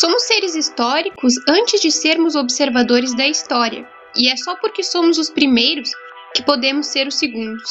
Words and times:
Somos 0.00 0.22
seres 0.22 0.54
históricos 0.54 1.34
antes 1.46 1.78
de 1.82 1.90
sermos 1.90 2.34
observadores 2.34 3.14
da 3.14 3.28
história, 3.28 3.86
e 4.16 4.30
é 4.30 4.36
só 4.38 4.56
porque 4.56 4.82
somos 4.82 5.18
os 5.18 5.28
primeiros 5.28 5.90
que 6.34 6.42
podemos 6.42 6.86
ser 6.86 7.06
os 7.06 7.18
segundos. 7.18 7.70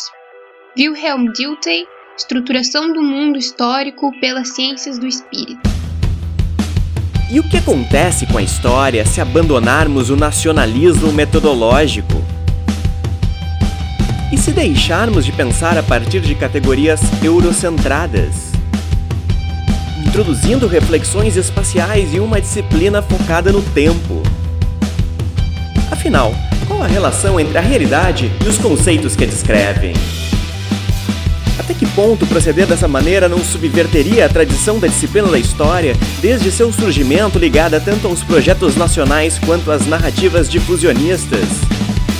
Wilhelm 0.78 1.32
Dilthey, 1.34 1.88
Estruturação 2.16 2.94
do 2.94 3.02
Mundo 3.02 3.40
Histórico 3.40 4.12
pelas 4.20 4.50
Ciências 4.50 5.00
do 5.00 5.08
Espírito. 5.08 5.68
E 7.32 7.40
o 7.40 7.50
que 7.50 7.58
acontece 7.58 8.28
com 8.28 8.38
a 8.38 8.44
história 8.44 9.04
se 9.04 9.20
abandonarmos 9.20 10.12
o 10.12 10.16
nacionalismo 10.16 11.12
metodológico? 11.12 12.24
E 14.32 14.38
se 14.38 14.52
deixarmos 14.52 15.26
de 15.26 15.32
pensar 15.32 15.76
a 15.76 15.82
partir 15.82 16.22
de 16.22 16.36
categorias 16.36 17.02
eurocentradas? 17.24 18.51
Introduzindo 20.12 20.68
reflexões 20.68 21.38
espaciais 21.38 22.14
e 22.14 22.20
uma 22.20 22.42
disciplina 22.42 23.02
focada 23.02 23.50
no 23.50 23.62
tempo. 23.62 24.22
Afinal, 25.90 26.36
qual 26.68 26.84
a 26.84 26.86
relação 26.86 27.40
entre 27.40 27.58
a 27.58 27.62
realidade 27.62 28.30
e 28.44 28.50
os 28.50 28.58
conceitos 28.58 29.16
que 29.16 29.24
a 29.24 29.28
descrevem? 29.28 29.94
Até 31.58 31.74
que 31.74 31.86
ponto 31.86 32.28
proceder 32.28 32.68
dessa 32.68 32.90
maneira 32.90 33.30
não 33.30 33.40
subverteria 33.40 34.26
a 34.26 34.30
tradição 34.30 34.80
da 34.80 34.88
disciplina 34.88 35.30
da 35.30 35.40
história, 35.40 35.96
desde 36.22 36.52
seu 36.52 36.74
surgimento 36.74 37.40
ligada 37.40 37.80
tanto 37.80 38.06
aos 38.06 38.22
projetos 38.22 38.76
nacionais 38.76 39.40
quanto 39.40 39.72
às 39.72 39.88
narrativas 39.88 40.50
difusionistas? 40.50 41.48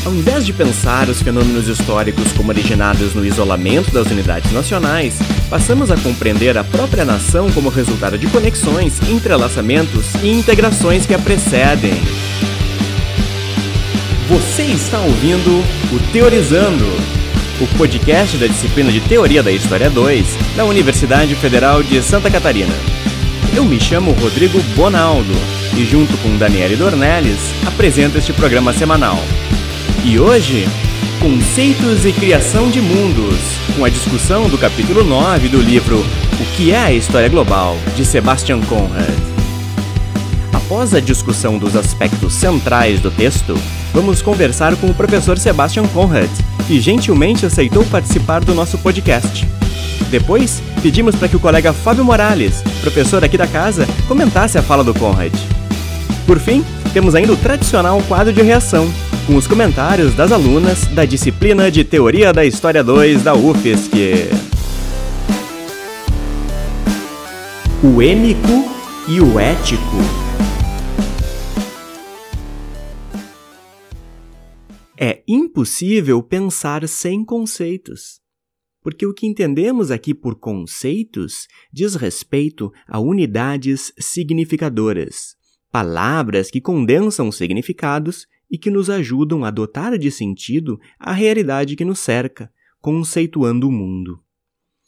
Ao 0.04 0.12
invés 0.12 0.48
de 0.48 0.52
pensar 0.52 1.10
os 1.10 1.22
fenômenos 1.22 1.68
históricos 1.68 2.32
como 2.34 2.50
originados 2.50 3.14
no 3.14 3.24
isolamento 3.24 3.92
das 3.92 4.08
unidades 4.08 4.52
nacionais, 4.52 5.20
passamos 5.48 5.92
a 5.92 5.98
compreender 5.98 6.58
a 6.58 6.64
própria 6.64 7.06
nação 7.06 7.52
como 7.52 7.70
resultado 7.70 8.18
de 8.18 8.26
conexões, 8.28 9.00
entrelaçamentos 9.08 10.16
e 10.24 10.32
integrações 10.32 11.06
que 11.06 11.14
a 11.14 11.20
precedem. 11.20 11.94
Você 14.28 14.64
está 14.64 15.00
ouvindo 15.00 15.64
o 15.94 16.12
Teorizando, 16.12 16.86
o 17.62 17.78
podcast 17.78 18.38
da 18.38 18.48
disciplina 18.48 18.92
de 18.92 19.02
Teoria 19.02 19.44
da 19.44 19.52
História 19.52 19.90
2 19.90 20.26
da 20.56 20.66
Universidade 20.66 21.36
Federal 21.36 21.84
de 21.84 22.02
Santa 22.02 22.32
Catarina. 22.32 22.74
Eu 23.56 23.64
me 23.64 23.80
chamo 23.80 24.14
Rodrigo 24.14 24.60
Bonaldo 24.76 25.34
e, 25.78 25.86
junto 25.86 26.18
com 26.20 26.38
Daniele 26.38 26.76
Dornelles, 26.76 27.38
apresento 27.68 28.18
este 28.18 28.34
programa 28.34 28.74
semanal. 28.74 29.20
E 30.04 30.18
hoje, 30.18 30.68
Conceitos 31.20 32.08
e 32.08 32.12
Criação 32.12 32.72
de 32.72 32.82
Mundos, 32.82 33.38
com 33.76 33.86
a 33.86 33.90
discussão 33.90 34.50
do 34.50 34.58
capítulo 34.58 35.04
9 35.04 35.48
do 35.48 35.62
livro 35.62 36.00
O 36.00 36.56
que 36.56 36.72
é 36.72 36.80
a 36.80 36.92
História 36.92 37.30
Global, 37.30 37.78
de 37.96 38.04
Sebastian 38.04 38.62
Conrad. 38.62 39.14
Após 40.52 40.96
a 40.96 41.00
discussão 41.00 41.60
dos 41.60 41.76
aspectos 41.76 42.34
centrais 42.34 43.00
do 43.00 43.12
texto, 43.12 43.56
vamos 43.94 44.24
conversar 44.24 44.76
com 44.76 44.88
o 44.88 44.94
professor 44.94 45.38
Sebastian 45.38 45.86
Conrad, 45.90 46.32
que 46.66 46.82
gentilmente 46.82 47.46
aceitou 47.46 47.86
participar 47.86 48.44
do 48.44 48.56
nosso 48.56 48.80
podcast. 48.80 49.48
Depois, 50.10 50.64
pedimos 50.82 51.14
para 51.14 51.28
que 51.28 51.36
o 51.36 51.40
colega 51.40 51.74
Fábio 51.74 52.04
Morales, 52.04 52.64
professor 52.82 53.24
aqui 53.24 53.38
da 53.38 53.46
casa, 53.46 53.88
comentasse 54.08 54.58
a 54.58 54.64
fala 54.64 54.84
do 54.84 54.96
Conrad. 54.96 55.34
Por 56.26 56.40
fim, 56.40 56.66
temos 56.92 57.14
ainda 57.14 57.34
o 57.34 57.38
tradicional 57.38 58.02
quadro 58.08 58.34
de 58.34 58.42
reação, 58.42 58.92
com 59.28 59.36
os 59.36 59.48
comentários 59.48 60.16
das 60.16 60.32
alunas 60.32 60.88
da 60.88 61.06
disciplina 61.06 61.70
de 61.70 61.84
Teoria 61.84 62.34
da 62.34 62.46
História 62.46 62.84
2 62.84 63.24
da 63.24 63.36
UFSC. 63.36 64.30
O 67.84 68.02
êmico 68.02 68.48
e 69.08 69.20
o 69.22 69.40
ético. 69.40 69.82
É 74.98 75.24
impossível 75.28 76.22
pensar 76.22 76.88
sem 76.88 77.24
conceitos. 77.24 78.20
Porque 78.84 79.06
o 79.06 79.14
que 79.14 79.28
entendemos 79.28 79.92
aqui 79.92 80.14
por 80.14 80.36
conceitos 80.40 81.48
diz 81.72 81.96
respeito 81.96 82.72
a 82.88 83.00
unidades 83.00 83.94
significadoras, 84.00 85.36
palavras 85.72 86.50
que 86.50 86.60
condensam 86.60 87.32
significados 87.32 88.26
e 88.52 88.58
que 88.58 88.70
nos 88.70 88.90
ajudam 88.90 89.46
a 89.46 89.50
dotar 89.50 89.98
de 89.98 90.12
sentido 90.12 90.78
a 91.00 91.14
realidade 91.14 91.78
que 91.78 91.86
nos 91.86 92.00
cerca, 92.00 92.52
conceituando 92.82 93.68
o 93.68 93.72
mundo. 93.72 94.20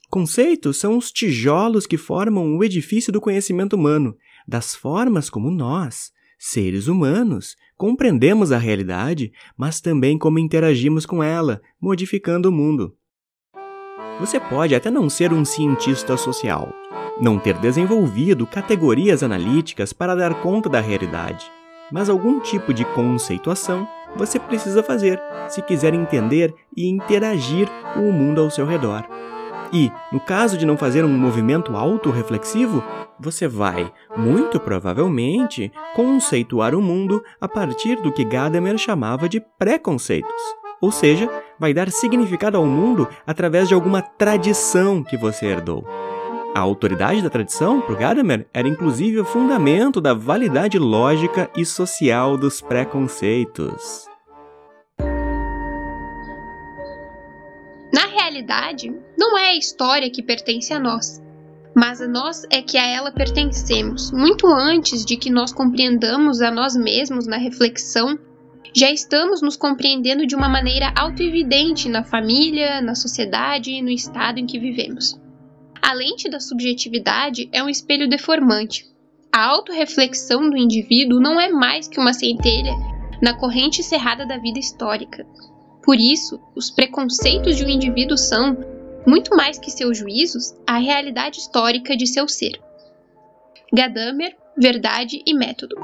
Conceitos 0.09 0.77
são 0.77 0.97
os 0.97 1.11
tijolos 1.11 1.87
que 1.87 1.97
formam 1.97 2.57
o 2.57 2.63
edifício 2.63 3.11
do 3.11 3.21
conhecimento 3.21 3.75
humano, 3.75 4.15
das 4.45 4.75
formas 4.75 5.29
como 5.29 5.49
nós, 5.49 6.11
seres 6.37 6.87
humanos, 6.87 7.55
compreendemos 7.77 8.51
a 8.51 8.57
realidade, 8.57 9.31
mas 9.57 9.79
também 9.79 10.17
como 10.17 10.37
interagimos 10.37 11.05
com 11.05 11.23
ela, 11.23 11.61
modificando 11.81 12.49
o 12.49 12.51
mundo. 12.51 12.95
Você 14.19 14.39
pode 14.39 14.75
até 14.75 14.91
não 14.91 15.09
ser 15.09 15.33
um 15.33 15.43
cientista 15.43 16.15
social, 16.17 16.71
não 17.19 17.39
ter 17.39 17.57
desenvolvido 17.57 18.45
categorias 18.45 19.23
analíticas 19.23 19.93
para 19.93 20.13
dar 20.13 20.41
conta 20.41 20.69
da 20.69 20.79
realidade, 20.79 21.49
mas 21.91 22.09
algum 22.09 22.39
tipo 22.39 22.73
de 22.73 22.85
conceituação 22.85 23.87
você 24.15 24.39
precisa 24.39 24.83
fazer 24.83 25.19
se 25.47 25.61
quiser 25.61 25.93
entender 25.93 26.53
e 26.75 26.87
interagir 26.87 27.67
com 27.93 28.07
o 28.07 28.13
mundo 28.13 28.41
ao 28.41 28.49
seu 28.49 28.65
redor. 28.65 29.03
E, 29.71 29.91
no 30.11 30.19
caso 30.19 30.55
de 30.55 30.67
não 30.67 30.77
fazer 30.77 31.03
um 31.03 31.17
movimento 31.17 31.75
autorreflexivo, 31.75 32.83
você 33.19 33.47
vai, 33.47 33.91
muito 34.15 34.59
provavelmente, 34.59 35.71
conceituar 35.95 36.75
o 36.75 36.81
mundo 36.81 37.23
a 37.41 37.47
partir 37.47 37.95
do 38.01 38.11
que 38.11 38.23
Gadamer 38.23 38.77
chamava 38.77 39.27
de 39.27 39.41
preconceitos. 39.57 40.31
Ou 40.79 40.91
seja, 40.91 41.29
vai 41.59 41.73
dar 41.73 41.89
significado 41.89 42.57
ao 42.57 42.65
mundo 42.65 43.07
através 43.25 43.67
de 43.67 43.73
alguma 43.73 44.01
tradição 44.01 45.01
que 45.01 45.17
você 45.17 45.47
herdou. 45.47 45.83
A 46.55 46.59
autoridade 46.59 47.21
da 47.21 47.29
tradição, 47.29 47.81
para 47.81 47.95
Gadamer, 47.95 48.47
era 48.53 48.67
inclusive 48.67 49.19
o 49.19 49.25
fundamento 49.25 49.99
da 49.99 50.13
validade 50.13 50.77
lógica 50.77 51.49
e 51.55 51.65
social 51.65 52.37
dos 52.37 52.61
preconceitos. 52.61 54.07
realidade 58.33 58.91
não 59.17 59.37
é 59.37 59.51
a 59.51 59.55
história 59.55 60.09
que 60.09 60.23
pertence 60.23 60.73
a 60.73 60.79
nós, 60.79 61.21
mas 61.75 62.01
a 62.01 62.07
nós 62.07 62.43
é 62.49 62.61
que 62.61 62.77
a 62.77 62.85
ela 62.85 63.11
pertencemos. 63.11 64.11
Muito 64.11 64.47
antes 64.47 65.05
de 65.05 65.17
que 65.17 65.29
nós 65.29 65.53
compreendamos 65.53 66.41
a 66.41 66.49
nós 66.49 66.75
mesmos 66.75 67.27
na 67.27 67.37
reflexão, 67.37 68.17
já 68.75 68.91
estamos 68.91 69.41
nos 69.41 69.55
compreendendo 69.55 70.25
de 70.25 70.35
uma 70.35 70.49
maneira 70.49 70.91
autoevidente 70.95 71.87
na 71.87 72.03
família, 72.03 72.81
na 72.81 72.95
sociedade 72.95 73.71
e 73.71 73.81
no 73.81 73.89
estado 73.89 74.39
em 74.39 74.47
que 74.47 74.59
vivemos. 74.59 75.19
A 75.85 75.91
lente 75.91 76.29
da 76.29 76.39
subjetividade 76.39 77.49
é 77.51 77.61
um 77.61 77.67
espelho 77.67 78.09
deformante. 78.09 78.85
A 79.29 79.47
autorreflexão 79.47 80.49
do 80.49 80.55
indivíduo 80.55 81.19
não 81.19 81.37
é 81.37 81.49
mais 81.49 81.89
que 81.89 81.99
uma 81.99 82.13
centelha 82.13 82.71
na 83.21 83.37
corrente 83.37 83.83
cerrada 83.83 84.25
da 84.25 84.37
vida 84.37 84.57
histórica. 84.57 85.27
Por 85.83 85.97
isso, 85.97 86.39
os 86.55 86.71
preconceitos 86.71 87.57
de 87.57 87.65
um 87.65 87.67
indivíduo 87.67 88.17
são, 88.17 88.57
muito 89.05 89.35
mais 89.35 89.59
que 89.59 89.69
seus 89.69 89.97
juízos, 89.97 90.55
a 90.65 90.77
realidade 90.77 91.39
histórica 91.39 91.97
de 91.97 92.07
seu 92.07 92.29
ser. 92.29 92.61
Gadamer, 93.73 94.37
Verdade 94.57 95.21
e 95.27 95.33
Método. 95.33 95.75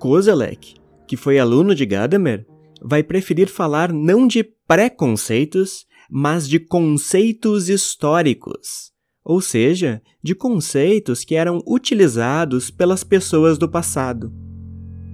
Kozelek, 0.00 0.74
que 1.06 1.16
foi 1.16 1.38
aluno 1.38 1.76
de 1.76 1.86
Gadamer, 1.86 2.44
vai 2.80 3.04
preferir 3.04 3.48
falar 3.48 3.92
não 3.92 4.26
de 4.26 4.42
preconceitos, 4.66 5.86
mas 6.12 6.46
de 6.46 6.60
conceitos 6.60 7.70
históricos, 7.70 8.92
ou 9.24 9.40
seja, 9.40 10.02
de 10.22 10.34
conceitos 10.34 11.24
que 11.24 11.34
eram 11.34 11.62
utilizados 11.66 12.70
pelas 12.70 13.02
pessoas 13.02 13.56
do 13.56 13.68
passado 13.68 14.30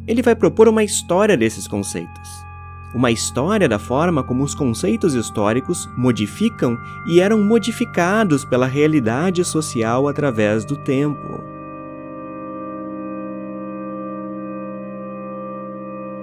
ele 0.08 0.22
vai 0.22 0.34
propor 0.34 0.66
uma 0.68 0.82
história 0.82 1.36
desses 1.36 1.68
conceitos. 1.68 2.28
Uma 2.94 3.10
história 3.10 3.68
da 3.68 3.78
forma 3.78 4.24
como 4.24 4.42
os 4.42 4.54
conceitos 4.54 5.12
históricos 5.12 5.86
modificam 5.98 6.78
e 7.06 7.20
eram 7.20 7.42
modificados 7.42 8.42
pela 8.46 8.66
realidade 8.66 9.44
social 9.44 10.08
através 10.08 10.64
do 10.64 10.78
tempo. 10.78 11.44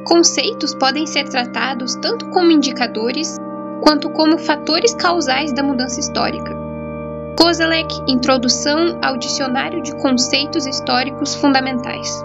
Conceitos 0.03 0.73
podem 0.73 1.05
ser 1.05 1.29
tratados 1.29 1.93
tanto 1.95 2.27
como 2.29 2.49
indicadores 2.49 3.37
quanto 3.81 4.09
como 4.09 4.37
fatores 4.37 4.93
causais 4.93 5.53
da 5.53 5.63
mudança 5.63 5.99
histórica. 5.99 6.55
Kozelek, 7.37 7.93
Introdução 8.07 8.99
ao 9.03 9.17
Dicionário 9.17 9.81
de 9.81 9.95
Conceitos 9.97 10.65
Históricos 10.65 11.35
Fundamentais. 11.35 12.23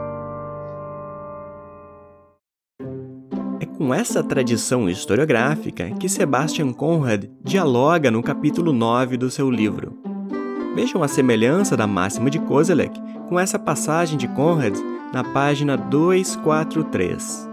com 3.81 3.95
essa 3.95 4.23
tradição 4.23 4.91
historiográfica 4.91 5.91
que 5.99 6.07
Sebastian 6.07 6.71
Conrad 6.71 7.25
dialoga 7.43 8.11
no 8.11 8.23
capítulo 8.23 8.75
9 8.75 9.17
do 9.17 9.31
seu 9.31 9.51
livro. 9.51 9.99
Vejam 10.75 11.03
a 11.03 11.09
semelhança 11.09 11.79
da 11.79 11.87
máxima 11.87 12.29
de 12.29 12.39
Kozelek 12.39 13.01
com 13.27 13.41
essa 13.41 13.59
passagem 13.59 14.19
de 14.19 14.29
Conrad 14.29 14.77
na 15.15 15.25
página 15.25 15.79
243. 15.79 17.49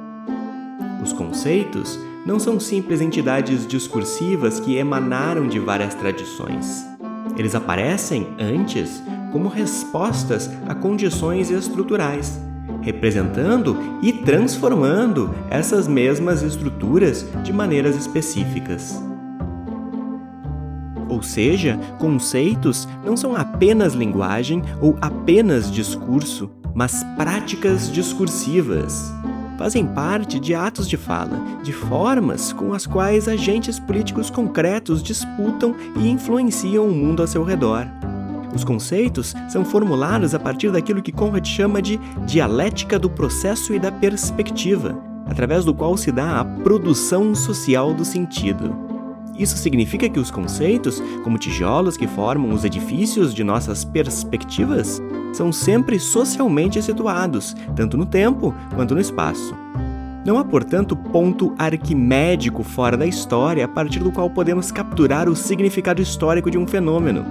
Os 1.02 1.14
conceitos 1.14 1.98
não 2.28 2.38
são 2.38 2.60
simples 2.60 3.00
entidades 3.00 3.66
discursivas 3.66 4.60
que 4.60 4.76
emanaram 4.76 5.48
de 5.48 5.60
várias 5.60 5.96
tradições. 5.96 6.86
Eles 7.38 7.56
aparecem, 7.56 8.28
antes, 8.38 9.02
como 9.32 9.48
respostas 9.48 10.50
a 10.68 10.76
condições 10.76 11.50
estruturais, 11.50 12.38
representando 12.82 13.78
e 14.02 14.12
transformando 14.12 15.34
essas 15.50 15.88
mesmas 15.88 16.42
estruturas 16.44 17.26
de 17.44 17.54
maneiras 17.54 17.96
específicas. 17.96 19.02
Ou 21.08 21.24
seja, 21.24 21.80
conceitos 21.98 22.90
não 23.06 23.16
são 23.16 23.38
apenas 23.38 23.94
linguagem 23.94 24.62
ou 24.82 24.98
apenas 25.00 25.72
discurso, 25.72 26.52
mas 26.76 27.06
práticas 27.16 27.90
discursivas. 27.90 29.17
Fazem 29.57 29.88
parte 29.88 30.39
de 30.39 30.54
atos 30.54 30.88
de 30.88 30.95
fala, 30.95 31.39
de 31.63 31.74
formas 31.74 32.54
com 32.54 32.74
as 32.74 32.86
quais 32.86 33.27
agentes 33.27 33.80
políticos 33.80 34.30
concretos 34.30 35.01
disputam 35.01 35.75
e 36.00 36.07
influenciam 36.07 36.88
o 36.88 36.94
mundo 36.94 37.21
ao 37.21 37.27
seu 37.27 37.44
redor. 37.44 37.88
Os 38.54 38.63
conceitos 38.63 39.33
são 39.50 39.65
formulados 39.65 40.33
a 40.33 40.39
partir 40.39 40.71
daquilo 40.71 41.01
que 41.01 41.12
Conrad 41.12 41.45
chama 41.45 41.81
de 41.81 42.00
dialética 42.25 42.98
do 42.98 43.09
processo 43.09 43.74
e 43.74 43.80
da 43.80 43.92
perspectiva, 43.92 44.98
através 45.25 45.65
do 45.65 45.74
qual 45.74 45.98
se 45.98 46.12
dá 46.12 46.39
a 46.39 46.45
produção 46.45 47.36
social 47.36 47.94
do 47.94 48.06
sentido. 48.06 48.87
Isso 49.38 49.57
significa 49.57 50.10
que 50.10 50.19
os 50.19 50.31
conceitos, 50.31 51.01
como 51.24 51.38
tijolos 51.38 51.95
que 51.95 52.07
formam 52.07 52.54
os 52.54 52.66
edifícios 52.66 53.34
de 53.34 53.44
nossas 53.44 53.86
perspectivas, 53.86 55.01
são 55.34 55.51
sempre 55.51 56.00
socialmente 56.00 56.81
situados, 56.81 57.56
tanto 57.75 57.98
no 57.98 58.06
tempo 58.06 58.54
quanto 58.75 58.95
no 58.95 59.01
espaço. 59.01 59.56
Não 60.25 60.38
há, 60.38 60.44
portanto, 60.44 60.95
ponto 60.95 61.54
arquimédico 61.57 62.63
fora 62.63 62.98
da 62.98 63.06
história 63.06 63.63
a 63.63 63.68
partir 63.68 64.00
do 64.00 64.12
qual 64.12 64.30
podemos 64.30 64.72
capturar 64.72 65.30
o 65.30 65.36
significado 65.36 66.01
histórico 66.01 66.51
de 66.51 66.57
um 66.57 66.68
fenômeno. 66.68 67.24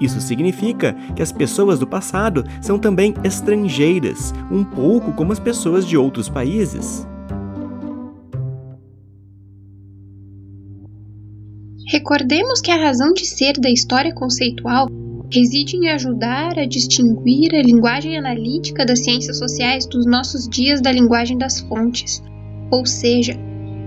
Isso 0.00 0.20
significa 0.20 0.94
que 1.14 1.22
as 1.22 1.32
pessoas 1.32 1.78
do 1.78 1.86
passado 1.86 2.44
são 2.60 2.78
também 2.78 3.14
estrangeiras, 3.24 4.32
um 4.50 4.62
pouco 4.62 5.12
como 5.12 5.32
as 5.32 5.38
pessoas 5.38 5.86
de 5.86 5.96
outros 5.96 6.28
países. 6.28 7.06
Recordemos 12.00 12.62
que 12.62 12.70
a 12.70 12.82
razão 12.82 13.12
de 13.12 13.26
ser 13.26 13.60
da 13.60 13.70
história 13.70 14.10
conceitual 14.10 14.88
reside 15.30 15.76
em 15.76 15.90
ajudar 15.90 16.58
a 16.58 16.64
distinguir 16.64 17.54
a 17.54 17.60
linguagem 17.62 18.16
analítica 18.16 18.86
das 18.86 19.00
ciências 19.00 19.36
sociais 19.36 19.84
dos 19.84 20.06
nossos 20.06 20.48
dias 20.48 20.80
da 20.80 20.90
linguagem 20.90 21.36
das 21.36 21.60
fontes, 21.60 22.22
ou 22.70 22.86
seja, 22.86 23.36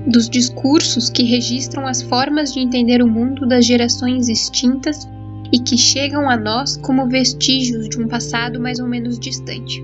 dos 0.05 0.29
discursos 0.29 1.09
que 1.09 1.23
registram 1.23 1.87
as 1.87 2.03
formas 2.03 2.53
de 2.53 2.59
entender 2.59 3.01
o 3.01 3.07
mundo 3.07 3.47
das 3.47 3.65
gerações 3.65 4.29
extintas 4.29 5.09
e 5.51 5.57
que 5.57 5.75
chegam 5.75 6.29
a 6.29 6.37
nós 6.37 6.77
como 6.77 7.09
vestígios 7.09 7.89
de 7.89 7.99
um 7.99 8.07
passado 8.07 8.59
mais 8.59 8.77
ou 8.77 8.87
menos 8.87 9.17
distante. 9.17 9.83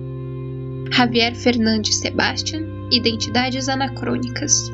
Javier 0.92 1.34
Fernandes 1.34 1.96
Sebastian 1.96 2.62
Identidades 2.92 3.68
Anacrônicas 3.68 4.70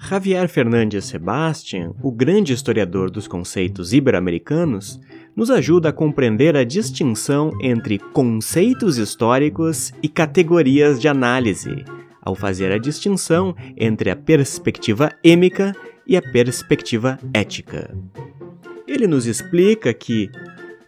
Javier 0.00 0.48
Fernandes 0.48 1.06
Sebastian, 1.06 1.92
o 2.02 2.10
grande 2.10 2.52
historiador 2.52 3.10
dos 3.10 3.26
conceitos 3.26 3.92
ibero-americanos, 3.92 4.98
nos 5.34 5.50
ajuda 5.50 5.90
a 5.90 5.92
compreender 5.92 6.56
a 6.56 6.64
distinção 6.64 7.52
entre 7.60 7.98
conceitos 7.98 8.96
históricos 8.96 9.92
e 10.02 10.08
categorias 10.08 11.00
de 11.00 11.08
análise, 11.08 11.84
ao 12.22 12.34
fazer 12.34 12.72
a 12.72 12.78
distinção 12.78 13.54
entre 13.76 14.10
a 14.10 14.16
perspectiva 14.16 15.10
êmica 15.22 15.74
e 16.06 16.16
a 16.16 16.22
perspectiva 16.22 17.18
ética. 17.34 17.94
Ele 18.86 19.06
nos 19.06 19.26
explica 19.26 19.92
que, 19.92 20.30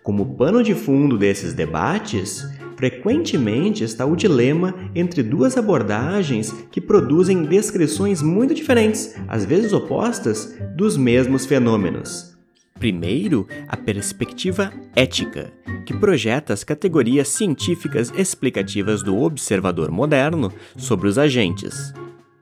como 0.03 0.35
pano 0.35 0.63
de 0.63 0.75
fundo 0.75 1.19
desses 1.19 1.53
debates, 1.53 2.49
frequentemente 2.81 3.85
está 3.85 4.07
o 4.07 4.17
dilema 4.17 4.75
entre 4.95 5.23
duas 5.23 5.59
abordagens 5.59 6.51
que 6.73 6.81
produzem 6.81 7.43
descrições 7.43 8.23
muito 8.23 8.55
diferentes, 8.55 9.15
às 9.29 9.45
vezes 9.45 9.75
opostas, 9.75 10.57
dos 10.75 10.97
mesmos 10.97 11.45
fenômenos. 11.45 12.35
Primeiro, 12.79 13.47
a 13.69 13.77
perspectiva 13.77 14.73
ética, 14.97 15.53
que 15.85 15.93
projeta 15.93 16.55
as 16.55 16.65
categorias 16.65 17.29
científicas 17.29 18.11
explicativas 18.17 19.03
do 19.03 19.21
observador 19.21 19.91
moderno 19.91 20.51
sobre 20.75 21.07
os 21.07 21.19
agentes. 21.19 21.93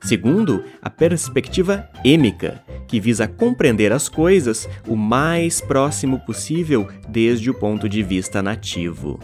Segundo, 0.00 0.62
a 0.80 0.88
perspectiva 0.88 1.88
êmica, 2.04 2.62
que 2.86 3.00
visa 3.00 3.26
compreender 3.26 3.92
as 3.92 4.08
coisas 4.08 4.68
o 4.86 4.94
mais 4.94 5.60
próximo 5.60 6.20
possível 6.20 6.86
desde 7.08 7.50
o 7.50 7.54
ponto 7.54 7.88
de 7.88 8.04
vista 8.04 8.40
nativo. 8.40 9.18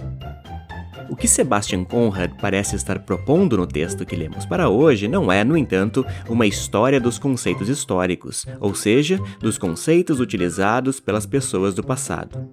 O 1.09 1.17
que 1.17 1.29
Sebastian 1.29 1.85
Conrad 1.85 2.33
parece 2.41 2.77
estar 2.77 3.01
propondo 3.01 3.57
no 3.57 3.67
texto 3.67 4.07
que 4.07 4.17
lemos 4.17 4.47
para 4.47 4.69
hoje 4.69 5.07
não 5.07 5.31
é, 5.31 5.45
no 5.45 5.57
entanto, 5.57 6.05
uma 6.29 6.47
história 6.47 7.01
dos 7.01 7.19
conceitos 7.19 7.69
históricos, 7.69 8.47
ou 8.59 8.75
seja, 8.75 9.21
dos 9.41 9.59
conceitos 9.59 10.21
utilizados 10.21 11.01
pelas 11.01 11.27
pessoas 11.27 11.75
do 11.75 11.83
passado. 11.83 12.49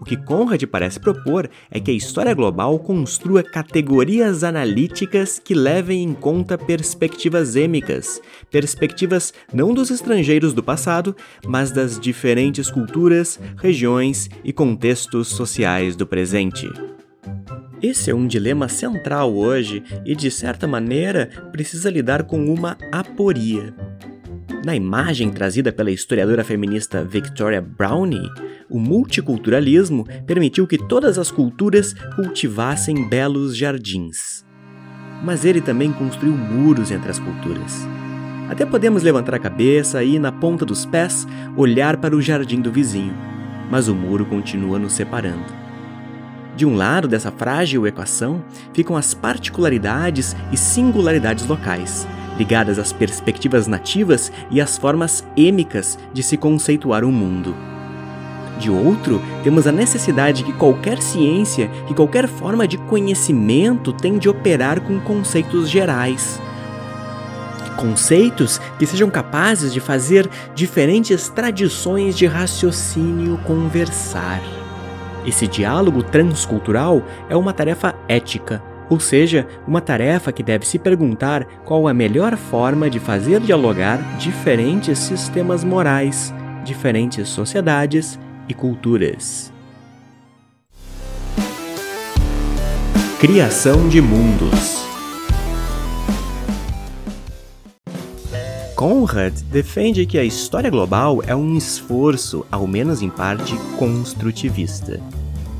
O 0.00 0.04
que 0.04 0.16
Conrad 0.16 0.62
parece 0.64 0.98
propor 0.98 1.48
é 1.70 1.80
que 1.80 1.90
a 1.90 1.94
história 1.94 2.34
global 2.34 2.78
construa 2.78 3.42
categorias 3.42 4.44
analíticas 4.44 5.38
que 5.38 5.54
levem 5.54 6.02
em 6.02 6.14
conta 6.14 6.56
perspectivas 6.56 7.56
êmicas, 7.56 8.20
perspectivas 8.50 9.32
não 9.52 9.74
dos 9.74 9.90
estrangeiros 9.90 10.52
do 10.52 10.62
passado, 10.62 11.16
mas 11.46 11.70
das 11.70 11.98
diferentes 11.98 12.70
culturas, 12.70 13.38
regiões 13.56 14.28
e 14.44 14.52
contextos 14.52 15.28
sociais 15.28 15.96
do 15.96 16.06
presente. 16.06 16.68
Esse 17.82 18.12
é 18.12 18.14
um 18.14 18.28
dilema 18.28 18.68
central 18.68 19.34
hoje 19.34 19.82
e, 20.06 20.14
de 20.14 20.30
certa 20.30 20.68
maneira, 20.68 21.28
precisa 21.50 21.90
lidar 21.90 22.22
com 22.22 22.46
uma 22.46 22.78
aporia. 22.92 23.74
Na 24.64 24.76
imagem 24.76 25.30
trazida 25.30 25.72
pela 25.72 25.90
historiadora 25.90 26.44
feminista 26.44 27.02
Victoria 27.02 27.60
Brownie, 27.60 28.30
o 28.70 28.78
multiculturalismo 28.78 30.06
permitiu 30.24 30.64
que 30.64 30.78
todas 30.78 31.18
as 31.18 31.32
culturas 31.32 31.92
cultivassem 32.14 33.08
belos 33.08 33.56
jardins. 33.56 34.46
Mas 35.24 35.44
ele 35.44 35.60
também 35.60 35.92
construiu 35.92 36.36
muros 36.36 36.92
entre 36.92 37.10
as 37.10 37.18
culturas. 37.18 37.84
Até 38.48 38.64
podemos 38.64 39.02
levantar 39.02 39.34
a 39.34 39.40
cabeça 39.40 40.04
e, 40.04 40.20
na 40.20 40.30
ponta 40.30 40.64
dos 40.64 40.86
pés, 40.86 41.26
olhar 41.56 41.96
para 41.96 42.14
o 42.14 42.22
jardim 42.22 42.60
do 42.60 42.70
vizinho, 42.70 43.14
mas 43.68 43.88
o 43.88 43.94
muro 43.94 44.24
continua 44.24 44.78
nos 44.78 44.92
separando. 44.92 45.61
De 46.54 46.66
um 46.66 46.76
lado 46.76 47.08
dessa 47.08 47.30
frágil 47.30 47.86
equação 47.86 48.42
ficam 48.74 48.96
as 48.96 49.14
particularidades 49.14 50.36
e 50.52 50.56
singularidades 50.56 51.46
locais, 51.46 52.06
ligadas 52.38 52.78
às 52.78 52.92
perspectivas 52.92 53.66
nativas 53.66 54.30
e 54.50 54.60
às 54.60 54.76
formas 54.76 55.24
êmicas 55.36 55.98
de 56.12 56.22
se 56.22 56.36
conceituar 56.36 57.04
o 57.04 57.12
mundo. 57.12 57.56
De 58.58 58.70
outro, 58.70 59.20
temos 59.42 59.66
a 59.66 59.72
necessidade 59.72 60.44
que 60.44 60.52
qualquer 60.52 61.00
ciência, 61.00 61.68
que 61.86 61.94
qualquer 61.94 62.28
forma 62.28 62.68
de 62.68 62.76
conhecimento 62.76 63.92
tem 63.92 64.18
de 64.18 64.28
operar 64.28 64.80
com 64.82 65.00
conceitos 65.00 65.70
gerais. 65.70 66.38
Conceitos 67.76 68.60
que 68.78 68.86
sejam 68.86 69.10
capazes 69.10 69.72
de 69.72 69.80
fazer 69.80 70.28
diferentes 70.54 71.28
tradições 71.30 72.16
de 72.16 72.26
raciocínio 72.26 73.38
conversar. 73.38 74.61
Esse 75.24 75.46
diálogo 75.46 76.02
transcultural 76.02 77.02
é 77.28 77.36
uma 77.36 77.52
tarefa 77.52 77.94
ética, 78.08 78.62
ou 78.90 78.98
seja, 78.98 79.46
uma 79.66 79.80
tarefa 79.80 80.32
que 80.32 80.42
deve 80.42 80.66
se 80.66 80.78
perguntar 80.78 81.44
qual 81.64 81.86
a 81.86 81.94
melhor 81.94 82.36
forma 82.36 82.90
de 82.90 82.98
fazer 82.98 83.40
dialogar 83.40 83.98
diferentes 84.18 84.98
sistemas 84.98 85.62
morais, 85.64 86.34
diferentes 86.64 87.28
sociedades 87.28 88.18
e 88.48 88.54
culturas. 88.54 89.52
Criação 93.18 93.88
de 93.88 94.00
mundos. 94.00 94.91
Conrad 98.82 99.42
defende 99.42 100.04
que 100.04 100.18
a 100.18 100.24
história 100.24 100.68
global 100.68 101.22
é 101.24 101.36
um 101.36 101.56
esforço, 101.56 102.44
ao 102.50 102.66
menos 102.66 103.00
em 103.00 103.08
parte, 103.08 103.54
construtivista. 103.78 105.00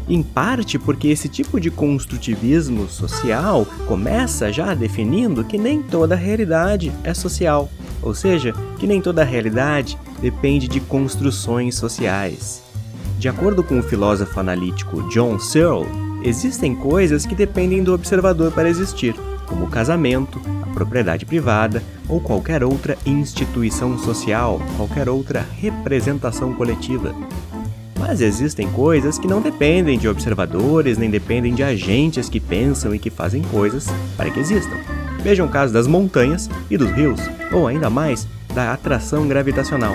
Em 0.08 0.24
parte 0.24 0.76
porque 0.76 1.06
esse 1.06 1.28
tipo 1.28 1.60
de 1.60 1.70
construtivismo 1.70 2.88
social 2.88 3.64
começa 3.86 4.52
já 4.52 4.74
definindo 4.74 5.44
que 5.44 5.56
nem 5.56 5.80
toda 5.80 6.16
realidade 6.16 6.90
é 7.04 7.14
social, 7.14 7.70
ou 8.02 8.12
seja, 8.12 8.52
que 8.80 8.88
nem 8.88 9.00
toda 9.00 9.22
realidade 9.22 9.96
depende 10.20 10.66
de 10.66 10.80
construções 10.80 11.76
sociais. 11.76 12.60
De 13.20 13.28
acordo 13.28 13.62
com 13.62 13.78
o 13.78 13.84
filósofo 13.84 14.40
analítico 14.40 15.08
John 15.10 15.38
Searle, 15.38 15.86
existem 16.24 16.74
coisas 16.74 17.24
que 17.24 17.36
dependem 17.36 17.84
do 17.84 17.94
observador 17.94 18.50
para 18.50 18.68
existir, 18.68 19.14
como 19.46 19.66
o 19.66 19.70
casamento, 19.70 20.42
a 20.64 20.74
propriedade 20.74 21.24
privada 21.24 21.80
ou 22.12 22.20
qualquer 22.20 22.62
outra 22.62 22.98
instituição 23.06 23.98
social, 23.98 24.60
qualquer 24.76 25.08
outra 25.08 25.46
representação 25.58 26.52
coletiva. 26.52 27.14
Mas 27.98 28.20
existem 28.20 28.70
coisas 28.70 29.18
que 29.18 29.26
não 29.26 29.40
dependem 29.40 29.98
de 29.98 30.06
observadores 30.06 30.98
nem 30.98 31.08
dependem 31.08 31.54
de 31.54 31.62
agentes 31.62 32.28
que 32.28 32.38
pensam 32.38 32.94
e 32.94 32.98
que 32.98 33.08
fazem 33.08 33.40
coisas 33.44 33.86
para 34.14 34.30
que 34.30 34.40
existam. 34.40 34.76
Vejam 35.22 35.46
o 35.46 35.48
caso 35.48 35.72
das 35.72 35.86
montanhas 35.86 36.50
e 36.70 36.76
dos 36.76 36.90
rios, 36.90 37.20
ou 37.50 37.66
ainda 37.66 37.88
mais, 37.88 38.28
da 38.54 38.74
atração 38.74 39.26
gravitacional. 39.26 39.94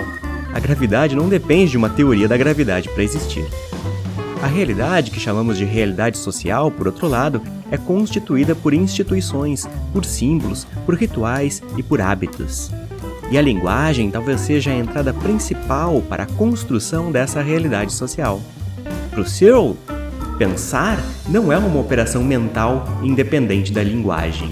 A 0.52 0.58
gravidade 0.58 1.14
não 1.14 1.28
depende 1.28 1.72
de 1.72 1.76
uma 1.76 1.90
teoria 1.90 2.26
da 2.26 2.36
gravidade 2.36 2.88
para 2.88 3.04
existir. 3.04 3.46
A 4.42 4.48
realidade, 4.48 5.12
que 5.12 5.20
chamamos 5.20 5.56
de 5.56 5.64
realidade 5.64 6.18
social, 6.18 6.68
por 6.68 6.88
outro 6.88 7.06
lado, 7.06 7.40
é 7.70 7.76
constituída 7.76 8.54
por 8.54 8.72
instituições, 8.74 9.68
por 9.92 10.04
símbolos, 10.04 10.66
por 10.84 10.94
rituais 10.94 11.62
e 11.76 11.82
por 11.82 12.00
hábitos. 12.00 12.70
E 13.30 13.36
a 13.36 13.42
linguagem 13.42 14.10
talvez 14.10 14.40
seja 14.40 14.70
a 14.70 14.76
entrada 14.76 15.12
principal 15.12 16.00
para 16.00 16.22
a 16.22 16.26
construção 16.26 17.12
dessa 17.12 17.42
realidade 17.42 17.92
social. 17.92 18.40
Para 19.10 19.20
o 19.20 19.26
Searle, 19.26 19.76
pensar 20.38 20.98
não 21.28 21.52
é 21.52 21.58
uma 21.58 21.80
operação 21.80 22.24
mental 22.24 22.86
independente 23.02 23.72
da 23.72 23.82
linguagem. 23.82 24.50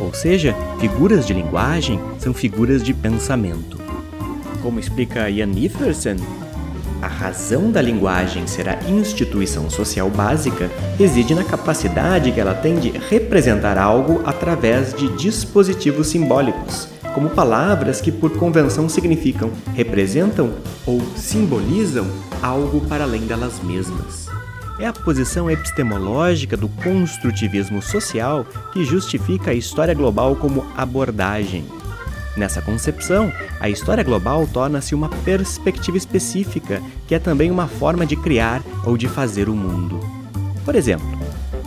Ou 0.00 0.12
seja, 0.12 0.54
figuras 0.80 1.26
de 1.26 1.32
linguagem 1.32 1.98
são 2.18 2.34
figuras 2.34 2.82
de 2.82 2.92
pensamento. 2.92 3.80
Como 4.60 4.78
explica 4.78 5.30
Ian 5.30 5.52
Iverson, 5.52 6.16
a 7.04 7.06
razão 7.06 7.70
da 7.70 7.82
linguagem 7.82 8.46
ser 8.46 8.66
a 8.66 8.78
instituição 8.88 9.68
social 9.68 10.08
básica 10.08 10.70
reside 10.98 11.34
na 11.34 11.44
capacidade 11.44 12.32
que 12.32 12.40
ela 12.40 12.54
tem 12.54 12.76
de 12.76 12.90
representar 12.90 13.76
algo 13.76 14.22
através 14.24 14.94
de 14.94 15.14
dispositivos 15.16 16.06
simbólicos, 16.06 16.88
como 17.14 17.28
palavras 17.28 18.00
que, 18.00 18.10
por 18.10 18.38
convenção, 18.38 18.88
significam, 18.88 19.50
representam 19.74 20.54
ou 20.86 21.02
simbolizam 21.14 22.06
algo 22.42 22.80
para 22.88 23.04
além 23.04 23.26
delas 23.26 23.62
mesmas. 23.62 24.28
É 24.78 24.86
a 24.86 24.92
posição 24.92 25.50
epistemológica 25.50 26.56
do 26.56 26.68
construtivismo 26.68 27.82
social 27.82 28.46
que 28.72 28.82
justifica 28.82 29.50
a 29.50 29.54
história 29.54 29.94
global 29.94 30.34
como 30.36 30.66
abordagem. 30.74 31.64
Nessa 32.36 32.60
concepção, 32.60 33.32
a 33.60 33.68
história 33.68 34.02
global 34.02 34.46
torna-se 34.52 34.94
uma 34.94 35.08
perspectiva 35.08 35.96
específica, 35.96 36.82
que 37.06 37.14
é 37.14 37.18
também 37.18 37.50
uma 37.50 37.68
forma 37.68 38.04
de 38.04 38.16
criar 38.16 38.62
ou 38.84 38.96
de 38.96 39.08
fazer 39.08 39.48
o 39.48 39.54
mundo. 39.54 40.00
Por 40.64 40.74
exemplo, 40.74 41.06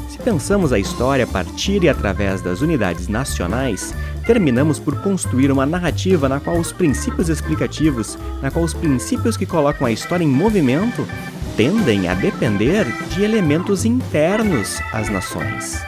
se 0.10 0.18
pensamos 0.18 0.74
a 0.74 0.80
história 0.80 1.24
a 1.24 1.28
partir 1.28 1.84
e 1.84 1.90
através 1.90 2.42
das 2.42 2.62
unidades 2.62 3.08
nacionais, 3.08 3.94
terminamos 4.26 4.78
por 4.78 5.02
construir 5.02 5.52
uma 5.52 5.66
narrativa 5.66 6.28
na 6.28 6.40
qual 6.40 6.58
os 6.58 6.72
princípios 6.72 7.30
explicativos, 7.30 8.18
na 8.42 8.52
qual 8.52 8.66
os 8.66 8.74
princípios 8.74 9.38
que 9.38 9.46
colocam 9.46 9.88
a 9.88 9.92
história 9.92 10.24
em 10.24 10.28
movimento, 10.28 11.08
tendem 11.56 12.08
a 12.08 12.14
depender 12.14 12.86
de 13.10 13.24
elementos 13.24 13.86
internos 13.86 14.80
às 14.92 15.10
nações. 15.10 15.82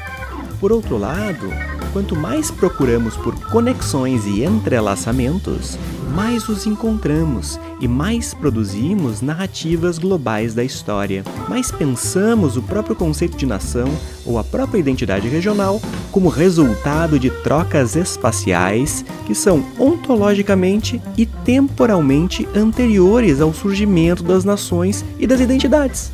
Por 0.59 0.71
outro 0.71 0.97
lado, 0.97 1.49
quanto 1.91 2.15
mais 2.15 2.51
procuramos 2.51 3.15
por 3.15 3.33
conexões 3.49 4.25
e 4.25 4.43
entrelaçamentos, 4.43 5.77
mais 6.13 6.47
os 6.49 6.65
encontramos 6.65 7.59
e 7.79 7.87
mais 7.87 8.33
produzimos 8.33 9.21
narrativas 9.21 9.97
globais 9.97 10.53
da 10.53 10.63
história. 10.63 11.23
Mais 11.47 11.71
pensamos 11.71 12.57
o 12.57 12.61
próprio 12.61 12.95
conceito 12.95 13.37
de 13.37 13.45
nação 13.45 13.87
ou 14.25 14.37
a 14.37 14.43
própria 14.43 14.79
identidade 14.79 15.27
regional 15.27 15.81
como 16.11 16.29
resultado 16.29 17.19
de 17.19 17.29
trocas 17.29 17.95
espaciais 17.95 19.05
que 19.25 19.35
são 19.35 19.63
ontologicamente 19.77 21.01
e 21.17 21.25
temporalmente 21.25 22.47
anteriores 22.55 23.41
ao 23.41 23.53
surgimento 23.53 24.23
das 24.23 24.43
nações 24.43 25.05
e 25.19 25.27
das 25.27 25.39
identidades. 25.39 26.11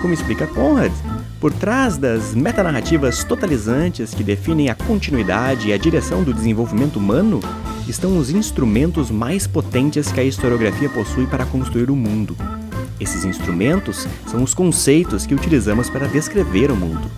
Como 0.00 0.14
explica 0.14 0.46
Conrad, 0.46 0.92
por 1.40 1.52
trás 1.52 1.96
das 1.96 2.34
metanarrativas 2.34 3.22
totalizantes 3.22 4.12
que 4.12 4.24
definem 4.24 4.68
a 4.68 4.74
continuidade 4.74 5.68
e 5.68 5.72
a 5.72 5.78
direção 5.78 6.22
do 6.24 6.34
desenvolvimento 6.34 6.96
humano 6.96 7.40
estão 7.88 8.18
os 8.18 8.30
instrumentos 8.30 9.10
mais 9.10 9.46
potentes 9.46 10.10
que 10.10 10.20
a 10.20 10.24
historiografia 10.24 10.88
possui 10.88 11.26
para 11.26 11.46
construir 11.46 11.90
o 11.90 11.96
mundo. 11.96 12.36
Esses 12.98 13.24
instrumentos 13.24 14.06
são 14.26 14.42
os 14.42 14.52
conceitos 14.52 15.26
que 15.26 15.34
utilizamos 15.34 15.88
para 15.88 16.08
descrever 16.08 16.70
o 16.72 16.76
mundo. 16.76 17.08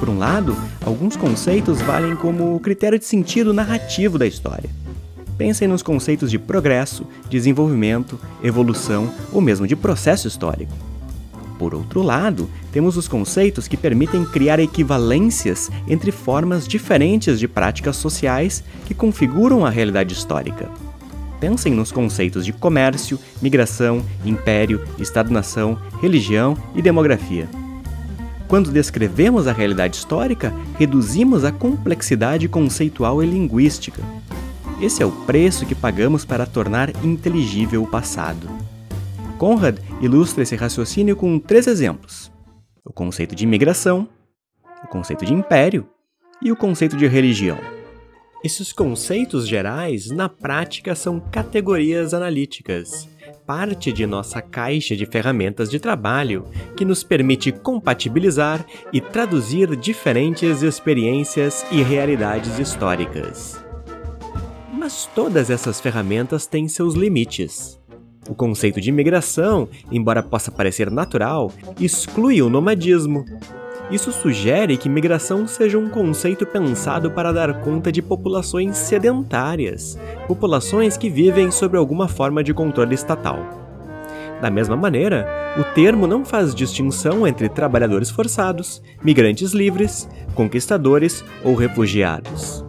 Por 0.00 0.08
um 0.08 0.18
lado, 0.18 0.56
alguns 0.84 1.16
conceitos 1.16 1.80
valem 1.80 2.16
como 2.16 2.58
critério 2.58 2.98
de 2.98 3.04
sentido 3.04 3.54
narrativo 3.54 4.18
da 4.18 4.26
história. 4.26 4.68
Pensem 5.38 5.68
nos 5.68 5.82
conceitos 5.82 6.30
de 6.30 6.38
progresso, 6.38 7.06
desenvolvimento, 7.30 8.18
evolução 8.42 9.12
ou 9.32 9.40
mesmo 9.40 9.66
de 9.66 9.76
processo 9.76 10.26
histórico. 10.26 10.91
Por 11.62 11.76
outro 11.76 12.02
lado, 12.02 12.50
temos 12.72 12.96
os 12.96 13.06
conceitos 13.06 13.68
que 13.68 13.76
permitem 13.76 14.24
criar 14.24 14.58
equivalências 14.58 15.70
entre 15.86 16.10
formas 16.10 16.66
diferentes 16.66 17.38
de 17.38 17.46
práticas 17.46 17.94
sociais 17.94 18.64
que 18.84 18.92
configuram 18.92 19.64
a 19.64 19.70
realidade 19.70 20.12
histórica. 20.12 20.68
Pensem 21.38 21.72
nos 21.72 21.92
conceitos 21.92 22.44
de 22.44 22.52
comércio, 22.52 23.16
migração, 23.40 24.04
império, 24.24 24.82
Estado-nação, 24.98 25.78
religião 26.00 26.58
e 26.74 26.82
demografia. 26.82 27.48
Quando 28.48 28.72
descrevemos 28.72 29.46
a 29.46 29.52
realidade 29.52 29.98
histórica, 29.98 30.52
reduzimos 30.76 31.44
a 31.44 31.52
complexidade 31.52 32.48
conceitual 32.48 33.22
e 33.22 33.26
linguística. 33.26 34.02
Esse 34.80 35.00
é 35.00 35.06
o 35.06 35.12
preço 35.12 35.64
que 35.64 35.76
pagamos 35.76 36.24
para 36.24 36.44
tornar 36.44 36.90
inteligível 37.04 37.84
o 37.84 37.86
passado. 37.86 38.71
Conrad 39.42 39.80
ilustra 40.00 40.44
esse 40.44 40.54
raciocínio 40.54 41.16
com 41.16 41.36
três 41.36 41.66
exemplos: 41.66 42.30
o 42.84 42.92
conceito 42.92 43.34
de 43.34 43.42
imigração, 43.42 44.08
o 44.84 44.86
conceito 44.86 45.24
de 45.24 45.34
império 45.34 45.84
e 46.40 46.52
o 46.52 46.56
conceito 46.56 46.96
de 46.96 47.08
religião. 47.08 47.58
Esses 48.44 48.72
conceitos 48.72 49.48
gerais, 49.48 50.12
na 50.12 50.28
prática, 50.28 50.94
são 50.94 51.18
categorias 51.18 52.14
analíticas, 52.14 53.08
parte 53.44 53.92
de 53.92 54.06
nossa 54.06 54.40
caixa 54.40 54.94
de 54.94 55.06
ferramentas 55.06 55.68
de 55.68 55.80
trabalho 55.80 56.44
que 56.76 56.84
nos 56.84 57.02
permite 57.02 57.50
compatibilizar 57.50 58.64
e 58.92 59.00
traduzir 59.00 59.74
diferentes 59.74 60.62
experiências 60.62 61.66
e 61.72 61.82
realidades 61.82 62.60
históricas. 62.60 63.60
Mas 64.72 65.06
todas 65.12 65.50
essas 65.50 65.80
ferramentas 65.80 66.46
têm 66.46 66.68
seus 66.68 66.94
limites. 66.94 67.81
O 68.28 68.34
conceito 68.34 68.80
de 68.80 68.88
imigração, 68.90 69.68
embora 69.90 70.22
possa 70.22 70.50
parecer 70.50 70.90
natural, 70.90 71.50
exclui 71.80 72.40
o 72.40 72.48
nomadismo. 72.48 73.24
Isso 73.90 74.12
sugere 74.12 74.76
que 74.76 74.88
migração 74.88 75.46
seja 75.46 75.76
um 75.76 75.88
conceito 75.88 76.46
pensado 76.46 77.10
para 77.10 77.32
dar 77.32 77.60
conta 77.60 77.90
de 77.90 78.00
populações 78.00 78.76
sedentárias, 78.76 79.98
populações 80.28 80.96
que 80.96 81.10
vivem 81.10 81.50
sob 81.50 81.76
alguma 81.76 82.06
forma 82.06 82.44
de 82.44 82.54
controle 82.54 82.94
estatal. 82.94 83.38
Da 84.40 84.50
mesma 84.50 84.76
maneira, 84.76 85.54
o 85.58 85.74
termo 85.74 86.06
não 86.06 86.24
faz 86.24 86.54
distinção 86.54 87.26
entre 87.26 87.48
trabalhadores 87.48 88.08
forçados, 88.08 88.82
migrantes 89.02 89.52
livres, 89.52 90.08
conquistadores 90.34 91.24
ou 91.44 91.54
refugiados. 91.54 92.64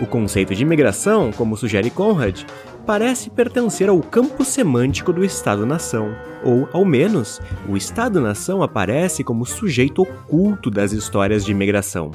O 0.00 0.06
conceito 0.06 0.54
de 0.54 0.62
imigração, 0.62 1.32
como 1.32 1.56
sugere 1.56 1.88
Conrad, 1.88 2.42
parece 2.86 3.28
pertencer 3.28 3.88
ao 3.88 4.00
campo 4.00 4.44
semântico 4.44 5.12
do 5.12 5.24
Estado-nação, 5.24 6.14
ou, 6.44 6.68
ao 6.72 6.84
menos, 6.84 7.40
o 7.68 7.76
Estado-nação 7.76 8.62
aparece 8.62 9.24
como 9.24 9.44
sujeito 9.44 10.02
oculto 10.02 10.70
das 10.70 10.92
histórias 10.92 11.44
de 11.44 11.50
imigração. 11.50 12.12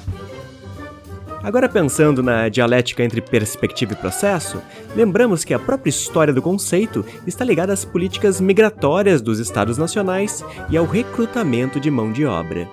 Agora, 1.42 1.68
pensando 1.68 2.22
na 2.22 2.48
dialética 2.48 3.02
entre 3.02 3.20
perspectiva 3.20 3.92
e 3.92 3.96
processo, 3.96 4.62
lembramos 4.94 5.44
que 5.44 5.52
a 5.52 5.58
própria 5.58 5.90
história 5.90 6.32
do 6.32 6.40
conceito 6.40 7.04
está 7.26 7.44
ligada 7.44 7.72
às 7.72 7.84
políticas 7.84 8.40
migratórias 8.40 9.20
dos 9.20 9.40
Estados 9.40 9.76
nacionais 9.76 10.44
e 10.70 10.76
ao 10.76 10.86
recrutamento 10.86 11.80
de 11.80 11.90
mão 11.90 12.12
de 12.12 12.24
obra. 12.24 12.68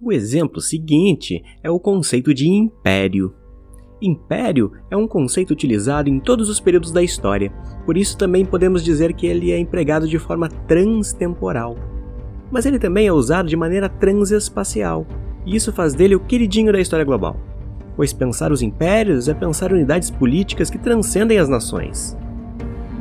O 0.00 0.12
exemplo 0.12 0.60
seguinte 0.60 1.42
é 1.62 1.68
o 1.68 1.78
conceito 1.78 2.32
de 2.32 2.48
império. 2.48 3.34
Império 4.02 4.72
é 4.90 4.96
um 4.96 5.06
conceito 5.06 5.50
utilizado 5.50 6.08
em 6.08 6.18
todos 6.18 6.48
os 6.48 6.58
períodos 6.58 6.90
da 6.90 7.02
história, 7.02 7.52
por 7.84 7.98
isso 7.98 8.16
também 8.16 8.46
podemos 8.46 8.82
dizer 8.82 9.12
que 9.12 9.26
ele 9.26 9.52
é 9.52 9.58
empregado 9.58 10.08
de 10.08 10.18
forma 10.18 10.48
transtemporal. 10.48 11.76
Mas 12.50 12.64
ele 12.64 12.78
também 12.78 13.06
é 13.06 13.12
usado 13.12 13.48
de 13.48 13.56
maneira 13.56 13.88
transespacial, 13.88 15.06
e 15.44 15.54
isso 15.54 15.72
faz 15.72 15.94
dele 15.94 16.14
o 16.14 16.20
queridinho 16.20 16.72
da 16.72 16.80
história 16.80 17.04
global. 17.04 17.36
Pois 17.94 18.12
pensar 18.12 18.50
os 18.50 18.62
impérios 18.62 19.28
é 19.28 19.34
pensar 19.34 19.70
unidades 19.70 20.10
políticas 20.10 20.70
que 20.70 20.78
transcendem 20.78 21.38
as 21.38 21.48
nações. 21.48 22.16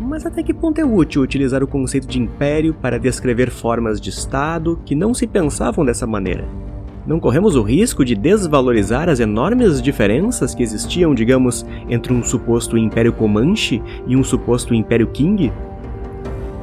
Mas 0.01 0.25
até 0.25 0.43
que 0.43 0.53
ponto 0.53 0.81
é 0.81 0.83
útil 0.83 1.21
utilizar 1.21 1.63
o 1.63 1.67
conceito 1.67 2.07
de 2.07 2.19
império 2.19 2.73
para 2.73 2.99
descrever 2.99 3.49
formas 3.49 4.01
de 4.01 4.09
Estado 4.09 4.77
que 4.83 4.95
não 4.95 5.13
se 5.13 5.25
pensavam 5.25 5.85
dessa 5.85 6.05
maneira? 6.05 6.45
Não 7.09 7.19
corremos 7.19 7.55
o 7.55 7.63
risco 7.63 8.05
de 8.05 8.13
desvalorizar 8.13 9.09
as 9.09 9.19
enormes 9.19 9.81
diferenças 9.81 10.53
que 10.53 10.61
existiam, 10.61 11.15
digamos, 11.15 11.65
entre 11.89 12.13
um 12.13 12.23
suposto 12.23 12.77
Império 12.77 13.11
Comanche 13.11 13.81
e 14.05 14.15
um 14.15 14.23
suposto 14.23 14.75
Império 14.75 15.07
Qing? 15.07 15.51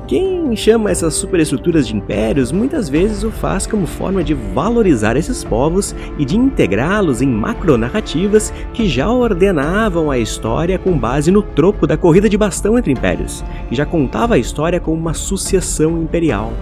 Quem 0.06 0.54
chama 0.54 0.92
essas 0.92 1.14
superestruturas 1.14 1.88
de 1.88 1.96
impérios 1.96 2.52
muitas 2.52 2.88
vezes 2.88 3.24
o 3.24 3.30
faz 3.32 3.66
como 3.66 3.88
forma 3.88 4.22
de 4.22 4.34
valorizar 4.34 5.16
esses 5.16 5.42
povos 5.42 5.96
e 6.16 6.24
de 6.24 6.36
integrá-los 6.36 7.20
em 7.20 7.26
macronarrativas 7.26 8.54
que 8.72 8.88
já 8.88 9.10
ordenavam 9.10 10.12
a 10.12 10.18
história 10.20 10.78
com 10.78 10.96
base 10.96 11.32
no 11.32 11.42
tropo 11.42 11.88
da 11.88 11.96
corrida 11.96 12.28
de 12.28 12.38
bastão 12.38 12.78
entre 12.78 12.92
impérios, 12.92 13.44
que 13.68 13.74
já 13.74 13.84
contava 13.84 14.36
a 14.36 14.38
história 14.38 14.78
como 14.78 14.96
uma 14.96 15.12
sucessão 15.12 16.00
imperial. 16.00 16.52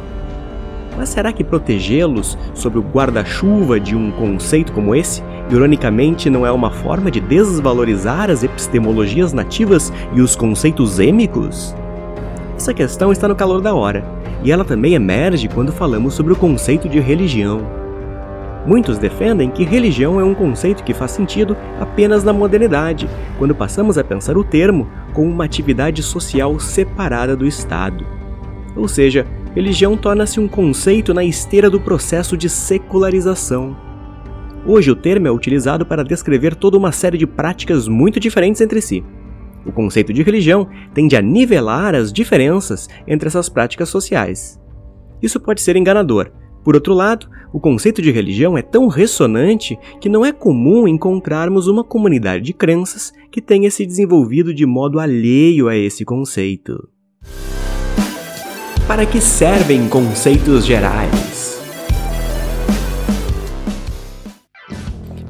Mas 0.97 1.09
será 1.09 1.33
que 1.33 1.43
protegê-los 1.43 2.39
sob 2.55 2.79
o 2.79 2.83
guarda-chuva 2.83 3.81
de 3.81 3.97
um 3.97 4.11
conceito 4.13 4.73
como 4.73 4.95
esse, 4.95 5.23
ironicamente, 5.51 6.31
não 6.31 6.47
é 6.47 6.53
uma 6.53 6.71
forma 6.71 7.11
de 7.11 7.21
desvalorizar 7.21 8.31
as 8.31 8.43
epistemologias 8.43 9.33
nativas 9.33 9.93
e 10.15 10.21
os 10.21 10.37
conceitos 10.37 10.99
êmicos? 10.99 11.75
Essa 12.57 12.73
questão 12.73 13.11
está 13.11 13.27
no 13.27 13.35
calor 13.35 13.61
da 13.61 13.75
hora, 13.75 14.05
e 14.43 14.53
ela 14.53 14.65
também 14.65 14.95
emerge 14.95 15.49
quando 15.49 15.73
falamos 15.73 16.15
sobre 16.15 16.33
o 16.33 16.37
conceito 16.37 16.89
de 16.89 17.01
religião. 17.01 17.67
Muitos 18.67 18.97
defendem 18.97 19.51
que 19.51 19.65
religião 19.65 20.19
é 20.19 20.25
um 20.25 20.35
conceito 20.35 20.85
que 20.85 20.95
faz 20.95 21.11
sentido 21.11 21.57
apenas 21.79 22.25
na 22.25 22.33
modernidade, 22.33 23.09
quando 23.39 23.55
passamos 23.55 23.99
a 23.99 24.05
pensar 24.05 24.39
o 24.39 24.45
termo 24.45 24.89
como 25.13 25.31
uma 25.31 25.45
atividade 25.45 26.03
social 26.03 26.59
separada 26.59 27.37
do 27.37 27.47
Estado. 27.47 28.07
Ou 28.75 28.89
seja, 28.89 29.27
religião 29.55 29.97
torna-se 29.97 30.41
um 30.41 30.49
conceito 30.49 31.15
na 31.15 31.25
esteira 31.25 31.71
do 31.71 31.81
processo 31.81 32.37
de 32.37 32.51
secularização. 32.51 33.77
Hoje 34.67 34.91
o 34.91 34.97
termo 34.97 35.29
é 35.29 35.31
utilizado 35.31 35.87
para 35.87 36.03
descrever 36.03 36.57
toda 36.57 36.77
uma 36.77 36.91
série 36.91 37.17
de 37.17 37.27
práticas 37.27 37.87
muito 37.87 38.19
diferentes 38.19 38.61
entre 38.61 38.81
si. 38.81 39.05
O 39.65 39.71
conceito 39.71 40.13
de 40.13 40.23
religião 40.23 40.67
tende 40.93 41.17
a 41.17 41.23
nivelar 41.23 41.95
as 41.95 42.13
diferenças 42.13 42.89
entre 43.07 43.29
essas 43.29 43.49
práticas 43.49 43.89
sociais. 43.89 44.61
Isso 45.23 45.39
pode 45.39 45.61
ser 45.61 45.77
enganador. 45.77 46.33
Por 46.65 46.75
outro 46.75 46.93
lado, 46.93 47.29
o 47.53 47.61
conceito 47.61 48.03
de 48.03 48.11
religião 48.11 48.59
é 48.59 48.63
tão 48.63 48.89
ressonante 48.89 49.79
que 50.01 50.09
não 50.09 50.25
é 50.25 50.33
comum 50.33 50.89
encontrarmos 50.89 51.69
uma 51.69 51.85
comunidade 51.85 52.43
de 52.43 52.53
crenças 52.53 53.13
que 53.31 53.41
tenha 53.41 53.71
se 53.71 53.87
desenvolvido 53.87 54.53
de 54.53 54.67
modo 54.67 54.99
alheio 54.99 55.69
a 55.69 55.77
esse 55.77 56.05
conceito. 56.05 56.89
Para 58.87 59.07
que 59.07 59.19
servem 59.19 59.89
conceitos 59.89 60.67
gerais? 60.67 61.59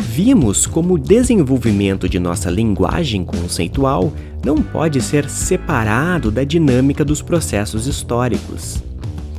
Vimos 0.00 0.66
como 0.66 0.94
o 0.94 0.98
desenvolvimento 0.98 2.08
de 2.08 2.18
nossa 2.18 2.50
linguagem 2.50 3.24
conceitual 3.24 4.12
não 4.44 4.56
pode 4.60 5.00
ser 5.00 5.30
separado 5.30 6.32
da 6.32 6.42
dinâmica 6.42 7.04
dos 7.04 7.22
processos 7.22 7.86
históricos. 7.86 8.82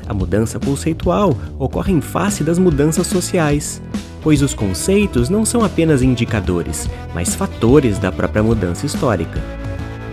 A 0.07 0.13
mudança 0.13 0.61
conceitual 0.61 1.35
ocorre 1.59 1.91
em 1.91 1.99
face 1.99 2.41
das 2.41 2.57
mudanças 2.57 3.07
sociais, 3.07 3.81
pois 4.21 4.41
os 4.41 4.53
conceitos 4.53 5.27
não 5.27 5.43
são 5.43 5.61
apenas 5.61 6.01
indicadores, 6.01 6.89
mas 7.13 7.35
fatores 7.35 7.99
da 7.99 8.13
própria 8.13 8.41
mudança 8.41 8.85
histórica. 8.85 9.64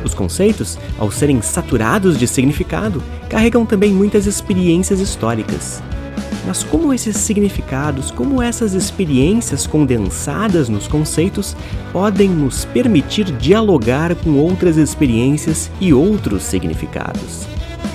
Os 0.05 0.15
conceitos, 0.15 0.79
ao 0.99 1.11
serem 1.11 1.41
saturados 1.41 2.19
de 2.19 2.27
significado, 2.27 3.03
carregam 3.29 3.65
também 3.65 3.93
muitas 3.93 4.27
experiências 4.27 5.01
históricas. 5.01 5.83
Mas 6.47 6.65
como 6.65 6.93
esses 6.93 7.17
significados, 7.17 8.11
como 8.11 8.43
essas 8.43 8.75
experiências 8.75 9.67
condensadas 9.67 10.69
nos 10.69 10.89
conceitos 10.89 11.57
podem 11.93 12.29
nos 12.29 12.65
permitir 12.65 13.25
dialogar 13.37 14.15
com 14.17 14.33
outras 14.33 14.77
experiências 14.77 15.71
e 15.81 15.93
outros 15.95 16.43
significados? 16.43 17.47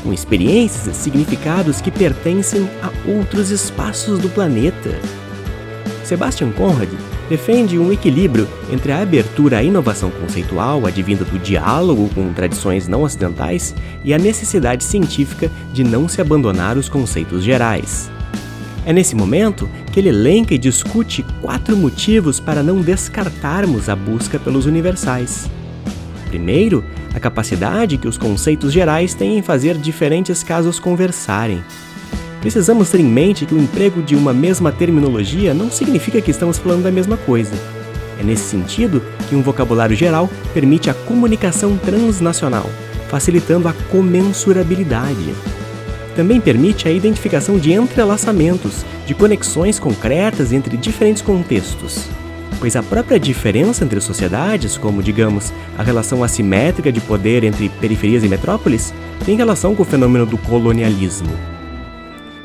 Com 0.02 0.14
experiências 0.14 0.88
e 0.88 0.94
significados 0.94 1.82
que 1.82 1.92
pertencem 1.92 2.70
a 2.82 2.90
outros 3.10 3.52
espaços 3.52 4.20
do 4.20 4.30
planeta. 4.30 4.98
Sebastian 6.06 6.52
Conrad 6.52 6.90
defende 7.30 7.78
um 7.78 7.92
equilíbrio 7.92 8.48
entre 8.72 8.92
a 8.92 9.02
abertura 9.02 9.58
à 9.58 9.64
inovação 9.64 10.10
conceitual 10.10 10.86
advinda 10.86 11.26
do 11.26 11.38
diálogo 11.40 12.10
com 12.14 12.32
tradições 12.34 12.88
não 12.88 13.04
ocidentais 13.04 13.76
e 14.04 14.14
a 14.14 14.18
necessidade 14.18 14.84
científica 14.84 15.52
de 15.74 15.84
não 15.84 16.08
se 16.08 16.22
abandonar 16.22 16.78
os 16.78 16.90
conceitos 16.90 17.44
gerais. 17.44 18.10
É 18.86 18.94
nesse 18.94 19.16
momento 19.16 19.70
que 19.92 20.00
ele 20.00 20.10
elenca 20.10 20.54
e 20.54 20.58
discute 20.58 21.26
quatro 21.42 21.76
motivos 21.76 22.40
para 22.40 22.64
não 22.64 22.80
descartarmos 22.80 23.90
a 23.90 23.96
busca 23.96 24.40
pelos 24.40 24.66
universais. 24.66 25.50
Primeiro, 26.30 26.84
a 27.14 27.20
capacidade 27.20 27.98
que 27.98 28.08
os 28.08 28.18
conceitos 28.18 28.72
gerais 28.72 29.14
têm 29.14 29.38
em 29.38 29.42
fazer 29.42 29.78
diferentes 29.78 30.44
casos 30.44 30.80
conversarem. 30.80 31.64
Precisamos 32.48 32.90
ter 32.90 33.02
em 33.02 33.04
mente 33.04 33.46
que 33.46 33.54
o 33.54 33.60
emprego 33.60 34.02
de 34.02 34.16
uma 34.16 34.32
mesma 34.32 34.72
terminologia 34.72 35.54
não 35.54 35.70
significa 35.70 36.22
que 36.22 36.32
estamos 36.32 36.58
falando 36.58 36.84
da 36.84 36.90
mesma 36.90 37.18
coisa. 37.18 37.54
É 38.18 38.24
nesse 38.24 38.44
sentido 38.44 39.04
que 39.28 39.36
um 39.36 39.42
vocabulário 39.42 39.98
geral 39.98 40.30
permite 40.54 40.90
a 40.90 40.94
comunicação 40.94 41.78
transnacional, 41.78 42.70
facilitando 43.10 43.68
a 43.68 43.74
comensurabilidade. 43.92 45.36
Também 46.16 46.40
permite 46.40 46.88
a 46.88 46.92
identificação 46.92 47.60
de 47.60 47.74
entrelaçamentos, 47.74 48.86
de 49.06 49.14
conexões 49.14 49.78
concretas 49.78 50.54
entre 50.54 50.78
diferentes 50.78 51.22
contextos. 51.22 52.08
Pois 52.62 52.78
a 52.78 52.82
própria 52.82 53.20
diferença 53.20 53.84
entre 53.84 54.00
sociedades, 54.00 54.78
como 54.78 55.04
digamos 55.04 55.52
a 55.78 55.84
relação 55.84 56.24
assimétrica 56.24 56.94
de 56.94 57.02
poder 57.02 57.44
entre 57.44 57.68
periferias 57.68 58.24
e 58.24 58.30
metrópoles, 58.30 58.94
tem 59.26 59.36
relação 59.36 59.76
com 59.76 59.84
o 59.84 59.86
fenômeno 59.86 60.26
do 60.26 60.38
colonialismo. 60.38 61.57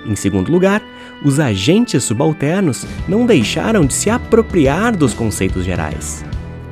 Em 0.04 0.16
segundo 0.16 0.50
lugar, 0.50 0.82
os 1.24 1.38
agentes 1.38 2.02
subalternos 2.04 2.84
não 3.08 3.24
deixaram 3.24 3.86
de 3.86 3.94
se 3.94 4.10
apropriar 4.10 4.96
dos 4.96 5.14
conceitos 5.14 5.64
gerais. 5.64 6.24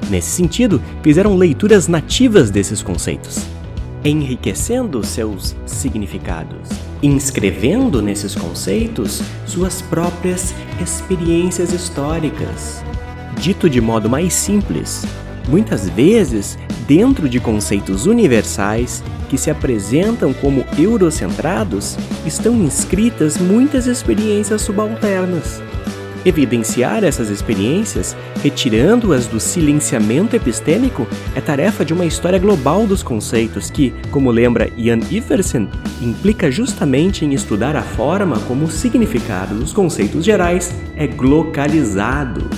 Nesse 0.09 0.31
sentido, 0.31 0.83
fizeram 1.03 1.37
leituras 1.37 1.87
nativas 1.87 2.51
desses 2.51 2.83
conceitos, 2.83 3.47
enriquecendo 4.05 5.05
seus 5.07 5.55
significados, 5.65 6.69
inscrevendo 7.01 8.03
nesses 8.03 8.35
conceitos 8.35 9.23
suas 9.47 9.81
próprias 9.81 10.53
experiências 10.83 11.73
históricas. 11.73 12.83
Dito 13.41 13.71
de 13.71 13.81
modo 13.81 14.11
mais 14.11 14.35
simples, 14.35 15.07
muitas 15.49 15.89
vezes 15.89 16.59
dentro 16.87 17.29
de 17.29 17.39
conceitos 17.39 18.07
universais 18.07 19.03
que 19.29 19.39
se 19.39 19.49
apresentam 19.49 20.33
como 20.33 20.65
eurocentrados, 20.77 21.97
estão 22.27 22.55
inscritas 22.57 23.39
muitas 23.39 23.87
experiências 23.87 24.61
subalternas. 24.61 25.63
Evidenciar 26.25 27.03
essas 27.03 27.31
experiências, 27.31 28.15
retirando-as 28.43 29.27
do 29.27 29.41
silenciamento 29.41 30.37
epistêmico, 30.37 31.07
é 31.35 31.41
tarefa 31.41 31.83
de 31.83 31.95
uma 31.95 32.05
história 32.05 32.39
global 32.39 32.87
dos 32.87 33.03
conceitos 33.03 33.71
que, 33.71 33.95
como 34.11 34.31
lembra 34.31 34.71
Ian 34.77 34.99
Iversen, 35.11 35.69
implica 36.03 36.51
justamente 36.51 37.25
em 37.25 37.33
estudar 37.33 37.75
a 37.75 37.83
forma 37.83 38.39
como 38.41 38.67
o 38.67 38.71
significado 38.71 39.55
dos 39.55 39.73
conceitos 39.73 40.25
gerais 40.25 40.75
é 40.95 41.07
glocalizado. 41.07 42.51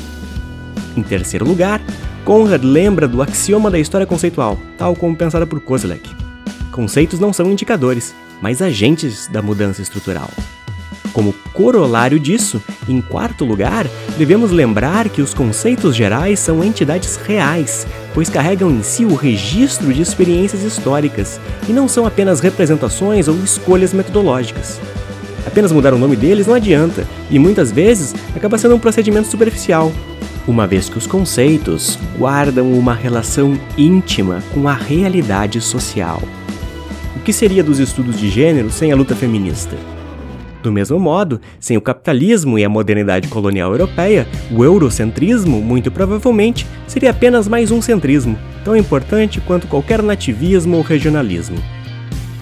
Em 0.97 1.03
terceiro 1.03 1.47
lugar, 1.47 1.81
Conrad 2.25 2.63
lembra 2.63 3.09
do 3.09 3.21
axioma 3.21 3.69
da 3.69 3.81
história 3.81 4.07
conceitual, 4.07 4.57
tal 4.79 4.95
como 4.95 5.17
pensada 5.17 5.45
por 5.45 5.61
Kozlek. 5.61 6.09
Conceitos 6.71 7.19
não 7.19 7.33
são 7.33 7.51
indicadores, 7.51 8.15
mas 8.41 8.63
agentes 8.63 9.27
da 9.27 9.43
mudança 9.43 9.83
estrutural. 9.83 10.31
Como 11.13 11.35
corolário 11.53 12.19
disso, 12.19 12.63
em 12.89 13.01
quarto 13.03 13.45
lugar, 13.45 13.87
devemos 14.17 14.51
lembrar 14.51 15.09
que 15.09 15.21
os 15.21 15.35
conceitos 15.35 15.95
gerais 15.95 16.39
são 16.39 16.65
entidades 16.65 17.17
reais, 17.17 17.87
pois 18.15 18.31
carregam 18.31 18.71
em 18.71 18.83
si 18.83 19.05
o 19.05 19.15
registro 19.15 19.93
de 19.93 20.01
experiências 20.01 20.63
históricas 20.63 21.41
e 21.69 21.73
não 21.73 21.89
são 21.89 22.07
apenas 22.07 22.41
representações 22.41 23.29
ou 23.29 23.35
escolhas 23.43 23.93
metodológicas. 23.93 24.81
Apenas 25.45 25.73
mudar 25.73 25.93
o 25.93 25.99
nome 25.99 26.17
deles 26.17 26.47
não 26.47 26.55
adianta, 26.55 27.07
e 27.29 27.39
muitas 27.39 27.73
vezes 27.73 28.15
acaba 28.35 28.57
sendo 28.57 28.77
um 28.77 28.79
procedimento 28.79 29.29
superficial, 29.29 29.93
uma 30.47 30.67
vez 30.67 30.89
que 30.89 30.99
os 30.99 31.07
conceitos 31.07 31.99
guardam 32.19 32.73
uma 32.73 32.95
relação 32.95 33.59
íntima 33.77 34.43
com 34.53 34.69
a 34.69 34.75
realidade 34.75 35.61
social. 35.61 36.23
O 37.17 37.21
que 37.21 37.33
seria 37.33 37.63
dos 37.63 37.79
estudos 37.79 38.19
de 38.19 38.29
gênero 38.29 38.71
sem 38.71 38.91
a 38.91 38.97
luta 38.97 39.15
feminista? 39.15 39.77
Do 40.63 40.71
mesmo 40.71 40.99
modo, 40.99 41.41
sem 41.59 41.77
o 41.77 41.81
capitalismo 41.81 42.59
e 42.59 42.65
a 42.65 42.69
modernidade 42.69 43.27
colonial 43.29 43.73
europeia, 43.73 44.29
o 44.51 44.65
eurocentrismo, 44.65 45.61
muito 45.61 45.91
provavelmente, 45.91 46.67
seria 46.87 47.11
apenas 47.11 47.49
mais 47.49 47.73
um 47.73 47.83
centrismo, 47.83 48.39
tão 48.65 48.77
importante 48.77 49.41
quanto 49.41 49.67
qualquer 49.67 50.03
nativismo 50.03 50.77
ou 50.77 50.83
regionalismo. 50.83 51.57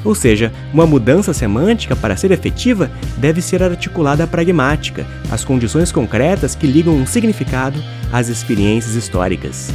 Ou 0.04 0.14
seja, 0.14 0.52
uma 0.72 0.86
mudança 0.86 1.32
semântica, 1.34 1.94
para 1.94 2.16
ser 2.16 2.30
efetiva, 2.30 2.90
deve 3.18 3.42
ser 3.42 3.62
articulada 3.62 4.24
à 4.24 4.26
pragmática, 4.26 5.06
às 5.30 5.44
condições 5.44 5.92
concretas 5.92 6.54
que 6.54 6.66
ligam 6.66 6.94
um 6.94 7.06
significado 7.06 7.82
às 8.12 8.28
experiências 8.28 8.94
históricas. 8.94 9.70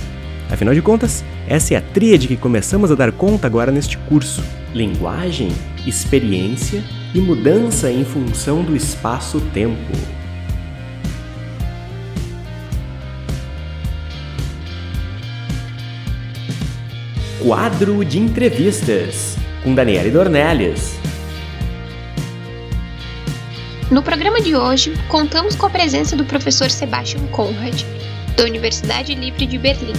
Afinal 0.49 0.73
de 0.73 0.81
contas, 0.81 1.23
essa 1.47 1.73
é 1.73 1.77
a 1.77 1.81
tríade 1.81 2.27
que 2.27 2.37
começamos 2.37 2.91
a 2.91 2.95
dar 2.95 3.11
conta 3.11 3.47
agora 3.47 3.71
neste 3.71 3.97
curso: 3.97 4.43
linguagem, 4.73 5.51
experiência 5.85 6.83
e 7.13 7.19
mudança 7.19 7.91
em 7.91 8.03
função 8.03 8.63
do 8.63 8.75
espaço-tempo. 8.75 9.91
Quadro 17.39 18.03
de 18.03 18.17
entrevistas 18.17 19.37
com 19.65 19.73
Daniele 19.73 20.11
Dornelles. 20.11 20.99
No 23.89 24.03
programa 24.03 24.39
de 24.39 24.55
hoje, 24.55 24.93
contamos 25.07 25.55
com 25.55 25.65
a 25.65 25.69
presença 25.71 26.15
do 26.15 26.23
professor 26.23 26.69
Sebastian 26.69 27.25
Conrad, 27.27 27.83
da 28.37 28.43
Universidade 28.43 29.15
Livre 29.15 29.47
de 29.47 29.57
Berlim. 29.57 29.93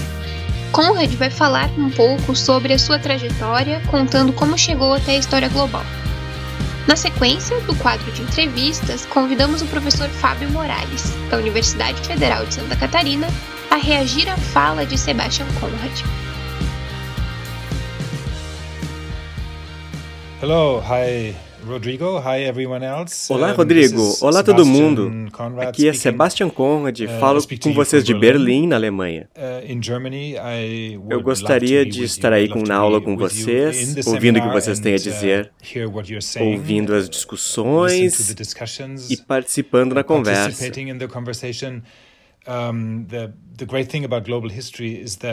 Conrad 0.70 1.12
vai 1.14 1.31
falar 1.31 1.68
um 1.76 1.90
pouco 1.90 2.35
sobre 2.37 2.72
a 2.72 2.79
sua 2.79 2.98
trajetória, 2.98 3.83
contando 3.88 4.33
como 4.33 4.57
chegou 4.57 4.94
até 4.94 5.12
a 5.12 5.18
história 5.18 5.48
global. 5.48 5.85
Na 6.87 6.94
sequência 6.94 7.61
do 7.62 7.74
quadro 7.74 8.11
de 8.12 8.22
entrevistas, 8.22 9.05
convidamos 9.07 9.62
o 9.62 9.66
professor 9.66 10.09
Fábio 10.09 10.48
Morales, 10.50 11.12
da 11.29 11.38
Universidade 11.38 12.00
Federal 12.07 12.46
de 12.46 12.55
Santa 12.55 12.76
Catarina, 12.76 13.26
a 13.68 13.76
reagir 13.76 14.29
à 14.29 14.37
fala 14.37 14.87
de 14.87 14.96
Sebastian 14.96 15.46
Conrad. 15.59 16.05
Hello, 20.47 20.81
hi 20.81 21.35
Rodrigo, 21.67 22.21
hi 22.21 22.45
everyone 22.45 22.85
else. 22.85 23.33
Olá, 23.33 23.51
Rodrigo. 23.51 24.17
Olá, 24.21 24.45
todo 24.45 24.65
mundo. 24.65 25.11
Aqui 25.59 25.89
é 25.89 25.93
Sebastian 25.93 26.49
Conrad. 26.51 27.01
Uh, 27.01 27.09
falo 27.19 27.41
com 27.61 27.75
vocês 27.75 28.05
de 28.05 28.15
Berlim, 28.15 28.69
na 28.69 28.77
Alemanha. 28.77 29.29
Uh, 29.37 29.67
Eu 31.11 31.21
gostaria 31.21 31.85
de 31.85 32.05
estar 32.05 32.33
aí 32.33 32.49
com, 32.49 32.63
na 32.63 32.77
aula 32.77 33.01
com 33.01 33.17
vocês, 33.17 34.07
ouvindo 34.07 34.39
o 34.39 34.43
que 34.43 34.51
vocês 34.51 34.79
têm 34.79 34.93
a 34.93 34.97
uh, 34.97 35.01
dizer, 35.01 35.51
ouvindo 36.39 36.95
as 36.95 37.11
discussões 37.11 38.31
e 39.11 39.17
participando 39.17 39.97
na 39.97 40.05
conversa. 40.05 40.71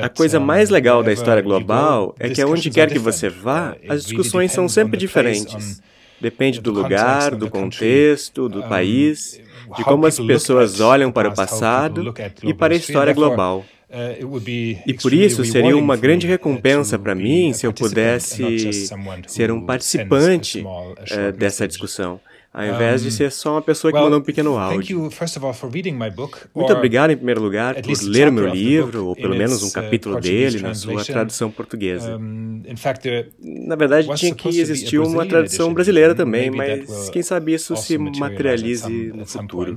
A 0.02 0.10
coisa 0.10 0.40
mais 0.40 0.70
legal 0.70 1.04
da 1.04 1.12
história 1.12 1.42
global 1.42 2.16
é 2.20 2.30
que 2.30 2.42
aonde 2.42 2.70
quer 2.70 2.92
que 2.92 3.00
você 3.00 3.30
vá, 3.30 3.74
uh, 3.74 3.92
as 3.92 4.04
discussões 4.04 4.52
são 4.52 4.68
sempre 4.68 4.98
diferentes. 4.98 5.82
Depende 6.20 6.62
do 6.62 6.72
lugar, 6.72 7.36
do 7.36 7.50
contexto, 7.50 8.48
do 8.48 8.64
país, 8.64 9.42
de 9.76 9.84
como 9.84 10.06
as 10.06 10.18
pessoas 10.18 10.80
olham 10.80 11.12
para 11.12 11.30
o 11.30 11.36
passado 11.36 12.14
e 12.42 12.54
para 12.54 12.74
a 12.74 12.78
história 12.78 13.14
global. 13.14 13.66
Uh, 13.90 14.42
e 14.88 14.94
por 14.94 15.14
isso 15.14 15.46
seria 15.46 15.78
uma 15.78 15.96
grande 15.96 16.26
recompensa 16.26 16.98
para 16.98 17.14
mim 17.14 17.54
se 17.54 17.68
eu 17.68 17.74
pudesse 17.74 18.90
ser 19.28 19.52
um 19.52 19.64
participante 19.64 20.62
uh, 20.62 21.32
dessa 21.38 21.68
discussão 21.68 22.20
ao 22.54 22.64
invés 22.66 23.02
de 23.02 23.10
ser 23.12 23.32
só 23.32 23.54
uma 23.54 23.62
pessoa 23.62 23.92
que 23.92 24.00
mandou 24.00 24.20
um 24.20 24.22
pequeno 24.22 24.58
áudio. 24.58 24.78
Muito 26.54 26.72
obrigado, 26.72 27.10
em 27.10 27.16
primeiro 27.18 27.42
lugar, 27.42 27.76
por 27.82 28.04
ler 28.04 28.32
meu 28.32 28.48
livro, 28.48 29.08
ou 29.08 29.16
pelo 29.16 29.36
menos 29.36 29.64
um 29.64 29.68
uh, 29.68 29.72
capítulo 29.72 30.20
dele, 30.22 30.60
na 30.60 30.76
sua 30.76 31.04
tradução 31.04 31.50
portuguesa. 31.50 32.20
Na 33.40 33.76
verdade, 33.76 34.08
tinha 34.16 34.36
que 34.36 34.60
existir 34.60 35.00
uma 35.00 35.26
tradução 35.26 35.74
brasileira 35.74 36.14
também, 36.14 36.52
mas 36.52 37.10
quem 37.10 37.24
sabe 37.24 37.54
isso 37.56 37.76
se 37.76 37.98
materialize 37.98 38.88
no 39.14 39.26
futuro. 39.26 39.76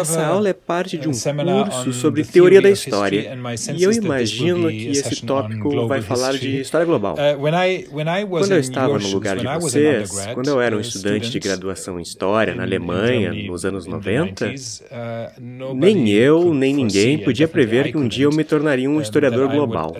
Essa 0.00 0.26
aula 0.26 0.50
é 0.50 0.52
parte 0.52 0.98
de 0.98 1.08
um 1.08 1.12
curso 1.12 1.92
sobre 1.94 2.22
teoria 2.22 2.60
da 2.60 2.68
história, 2.68 3.34
e 3.74 3.82
eu 3.82 3.90
imagino 3.90 4.68
que 4.68 4.88
esse 4.88 5.24
tópico 5.24 5.86
vai 5.88 6.02
falar 6.02 6.32
de 6.34 6.60
história 6.60 6.84
global. 6.84 7.14
Uh, 7.14 8.28
quando 8.28 8.52
eu 8.52 8.58
estava 8.58 8.98
no 8.98 9.08
lugar 9.08 9.38
de 9.38 9.46
vocês, 9.58 10.10
quando 10.34 10.48
eu 10.48 10.60
era 10.60 10.76
um 10.76 10.80
estudante 10.80 11.30
de 11.30 11.38
graduação 11.38 11.98
em 11.98 12.02
História 12.02 12.54
na 12.54 12.62
Alemanha, 12.62 13.32
nos 13.32 13.64
anos 13.64 13.86
90, 13.86 14.48
uh, 14.48 15.74
nem 15.74 16.10
eu, 16.10 16.52
nem 16.52 16.74
ninguém 16.74 17.16
podia 17.18 17.48
prever 17.48 17.90
que 17.90 17.96
um 17.96 18.06
dia 18.06 18.26
eu 18.26 18.32
me 18.32 18.44
tornaria 18.44 18.90
um 18.90 19.00
historiador 19.00 19.48
global. 19.48 19.96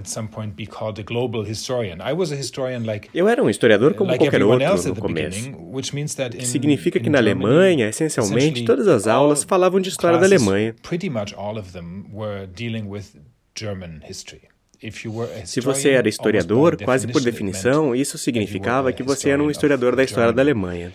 Eu 3.15 3.29
era 3.29 3.43
um 3.43 3.49
historiador 3.49 3.95
como 3.95 4.15
qualquer 4.15 4.43
outro 4.43 4.89
no 4.89 4.97
começo, 4.97 5.51
que 6.39 6.47
significa 6.47 7.01
que 7.01 7.09
na 7.09 7.19
Alemanha, 7.19 7.89
essencialmente, 7.89 8.65
todas 8.65 8.87
as 8.87 9.07
aulas 9.07 9.22
aulas 9.23 9.45
falavam 9.45 9.81
de 9.81 9.89
história 9.89 10.19
da 10.19 10.27
Alemanha. 10.27 10.75
Se 15.45 15.61
você 15.61 15.91
era 15.91 16.09
historiador, 16.09 16.77
quase 16.83 17.07
por 17.07 17.23
definição, 17.23 17.95
isso 17.95 18.19
significava 18.19 18.93
que 18.93 19.03
você 19.03 19.31
era 19.31 19.43
um 19.43 19.51
historiador 19.51 19.95
da 19.95 20.03
história 20.03 20.33
da 20.33 20.43
Alemanha. 20.43 20.93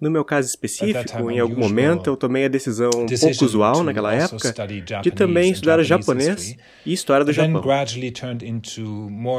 No 0.00 0.10
meu 0.10 0.24
caso 0.24 0.46
específico, 0.48 1.30
em 1.30 1.38
algum 1.40 1.54
momento 1.68 2.10
eu 2.10 2.16
tomei 2.16 2.44
a 2.44 2.48
decisão 2.48 2.90
um 2.90 3.06
pouco 3.06 3.44
usual 3.44 3.82
naquela 3.82 4.12
época 4.14 4.52
de 5.02 5.10
também 5.10 5.50
estudar 5.52 5.78
japonês 5.86 6.56
e 6.84 6.92
história 6.92 7.24
do 7.24 7.32
Japão. 7.32 7.62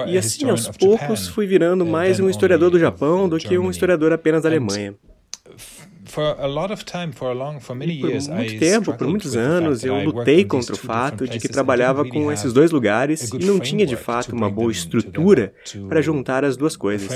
E 0.08 0.18
assim, 0.18 0.50
aos 0.50 0.68
poucos, 0.78 1.28
fui 1.28 1.46
virando 1.46 1.86
mais 1.86 2.20
um 2.20 2.30
historiador 2.30 2.70
do 2.72 2.80
Japão 2.80 3.30
do 3.30 3.38
que 3.38 3.58
um 3.58 3.70
historiador 3.70 4.12
apenas 4.14 4.42
da 4.44 4.50
Alemanha 4.50 4.96
por 6.16 7.76
muito 8.34 8.60
tempo, 8.60 8.94
por 8.98 9.08
muitos 9.08 9.36
anos, 9.36 9.84
eu 9.84 10.04
lutei 10.04 10.46
contra 10.46 10.74
o 10.74 10.78
fato 10.78 11.28
de 11.28 11.40
que 11.40 11.50
trabalhava 11.50 12.08
com 12.08 12.32
esses 12.32 12.54
dois 12.54 12.72
lugares 12.72 13.30
e 13.30 13.40
não 13.40 13.60
tinha 13.60 13.86
de 13.86 13.96
fato 13.96 14.34
uma 14.34 14.50
boa 14.50 14.72
estrutura 14.72 15.54
para 15.90 16.02
juntar 16.02 16.46
as 16.46 16.56
duas 16.56 16.78
coisas. 16.78 17.10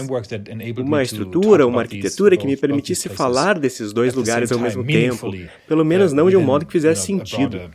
Uma 0.78 1.02
estrutura, 1.02 1.66
uma 1.66 1.82
arquitetura 1.82 2.36
que 2.36 2.46
me 2.46 2.58
permitisse 2.58 3.10
falar 3.10 3.58
desses 3.58 3.94
dois 3.94 4.14
lugares 4.14 4.52
ao 4.52 4.60
mesmo 4.60 4.86
tempo, 4.86 5.32
pelo 5.68 5.86
menos 5.86 6.14
não 6.14 6.30
de 6.30 6.36
um 6.36 6.44
modo 6.44 6.66
que 6.66 6.72
fizesse 6.72 7.06
sentido. 7.06 7.72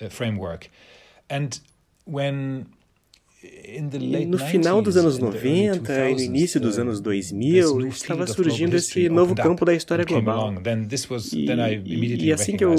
Uh, 0.00 0.10
framework. 0.10 0.68
And 1.30 1.60
when 2.04 2.66
no 4.28 4.38
final 4.38 4.80
dos 4.80 4.96
anos 4.96 5.18
90 5.18 6.10
e 6.10 6.14
no 6.14 6.20
início 6.20 6.60
dos 6.60 6.78
anos 6.78 7.00
2000, 7.00 7.88
estava 7.88 8.26
surgindo 8.26 8.76
esse 8.76 9.08
novo 9.08 9.34
campo 9.34 9.64
da 9.64 9.74
história 9.74 10.04
global. 10.04 10.54
E, 11.84 12.26
e 12.26 12.32
assim 12.32 12.56
que 12.56 12.64
eu 12.64 12.74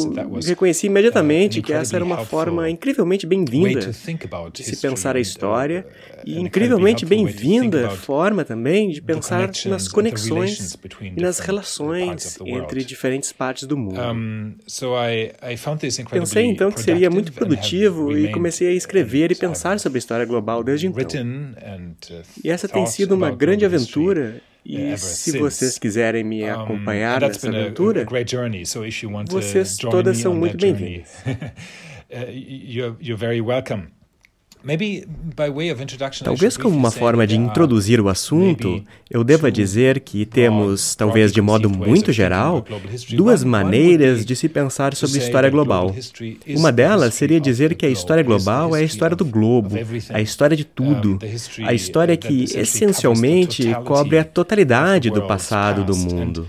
reconheci 0.46 0.88
imediatamente 0.88 1.62
que 1.62 1.74
essa 1.74 1.96
era 1.96 2.06
uma 2.06 2.26
forma 2.26 2.70
incrivelmente 2.70 3.26
bem-vinda 3.26 3.92
de 4.54 4.64
se 4.64 4.78
pensar 4.78 5.16
a 5.16 5.20
história 5.20 5.86
uh, 6.18 6.22
e 6.26 6.40
incrivelmente 6.40 7.06
bem-vinda 7.06 7.90
forma 7.90 8.46
também 8.46 8.90
de 8.90 9.02
pensar 9.02 9.50
nas 9.66 9.88
conexões 9.88 10.78
e 11.02 11.22
nas 11.22 11.40
relações 11.40 12.38
entre 12.46 12.84
diferentes 12.84 13.32
partes 13.32 13.68
do 13.68 13.78
mundo. 13.78 14.00
Pensei 16.10 16.46
então 16.46 16.72
que 16.72 16.82
seria 16.82 17.10
muito 17.10 17.34
produtivo 17.34 18.18
e 18.18 18.32
comecei 18.32 18.70
a 18.70 18.72
escrever 18.72 19.32
e 19.32 19.36
pensar 19.36 19.80
sobre 19.80 19.98
a 19.98 20.00
história 20.00 20.26
global 20.26 20.55
desde 20.64 20.88
então. 20.88 20.98
Uh, 22.10 22.22
e 22.44 22.50
essa 22.50 22.68
tem 22.68 22.86
sido 22.86 23.16
uma 23.16 23.32
grande 23.32 23.66
aventura. 23.66 24.42
E 24.66 24.98
se 24.98 25.38
vocês 25.38 25.78
quiserem 25.78 26.24
me 26.24 26.48
acompanhar 26.50 27.22
nessa 27.22 27.50
aventura, 27.50 28.04
vocês 29.30 29.78
todas 29.78 30.18
são 30.18 30.34
muito 30.34 30.58
bem-vindas. 30.58 31.10
Talvez 36.24 36.58
como 36.58 36.76
uma 36.76 36.90
forma 36.90 37.28
de 37.28 37.36
introduzir 37.38 38.02
o 38.02 38.10
assunto, 38.10 38.84
eu 39.10 39.24
deva 39.24 39.52
dizer 39.52 40.00
que 40.00 40.26
temos, 40.26 40.96
talvez 40.96 41.32
de 41.32 41.40
modo 41.40 41.70
muito 41.70 42.12
geral, 42.12 42.66
duas 43.12 43.44
maneiras 43.44 44.26
de 44.26 44.36
se 44.36 44.50
pensar 44.50 44.96
sobre 44.96 45.20
história 45.20 45.52
global. 45.52 45.96
Uma 46.48 46.72
delas 46.72 47.14
seria 47.14 47.40
dizer 47.40 47.76
que 47.76 47.86
a 47.86 47.90
história 47.90 48.24
global 48.24 48.76
é 48.76 48.80
a 48.80 48.84
história 48.84 49.16
do 49.16 49.26
globo, 49.26 49.76
a 50.10 50.20
história 50.20 50.58
de 50.58 50.66
tudo, 50.66 51.20
a 51.64 51.74
história 51.74 52.18
que 52.18 52.46
essencialmente 52.56 53.72
cobre 53.86 54.18
a 54.18 54.24
totalidade 54.24 55.12
do 55.12 55.22
passado 55.28 55.84
do 55.84 55.96
mundo. 55.96 56.48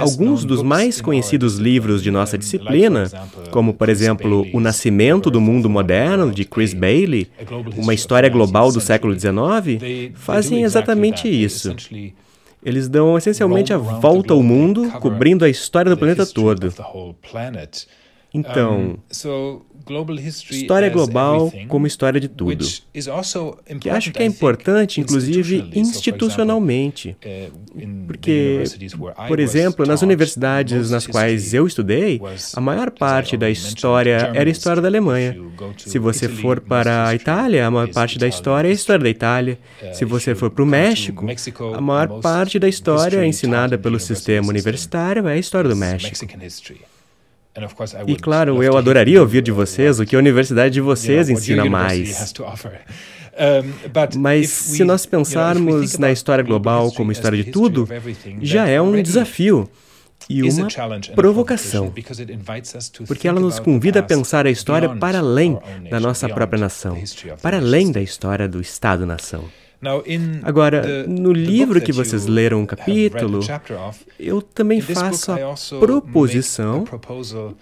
Alguns 0.00 0.44
dos 0.44 0.62
mais 0.62 1.00
conhecidos 1.00 1.56
livros 1.56 2.02
de 2.02 2.10
nossa 2.10 2.36
disciplina, 2.36 3.08
como 3.50 3.72
por 3.72 3.88
exemplo 3.88 4.44
O 4.52 4.58
Nascimento 4.58 5.30
do 5.30 5.40
Mundo 5.40 5.70
Moderno, 5.70 6.32
de 6.32 6.44
Chris 6.44 6.74
Bailey, 6.74 7.28
uma 7.76 7.94
história 7.94 8.28
global 8.28 8.72
do 8.72 8.80
século 8.80 9.18
XIX, 9.18 10.12
fazem 10.14 10.64
exatamente 10.64 11.28
isso. 11.28 11.74
Eles 12.64 12.88
dão 12.88 13.16
essencialmente 13.16 13.72
a 13.72 13.78
volta 13.78 14.34
ao 14.34 14.42
mundo, 14.42 14.90
cobrindo 15.00 15.44
a 15.44 15.48
história 15.48 15.88
do 15.88 15.96
planeta 15.96 16.26
todo. 16.26 16.74
Então, 18.34 18.98
história 20.50 20.88
global 20.90 21.52
como 21.68 21.86
história 21.86 22.20
de 22.20 22.28
tudo, 22.28 22.66
que 23.80 23.88
acho 23.88 24.12
que 24.12 24.22
é 24.22 24.26
importante, 24.26 25.00
inclusive 25.00 25.70
institucionalmente, 25.74 27.16
uh, 27.24 28.06
porque, 28.06 28.64
por 29.28 29.38
exemplo, 29.38 29.86
nas 29.86 30.02
universidades 30.02 30.90
nas 30.90 31.06
quais 31.06 31.54
eu 31.54 31.66
estudei, 31.66 32.20
a 32.54 32.60
maior 32.60 32.90
parte 32.90 33.36
da 33.36 33.48
história 33.48 34.32
era 34.34 34.48
a 34.48 34.52
história 34.52 34.82
da 34.82 34.88
Alemanha. 34.88 35.36
Se 35.78 35.98
você 35.98 36.28
for 36.28 36.60
para 36.60 37.08
a 37.08 37.14
Itália, 37.14 37.66
a 37.66 37.70
maior 37.70 37.88
parte 37.88 38.18
da 38.18 38.26
história 38.26 38.68
é 38.68 38.70
a 38.70 38.74
história 38.74 39.04
da 39.04 39.10
Itália. 39.10 39.58
Se 39.92 40.04
você 40.04 40.34
for 40.34 40.50
para 40.50 40.62
o 40.62 40.66
México, 40.66 41.26
a 41.74 41.80
maior 41.80 42.20
parte 42.20 42.58
da 42.58 42.68
história 42.68 43.24
ensinada 43.24 43.78
pelo 43.78 44.00
sistema 44.00 44.48
universitário 44.48 45.26
é 45.28 45.34
a 45.34 45.38
história 45.38 45.68
do 45.68 45.76
México. 45.76 46.16
E 48.06 48.16
claro, 48.16 48.62
eu 48.62 48.76
adoraria 48.76 49.20
ouvir 49.20 49.42
de 49.42 49.50
vocês 49.50 49.98
o 49.98 50.04
que 50.04 50.14
a 50.14 50.18
universidade 50.18 50.74
de 50.74 50.80
vocês 50.80 51.28
ensina 51.28 51.64
mais. 51.64 52.34
Mas 54.16 54.48
se 54.48 54.84
nós 54.84 55.06
pensarmos 55.06 55.98
na 55.98 56.10
história 56.10 56.42
global 56.42 56.92
como 56.92 57.12
história 57.12 57.42
de 57.42 57.50
tudo, 57.50 57.88
já 58.40 58.66
é 58.68 58.80
um 58.80 59.00
desafio 59.02 59.68
e 60.28 60.42
uma 60.42 60.68
provocação, 61.14 61.92
porque 63.06 63.28
ela 63.28 63.38
nos 63.38 63.60
convida 63.60 64.00
a 64.00 64.02
pensar 64.02 64.46
a 64.46 64.50
história 64.50 64.88
para 64.96 65.18
além 65.18 65.58
da 65.90 66.00
nossa 66.00 66.28
própria 66.28 66.58
nação, 66.58 66.98
para 67.42 67.58
além 67.58 67.92
da 67.92 68.00
história 68.00 68.48
do 68.48 68.60
Estado-nação. 68.60 69.44
Agora, 70.42 71.06
no 71.06 71.32
livro 71.32 71.80
que 71.80 71.92
vocês 71.92 72.26
leram 72.26 72.62
um 72.62 72.66
capítulo, 72.66 73.40
eu 74.18 74.40
também 74.40 74.80
faço 74.80 75.32
a 75.32 75.38
proposição 75.78 76.84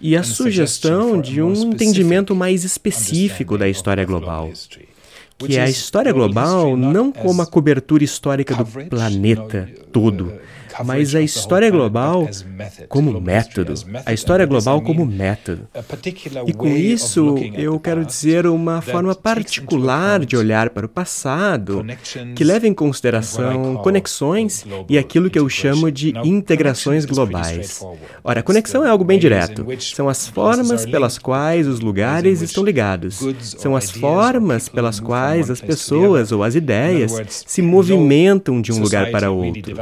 e 0.00 0.16
a 0.16 0.22
sugestão 0.22 1.20
de 1.20 1.42
um 1.42 1.52
entendimento 1.52 2.34
mais 2.34 2.64
específico 2.64 3.58
da 3.58 3.68
história 3.68 4.04
global 4.04 4.50
que 5.38 5.56
é 5.56 5.62
a 5.62 5.68
história 5.68 6.12
global 6.12 6.76
não 6.76 7.10
como 7.10 7.42
a 7.42 7.46
cobertura 7.46 8.04
histórica 8.04 8.54
do 8.54 8.64
planeta 8.64 9.68
todo, 9.92 10.32
mas 10.82 11.14
a 11.14 11.20
história 11.20 11.70
global 11.70 12.26
como 12.88 13.20
método. 13.20 13.74
A 14.04 14.12
história 14.12 14.46
global 14.46 14.80
como 14.80 15.04
método. 15.04 15.68
E 16.46 16.52
com 16.52 16.68
isso, 16.68 17.36
eu 17.54 17.78
quero 17.78 18.04
dizer 18.04 18.46
uma 18.46 18.80
forma 18.80 19.14
particular 19.14 20.24
de 20.24 20.36
olhar 20.36 20.70
para 20.70 20.86
o 20.86 20.88
passado, 20.88 21.84
que 22.34 22.42
leva 22.42 22.66
em 22.66 22.74
consideração 22.74 23.76
conexões 23.76 24.64
e 24.88 24.98
aquilo 24.98 25.30
que 25.30 25.38
eu 25.38 25.48
chamo 25.48 25.90
de 25.90 26.14
integrações 26.24 27.04
globais. 27.04 27.84
Ora, 28.22 28.42
conexão 28.42 28.84
é 28.84 28.88
algo 28.88 29.04
bem 29.04 29.18
direto. 29.18 29.66
São 29.80 30.08
as 30.08 30.26
formas 30.26 30.86
pelas 30.86 31.18
quais 31.18 31.68
os 31.68 31.80
lugares 31.80 32.40
estão 32.40 32.64
ligados. 32.64 33.20
São 33.40 33.76
as 33.76 33.90
formas 33.90 34.68
pelas 34.68 34.98
quais 34.98 35.50
as 35.50 35.60
pessoas 35.60 36.32
ou 36.32 36.42
as 36.42 36.54
ideias 36.54 37.12
se 37.46 37.62
movimentam 37.62 38.60
de 38.60 38.72
um 38.72 38.80
lugar 38.80 39.10
para 39.10 39.30
outro. 39.30 39.74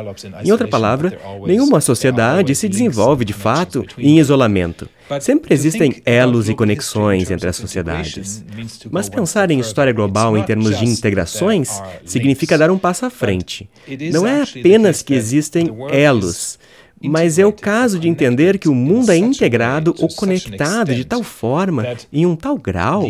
Em 0.45 0.51
outra 0.51 0.69
palavra, 0.69 0.82
palavra, 0.83 1.19
nenhuma 1.47 1.81
sociedade 1.81 2.55
se 2.55 2.69
desenvolve 2.69 3.25
de 3.25 3.33
fato 3.33 3.87
em 3.97 4.19
isolamento. 4.19 4.89
Sempre 5.21 5.53
existem 5.53 6.01
elos 6.07 6.49
e 6.49 6.55
conexões 6.55 7.31
entre 7.31 7.49
as 7.49 7.57
sociedades. 7.57 8.45
Mas 8.91 9.09
pensar 9.09 9.51
em 9.51 9.59
história 9.59 9.93
global 9.93 10.37
em 10.37 10.43
termos 10.43 10.79
de 10.79 10.87
integrações 10.87 11.83
significa 12.05 12.57
dar 12.57 12.71
um 12.71 12.79
passo 12.79 13.05
à 13.05 13.11
frente. 13.11 13.69
Não 14.13 14.27
é 14.27 14.43
apenas 14.43 15.03
que 15.03 15.15
existem 15.15 15.69
elos, 15.91 16.59
mas 17.05 17.39
é 17.39 17.47
o 17.47 17.53
caso 17.53 17.99
de 17.99 18.09
entender 18.09 18.59
que 18.59 18.69
o 18.69 18.75
mundo 18.75 19.11
é 19.11 19.17
integrado 19.17 19.95
ou 19.99 20.09
conectado 20.09 20.95
de 20.95 21.05
tal 21.05 21.23
forma, 21.23 21.97
em 22.13 22.27
um 22.27 22.37
tal 22.37 22.57
grau, 22.57 23.05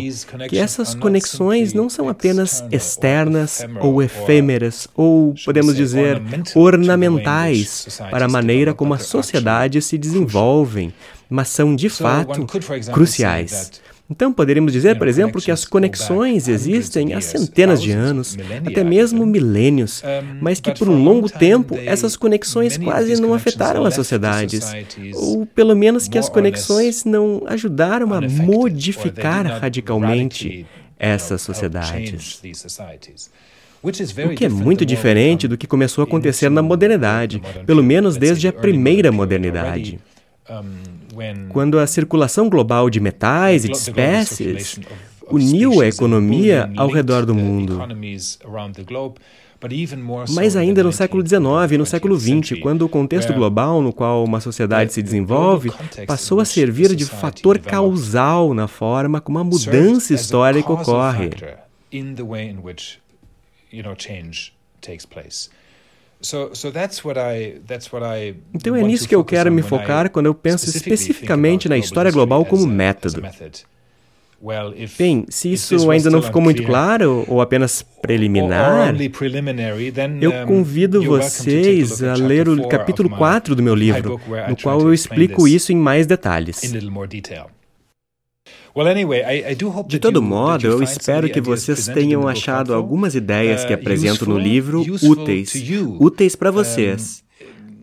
que 0.49 0.57
essas 0.57 0.93
conexões 0.93 1.73
não 1.73 1.89
são 1.89 2.09
apenas 2.09 2.63
externas 2.71 3.65
ou 3.81 4.01
efêmeras, 4.01 4.87
ou, 4.95 5.33
podemos 5.45 5.75
dizer, 5.75 6.21
ornamentais 6.55 7.99
para 8.09 8.25
a 8.25 8.29
maneira 8.29 8.73
como 8.73 8.93
as 8.93 9.03
sociedades 9.03 9.85
se 9.85 9.97
desenvolvem, 9.97 10.93
mas 11.29 11.49
são 11.49 11.75
de 11.75 11.89
fato 11.89 12.45
cruciais. 12.91 13.71
Então, 14.09 14.33
poderíamos 14.33 14.73
dizer, 14.73 14.97
por 14.97 15.07
exemplo, 15.07 15.41
que 15.41 15.49
as 15.49 15.65
conexões 15.65 16.47
existem 16.47 17.13
há 17.13 17.21
centenas 17.21 17.81
de 17.81 17.91
anos, 17.91 18.37
até 18.65 18.83
mesmo 18.83 19.25
milênios, 19.25 20.03
mas 20.41 20.59
que 20.59 20.71
por 20.73 20.89
um 20.89 21.01
longo 21.01 21.29
tempo 21.29 21.77
essas 21.77 22.15
conexões 22.15 22.77
quase 22.77 23.19
não 23.21 23.33
afetaram 23.33 23.85
as 23.85 23.95
sociedades, 23.95 24.71
ou 25.13 25.45
pelo 25.45 25.75
menos 25.75 26.07
que 26.07 26.17
as 26.17 26.27
conexões 26.27 27.05
não 27.05 27.43
ajudaram 27.47 28.13
a 28.13 28.21
modificar 28.21 29.45
radicalmente 29.45 30.65
essas 30.99 31.41
sociedades. 31.41 32.41
O 33.81 33.91
que 34.35 34.45
é 34.45 34.49
muito 34.49 34.85
diferente 34.85 35.47
do 35.47 35.57
que 35.57 35.67
começou 35.67 36.03
a 36.03 36.05
acontecer 36.05 36.49
na 36.49 36.61
modernidade, 36.61 37.41
pelo 37.65 37.83
menos 37.83 38.15
desde 38.15 38.47
a 38.47 38.53
primeira 38.53 39.11
modernidade. 39.11 39.99
Quando 41.49 41.79
a 41.79 41.87
circulação 41.87 42.49
global 42.49 42.89
de 42.89 42.99
metais 42.99 43.65
e 43.65 43.69
de 43.69 43.77
espécies 43.77 44.79
uniu 45.29 45.81
a 45.81 45.87
economia 45.87 46.71
ao 46.75 46.89
redor 46.89 47.25
do 47.25 47.33
mundo. 47.33 47.79
Mas 50.29 50.55
ainda 50.57 50.83
no 50.83 50.91
século 50.91 51.25
XIX 51.25 51.71
e 51.71 51.77
no 51.77 51.85
século 51.85 52.19
XX, 52.19 52.59
quando 52.61 52.81
o 52.83 52.89
contexto 52.89 53.33
global 53.33 53.81
no 53.81 53.93
qual 53.93 54.23
uma 54.23 54.41
sociedade 54.41 54.91
se 54.91 55.01
desenvolve 55.01 55.71
passou 56.05 56.41
a 56.41 56.45
servir 56.45 56.93
de 56.95 57.05
fator 57.05 57.57
causal 57.59 58.53
na 58.53 58.67
forma 58.67 59.21
como 59.21 59.39
a 59.39 59.43
mudança 59.43 60.13
histórica 60.13 60.71
ocorre. 60.73 61.29
Então 68.53 68.75
é 68.75 68.81
nisso 68.81 69.07
que 69.07 69.13
eu 69.13 69.23
quero 69.23 69.51
me 69.51 69.61
focar 69.61 70.09
quando 70.09 70.27
eu 70.27 70.33
penso 70.33 70.69
especificamente 70.69 71.67
na 71.67 71.77
história 71.77 72.11
global 72.11 72.45
como 72.45 72.65
método. 72.65 73.21
Bem, 74.97 75.25
se 75.29 75.53
isso 75.53 75.89
ainda 75.89 76.09
não 76.09 76.21
ficou 76.21 76.41
muito 76.41 76.63
claro 76.63 77.23
ou 77.29 77.39
apenas 77.41 77.81
preliminar, 78.01 78.93
eu 80.21 80.45
convido 80.45 81.01
vocês 81.01 82.03
a 82.03 82.13
ler 82.15 82.49
o 82.49 82.67
capítulo 82.67 83.09
4 83.09 83.55
do 83.55 83.63
meu 83.63 83.73
livro, 83.75 84.19
no 84.49 84.57
qual 84.57 84.81
eu 84.81 84.93
explico 84.93 85.47
isso 85.47 85.71
em 85.71 85.77
mais 85.77 86.05
detalhes. 86.05 86.61
De 89.87 89.99
todo 89.99 90.21
modo, 90.21 90.65
eu 90.65 90.81
espero 90.81 91.29
que 91.29 91.39
vocês 91.39 91.87
tenham 91.87 92.27
achado 92.27 92.73
algumas 92.73 93.13
ideias 93.13 93.63
que 93.63 93.71
uh, 93.71 93.75
apresento 93.75 94.27
no 94.27 94.37
livro 94.37 94.83
úteis, 95.03 95.53
úteis 95.99 96.35
para 96.35 96.49
vocês. 96.49 97.23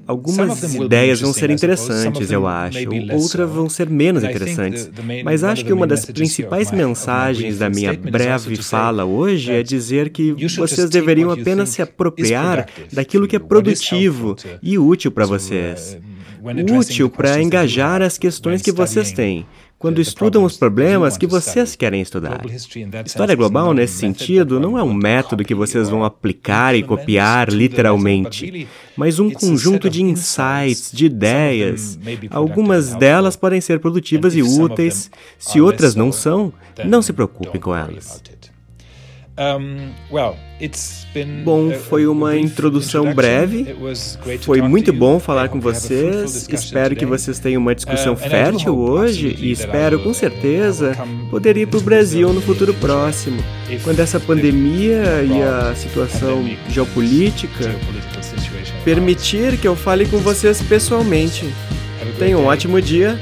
Algumas 0.05 0.75
ideias 0.75 1.21
vão 1.21 1.33
ser 1.33 1.51
interessantes, 1.51 2.33
eu 2.33 2.45
acho, 2.45 2.81
outras 3.13 3.49
vão 3.49 3.69
ser 3.69 3.89
menos 3.89 4.25
interessantes. 4.25 4.91
Mas 5.25 5.45
acho 5.45 5.65
que 5.65 5.73
uma 5.73 5.87
das 5.87 6.05
principais 6.05 6.73
mensagens 6.73 7.59
da 7.59 7.71
minha 7.71 7.93
breve 7.93 8.57
fala 8.57 9.05
hoje 9.05 9.53
é 9.53 9.63
dizer 9.63 10.11
que 10.11 10.33
vocês 10.57 10.91
deveriam 10.91 11.31
apenas 11.31 11.69
se 11.69 11.81
apropriar 11.81 12.67
daquilo 12.93 13.29
que 13.29 13.37
é 13.37 13.39
produtivo 13.39 14.35
e 14.61 14.77
útil 14.77 15.13
para 15.13 15.27
vocês. 15.27 15.97
Útil 16.77 17.09
para 17.09 17.41
engajar 17.41 18.03
as 18.03 18.19
questões 18.19 18.63
que 18.63 18.73
vocês 18.73 19.13
têm 19.13 19.47
quando 19.81 19.99
estudam 19.99 20.45
os 20.45 20.59
problemas 20.59 21.17
que 21.17 21.27
vocês 21.27 21.75
querem 21.75 22.03
estudar. 22.03 22.43
História 23.03 23.35
global, 23.35 23.73
nesse 23.73 23.95
sentido, 23.95 24.61
não 24.61 24.79
é 24.79 24.83
um 24.83 24.93
método 24.93 25.43
que 25.43 25.55
vocês 25.55 25.89
vão 25.89 26.05
aplicar 26.05 26.75
e 26.75 26.83
copiar 26.83 27.49
literalmente, 27.49 28.69
mas 28.95 29.19
um 29.19 29.31
conjunto 29.31 29.89
de 29.89 30.03
insights, 30.03 30.93
de 30.93 31.07
ideias. 31.07 31.99
Algumas 32.31 32.95
delas 32.95 33.37
podem 33.37 33.63
ser 33.63 33.81
produtivas 33.81 34.37
e 34.37 34.43
úteis, 34.43 35.11
se 35.39 35.63
outras 35.63 35.95
não 35.95 36.13
são, 36.13 36.53
não 36.85 37.01
se 37.01 37.15
preocupe 37.15 37.59
com 37.59 37.75
elas. 37.75 38.23
Bom, 41.43 41.71
foi 41.73 42.07
uma 42.07 42.37
introdução 42.37 43.15
breve. 43.15 43.75
Foi 44.43 44.61
muito 44.61 44.93
bom 44.93 45.19
falar 45.19 45.49
com 45.49 45.59
vocês. 45.59 46.47
Espero 46.47 46.95
que 46.95 47.07
vocês 47.07 47.39
tenham 47.39 47.63
uma 47.63 47.75
discussão 47.75 48.15
fértil 48.15 48.79
hoje 48.79 49.35
e 49.39 49.51
espero, 49.51 49.99
com 50.01 50.13
certeza, 50.13 50.95
poder 51.31 51.57
ir 51.57 51.67
para 51.67 51.79
o 51.79 51.83
Brasil 51.83 52.31
no 52.35 52.43
futuro 52.43 52.75
próximo, 52.75 53.43
quando 53.83 54.01
essa 54.01 54.21
pandemia 54.21 55.23
e 55.23 55.43
a 55.43 55.75
situação 55.75 56.45
geopolítica 56.69 57.71
permitir 58.85 59.57
que 59.57 59.67
eu 59.67 59.75
fale 59.75 60.05
com 60.07 60.19
vocês 60.19 60.61
pessoalmente. 60.61 61.49
Tenham 62.19 62.43
um 62.43 62.45
ótimo 62.45 62.81
dia. 62.83 63.19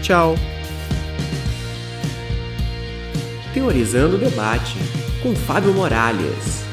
Tchau. 0.00 0.36
Teorizando 3.52 4.16
o 4.16 4.18
debate 4.18 4.76
com 5.22 5.34
Fábio 5.34 5.74
Morales. 5.74 6.64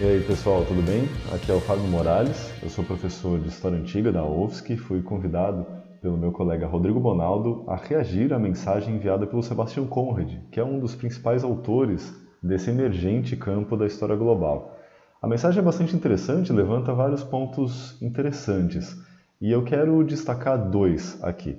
E 0.00 0.04
aí 0.04 0.24
pessoal, 0.26 0.64
tudo 0.64 0.80
bem? 0.82 1.06
Aqui 1.34 1.50
é 1.50 1.54
o 1.54 1.60
Fábio 1.60 1.84
Morales, 1.84 2.50
eu 2.62 2.70
sou 2.70 2.82
professor 2.82 3.38
de 3.38 3.48
História 3.48 3.76
Antiga 3.76 4.10
da 4.10 4.24
UFSC 4.24 4.72
e 4.72 4.76
fui 4.78 5.02
convidado 5.02 5.66
pelo 6.00 6.16
meu 6.16 6.32
colega 6.32 6.66
Rodrigo 6.66 6.98
Bonaldo 7.00 7.64
a 7.66 7.76
reagir 7.76 8.32
à 8.32 8.38
mensagem 8.38 8.94
enviada 8.94 9.26
pelo 9.26 9.42
Sebastião 9.42 9.86
Conrad, 9.86 10.32
que 10.50 10.60
é 10.60 10.64
um 10.64 10.78
dos 10.78 10.94
principais 10.94 11.44
autores 11.44 12.25
desse 12.46 12.70
emergente 12.70 13.36
campo 13.36 13.76
da 13.76 13.86
história 13.86 14.16
global. 14.16 14.78
A 15.20 15.26
mensagem 15.26 15.60
é 15.60 15.64
bastante 15.64 15.96
interessante, 15.96 16.52
levanta 16.52 16.94
vários 16.94 17.24
pontos 17.24 18.00
interessantes, 18.00 18.96
e 19.40 19.50
eu 19.50 19.64
quero 19.64 20.02
destacar 20.04 20.70
dois 20.70 21.22
aqui. 21.22 21.58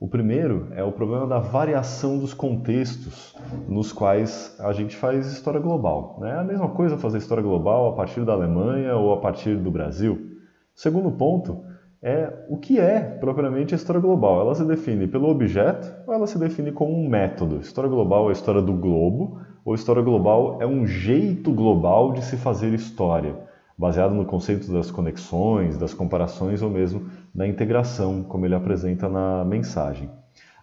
O 0.00 0.06
primeiro 0.06 0.68
é 0.76 0.84
o 0.84 0.92
problema 0.92 1.26
da 1.26 1.40
variação 1.40 2.18
dos 2.18 2.32
contextos 2.32 3.34
nos 3.68 3.92
quais 3.92 4.56
a 4.60 4.72
gente 4.72 4.94
faz 4.94 5.26
história 5.32 5.58
global. 5.58 6.20
É 6.22 6.34
a 6.34 6.44
mesma 6.44 6.68
coisa 6.68 6.96
fazer 6.96 7.18
história 7.18 7.42
global 7.42 7.88
a 7.88 7.96
partir 7.96 8.24
da 8.24 8.32
Alemanha 8.32 8.94
ou 8.94 9.12
a 9.12 9.16
partir 9.16 9.56
do 9.56 9.72
Brasil. 9.72 10.14
O 10.14 10.80
segundo 10.80 11.10
ponto 11.10 11.64
é 12.00 12.32
o 12.48 12.56
que 12.56 12.78
é 12.78 13.00
propriamente 13.00 13.74
a 13.74 13.76
história 13.76 14.00
global. 14.00 14.40
Ela 14.40 14.54
se 14.54 14.64
define 14.64 15.08
pelo 15.08 15.28
objeto 15.28 15.92
ou 16.06 16.14
ela 16.14 16.28
se 16.28 16.38
define 16.38 16.70
como 16.70 16.92
um 16.92 17.08
método? 17.08 17.56
História 17.56 17.90
global 17.90 18.26
é 18.26 18.28
a 18.28 18.32
história 18.32 18.62
do 18.62 18.74
globo 18.74 19.40
ou 19.68 19.74
história 19.74 20.00
global 20.00 20.56
é 20.62 20.66
um 20.66 20.86
jeito 20.86 21.52
global 21.52 22.14
de 22.14 22.24
se 22.24 22.38
fazer 22.38 22.72
história, 22.72 23.36
baseado 23.76 24.14
no 24.14 24.24
conceito 24.24 24.72
das 24.72 24.90
conexões, 24.90 25.76
das 25.76 25.92
comparações 25.92 26.62
ou 26.62 26.70
mesmo 26.70 27.10
da 27.34 27.46
integração, 27.46 28.22
como 28.22 28.46
ele 28.46 28.54
apresenta 28.54 29.10
na 29.10 29.44
mensagem. 29.44 30.08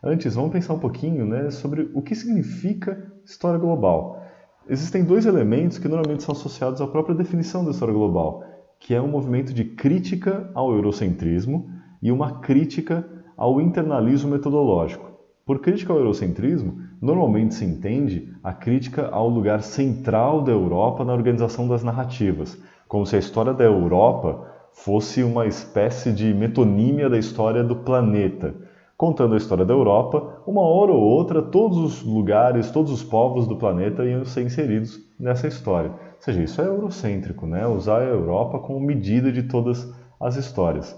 Antes, 0.04 0.34
vamos 0.34 0.52
pensar 0.52 0.74
um 0.74 0.80
pouquinho 0.80 1.24
né, 1.24 1.52
sobre 1.52 1.92
o 1.94 2.02
que 2.02 2.16
significa 2.16 3.14
história 3.24 3.60
global. 3.60 4.24
Existem 4.68 5.04
dois 5.04 5.28
elementos 5.28 5.78
que 5.78 5.88
normalmente 5.88 6.24
são 6.24 6.34
associados 6.34 6.82
à 6.82 6.88
própria 6.88 7.14
definição 7.14 7.64
da 7.64 7.70
história 7.70 7.94
global, 7.94 8.44
que 8.80 8.96
é 8.96 9.00
um 9.00 9.08
movimento 9.08 9.54
de 9.54 9.66
crítica 9.66 10.50
ao 10.56 10.74
eurocentrismo 10.74 11.70
e 12.02 12.12
uma 12.12 12.40
crítica 12.40 13.08
ao 13.38 13.62
internalismo 13.62 14.32
metodológico. 14.32 15.12
Por 15.46 15.60
crítica 15.60 15.94
ao 15.94 16.00
eurocentrismo, 16.00 16.82
normalmente 17.02 17.56
se 17.56 17.66
entende 17.66 18.34
a 18.44 18.54
crítica 18.54 19.10
ao 19.12 19.30
lugar 19.30 19.62
central 19.62 20.42
da 20.42 20.52
Europa 20.52 21.04
na 21.04 21.14
organização 21.14 21.68
das 21.68 21.84
narrativas, 21.84 22.58
como 22.88 23.06
se 23.06 23.16
a 23.16 23.20
história 23.20 23.54
da 23.54 23.64
Europa 23.64 24.48
fosse 24.74 25.24
uma 25.24 25.46
espécie 25.46 26.12
de 26.12 26.34
metonímia 26.34 27.10
da 27.10 27.18
história 27.18 27.64
do 27.64 27.78
planeta, 27.78 28.54
contando 28.98 29.34
a 29.34 29.38
história 29.38 29.66
da 29.66 29.74
Europa, 29.74 30.42
uma 30.46 30.62
hora 30.62 30.92
ou 30.92 31.02
outra 31.02 31.42
todos 31.42 31.78
os 31.78 32.04
lugares, 32.04 32.72
todos 32.72 32.92
os 32.92 33.04
povos 33.04 33.48
do 33.48 33.58
planeta 33.58 34.06
iam 34.06 34.24
ser 34.26 34.44
inseridos 34.44 35.00
nessa 35.20 35.48
história. 35.48 35.90
Ou 35.90 36.22
seja, 36.22 36.42
isso 36.42 36.62
é 36.62 36.66
eurocêntrico, 36.66 37.46
né? 37.46 37.68
usar 37.68 38.02
a 38.02 38.06
Europa 38.06 38.60
como 38.60 38.80
medida 38.80 39.32
de 39.32 39.44
todas 39.44 39.92
as 40.20 40.36
histórias. 40.36 40.96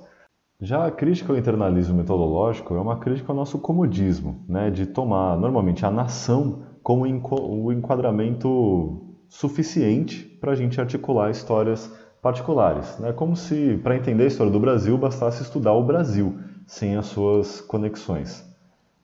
Já 0.59 0.87
a 0.87 0.91
crítica 0.91 1.31
ao 1.31 1.37
internalismo 1.37 1.95
metodológico 1.95 2.73
é 2.73 2.81
uma 2.81 2.97
crítica 2.97 3.31
ao 3.31 3.35
nosso 3.35 3.59
comodismo, 3.59 4.43
né? 4.49 4.71
de 4.71 4.87
tomar 4.87 5.37
normalmente 5.37 5.85
a 5.85 5.91
nação 5.91 6.63
como 6.81 7.03
o 7.03 7.71
enquadramento 7.71 9.17
suficiente 9.29 10.23
para 10.41 10.53
a 10.53 10.55
gente 10.55 10.81
articular 10.81 11.29
histórias 11.29 11.93
particulares. 12.23 12.97
Né? 12.97 13.13
como 13.13 13.35
se, 13.35 13.79
para 13.83 13.95
entender 13.95 14.23
a 14.23 14.27
história 14.27 14.51
do 14.51 14.59
Brasil, 14.59 14.97
bastasse 14.97 15.43
estudar 15.43 15.73
o 15.73 15.85
Brasil, 15.85 16.39
sem 16.65 16.95
as 16.95 17.05
suas 17.05 17.61
conexões. 17.61 18.43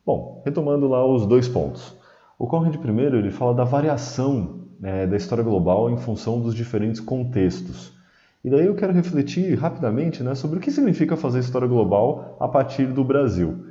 Bom, 0.04 0.42
retomando 0.44 0.88
lá 0.88 1.06
os 1.06 1.28
dois 1.28 1.48
pontos. 1.48 1.96
O 2.39 2.48
Conrad 2.48 2.76
primeiro 2.78 3.16
ele 3.16 3.30
fala 3.30 3.54
da 3.54 3.63
variação 3.63 4.62
né, 4.80 5.06
da 5.06 5.16
história 5.16 5.44
global 5.44 5.88
em 5.92 5.98
função 5.98 6.42
dos 6.42 6.56
diferentes 6.56 7.00
contextos. 7.00 7.93
E 8.44 8.50
daí 8.50 8.66
eu 8.66 8.76
quero 8.76 8.92
refletir 8.92 9.58
rapidamente 9.58 10.22
né, 10.22 10.36
sobre 10.36 10.58
o 10.58 10.60
que 10.60 10.70
significa 10.70 11.16
fazer 11.16 11.40
história 11.40 11.68
global 11.68 12.36
a 12.42 12.48
partir 12.48 12.88
do 12.88 13.02
Brasil. 13.02 13.64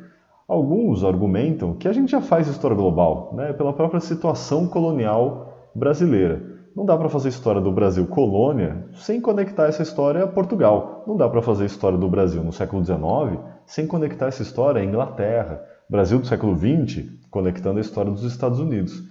Alguns 0.48 1.04
argumentam 1.04 1.74
que 1.74 1.86
a 1.86 1.92
gente 1.92 2.10
já 2.10 2.22
faz 2.22 2.48
história 2.48 2.74
global 2.74 3.34
né, 3.36 3.52
pela 3.52 3.74
própria 3.74 4.00
situação 4.00 4.66
colonial 4.66 5.70
brasileira. 5.74 6.42
Não 6.74 6.86
dá 6.86 6.96
para 6.96 7.10
fazer 7.10 7.28
história 7.28 7.60
do 7.60 7.70
Brasil 7.70 8.06
colônia 8.06 8.86
sem 8.94 9.20
conectar 9.20 9.66
essa 9.66 9.82
história 9.82 10.24
a 10.24 10.26
Portugal. 10.26 11.04
Não 11.06 11.18
dá 11.18 11.28
para 11.28 11.42
fazer 11.42 11.66
história 11.66 11.98
do 11.98 12.08
Brasil 12.08 12.42
no 12.42 12.52
século 12.52 12.82
XIX 12.82 13.40
sem 13.66 13.86
conectar 13.86 14.28
essa 14.28 14.42
história 14.42 14.80
à 14.80 14.84
Inglaterra. 14.84 15.62
Brasil 15.88 16.18
do 16.18 16.26
século 16.26 16.56
XX, 16.56 17.04
conectando 17.30 17.76
a 17.76 17.82
história 17.82 18.10
dos 18.10 18.24
Estados 18.24 18.58
Unidos. 18.58 19.02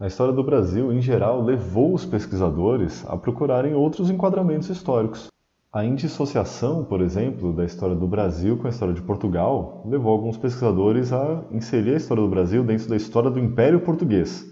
A 0.00 0.06
história 0.06 0.32
do 0.32 0.44
Brasil, 0.44 0.92
em 0.92 1.02
geral, 1.02 1.42
levou 1.42 1.92
os 1.92 2.04
pesquisadores 2.04 3.04
a 3.08 3.16
procurarem 3.16 3.74
outros 3.74 4.08
enquadramentos 4.10 4.70
históricos. 4.70 5.26
A 5.72 5.84
indissociação, 5.84 6.84
por 6.84 7.00
exemplo, 7.00 7.52
da 7.52 7.64
história 7.64 7.96
do 7.96 8.06
Brasil 8.06 8.56
com 8.56 8.68
a 8.68 8.70
história 8.70 8.94
de 8.94 9.02
Portugal 9.02 9.82
levou 9.84 10.12
alguns 10.12 10.36
pesquisadores 10.36 11.12
a 11.12 11.42
inserir 11.50 11.94
a 11.94 11.96
história 11.96 12.22
do 12.22 12.28
Brasil 12.28 12.62
dentro 12.62 12.88
da 12.88 12.94
história 12.94 13.28
do 13.28 13.40
Império 13.40 13.80
Português, 13.80 14.46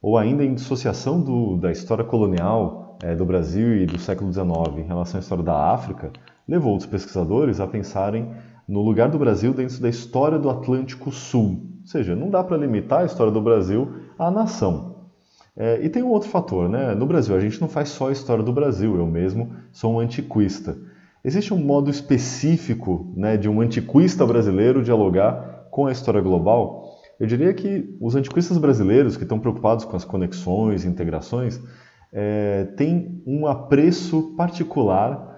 ou 0.00 0.16
ainda 0.16 0.44
em 0.44 0.54
dissociação 0.54 1.20
do, 1.20 1.56
da 1.56 1.72
história 1.72 2.04
colonial 2.04 2.96
é, 3.02 3.16
do 3.16 3.24
Brasil 3.24 3.76
e 3.76 3.86
do 3.86 3.98
século 3.98 4.32
XIX 4.32 4.78
em 4.78 4.86
relação 4.86 5.18
à 5.18 5.20
história 5.20 5.42
da 5.42 5.72
África, 5.72 6.12
levou 6.46 6.76
os 6.76 6.86
pesquisadores 6.86 7.58
a 7.58 7.66
pensarem 7.66 8.30
no 8.68 8.80
lugar 8.80 9.10
do 9.10 9.18
Brasil 9.18 9.52
dentro 9.52 9.82
da 9.82 9.88
história 9.88 10.38
do 10.38 10.48
Atlântico 10.48 11.10
Sul. 11.10 11.68
Ou 11.80 11.86
seja, 11.86 12.14
não 12.14 12.30
dá 12.30 12.44
para 12.44 12.56
limitar 12.56 13.00
a 13.00 13.06
história 13.06 13.32
do 13.32 13.42
Brasil 13.42 14.03
à 14.18 14.30
nação. 14.30 14.94
É, 15.56 15.84
e 15.84 15.88
tem 15.88 16.02
um 16.02 16.08
outro 16.08 16.28
fator, 16.28 16.68
né? 16.68 16.94
No 16.94 17.06
Brasil, 17.06 17.36
a 17.36 17.40
gente 17.40 17.60
não 17.60 17.68
faz 17.68 17.90
só 17.90 18.08
a 18.08 18.12
história 18.12 18.42
do 18.42 18.52
Brasil, 18.52 18.96
eu 18.96 19.06
mesmo 19.06 19.52
sou 19.70 19.94
um 19.94 19.98
antiquista. 20.00 20.76
Existe 21.24 21.54
um 21.54 21.58
modo 21.58 21.90
específico 21.90 23.12
né, 23.16 23.36
de 23.36 23.48
um 23.48 23.60
antiquista 23.60 24.26
brasileiro 24.26 24.82
dialogar 24.82 25.68
com 25.70 25.86
a 25.86 25.92
história 25.92 26.20
global? 26.20 26.84
Eu 27.18 27.26
diria 27.26 27.54
que 27.54 27.96
os 28.00 28.14
antiquistas 28.14 28.58
brasileiros 28.58 29.16
que 29.16 29.22
estão 29.22 29.38
preocupados 29.38 29.84
com 29.84 29.96
as 29.96 30.04
conexões 30.04 30.84
integrações 30.84 31.60
é, 32.12 32.64
têm 32.76 33.22
um 33.26 33.46
apreço 33.46 34.34
particular 34.36 35.32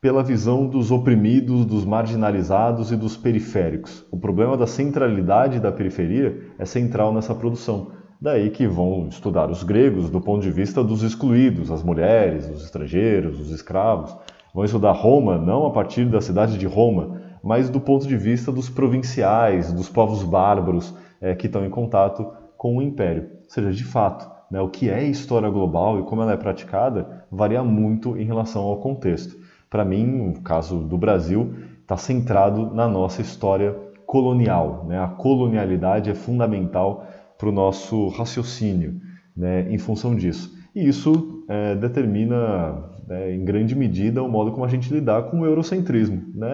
pela 0.00 0.22
visão 0.22 0.66
dos 0.66 0.90
oprimidos, 0.90 1.64
dos 1.64 1.84
marginalizados 1.84 2.92
e 2.92 2.96
dos 2.96 3.16
periféricos. 3.16 4.04
O 4.10 4.18
problema 4.18 4.56
da 4.56 4.66
centralidade 4.66 5.58
da 5.58 5.72
periferia 5.72 6.52
é 6.58 6.64
central 6.66 7.12
nessa 7.12 7.34
produção. 7.34 7.90
Daí 8.24 8.48
que 8.48 8.66
vão 8.66 9.08
estudar 9.08 9.50
os 9.50 9.62
gregos 9.62 10.08
do 10.08 10.18
ponto 10.18 10.40
de 10.40 10.50
vista 10.50 10.82
dos 10.82 11.02
excluídos, 11.02 11.70
as 11.70 11.82
mulheres, 11.82 12.48
os 12.48 12.64
estrangeiros, 12.64 13.38
os 13.38 13.50
escravos. 13.50 14.16
Vão 14.54 14.64
estudar 14.64 14.92
Roma 14.92 15.36
não 15.36 15.66
a 15.66 15.70
partir 15.70 16.06
da 16.06 16.22
cidade 16.22 16.56
de 16.56 16.66
Roma, 16.66 17.20
mas 17.42 17.68
do 17.68 17.78
ponto 17.78 18.08
de 18.08 18.16
vista 18.16 18.50
dos 18.50 18.70
provinciais, 18.70 19.70
dos 19.74 19.90
povos 19.90 20.22
bárbaros 20.22 20.94
é, 21.20 21.34
que 21.34 21.48
estão 21.48 21.66
em 21.66 21.68
contato 21.68 22.26
com 22.56 22.78
o 22.78 22.82
império. 22.82 23.28
Ou 23.42 23.50
seja, 23.50 23.70
de 23.70 23.84
fato, 23.84 24.26
né, 24.50 24.58
o 24.58 24.70
que 24.70 24.88
é 24.88 25.04
história 25.04 25.50
global 25.50 26.00
e 26.00 26.04
como 26.04 26.22
ela 26.22 26.32
é 26.32 26.36
praticada 26.38 27.26
varia 27.30 27.62
muito 27.62 28.16
em 28.16 28.24
relação 28.24 28.62
ao 28.62 28.78
contexto 28.78 29.36
para 29.68 29.84
mim, 29.84 30.30
o 30.30 30.40
caso 30.40 30.78
do 30.78 30.96
Brasil, 30.96 31.52
está 31.82 31.98
centrado 31.98 32.74
na 32.74 32.88
nossa 32.88 33.20
história 33.20 33.76
colonial. 34.06 34.84
Né? 34.86 34.98
A 34.98 35.08
colonialidade 35.08 36.08
é 36.08 36.14
fundamental 36.14 37.04
para 37.38 37.48
o 37.48 37.52
nosso 37.52 38.08
raciocínio 38.08 39.00
né, 39.36 39.66
em 39.70 39.78
função 39.78 40.14
disso. 40.14 40.54
E 40.74 40.88
isso 40.88 41.44
é, 41.48 41.74
determina, 41.76 42.90
né, 43.06 43.34
em 43.34 43.44
grande 43.44 43.74
medida, 43.74 44.22
o 44.22 44.28
modo 44.28 44.52
como 44.52 44.64
a 44.64 44.68
gente 44.68 44.92
lidar 44.92 45.24
com 45.24 45.40
o 45.40 45.46
eurocentrismo. 45.46 46.22
Né? 46.34 46.48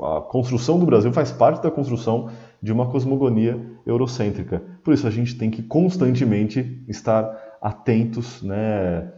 A 0.00 0.20
construção 0.20 0.78
do 0.78 0.86
Brasil 0.86 1.12
faz 1.12 1.30
parte 1.30 1.62
da 1.62 1.70
construção 1.70 2.30
de 2.60 2.72
uma 2.72 2.88
cosmogonia 2.90 3.60
eurocêntrica. 3.86 4.62
Por 4.82 4.94
isso, 4.94 5.06
a 5.06 5.10
gente 5.10 5.36
tem 5.36 5.50
que 5.50 5.62
constantemente 5.62 6.84
estar 6.88 7.36
atentos 7.60 8.42
né, 8.42 9.12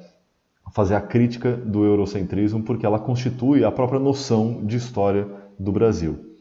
fazer 0.73 0.95
a 0.95 1.01
crítica 1.01 1.57
do 1.57 1.85
eurocentrismo, 1.85 2.63
porque 2.63 2.85
ela 2.85 2.99
constitui 2.99 3.65
a 3.65 3.71
própria 3.71 4.01
noção 4.01 4.65
de 4.65 4.77
história 4.77 5.27
do 5.59 5.71
Brasil. 5.73 6.34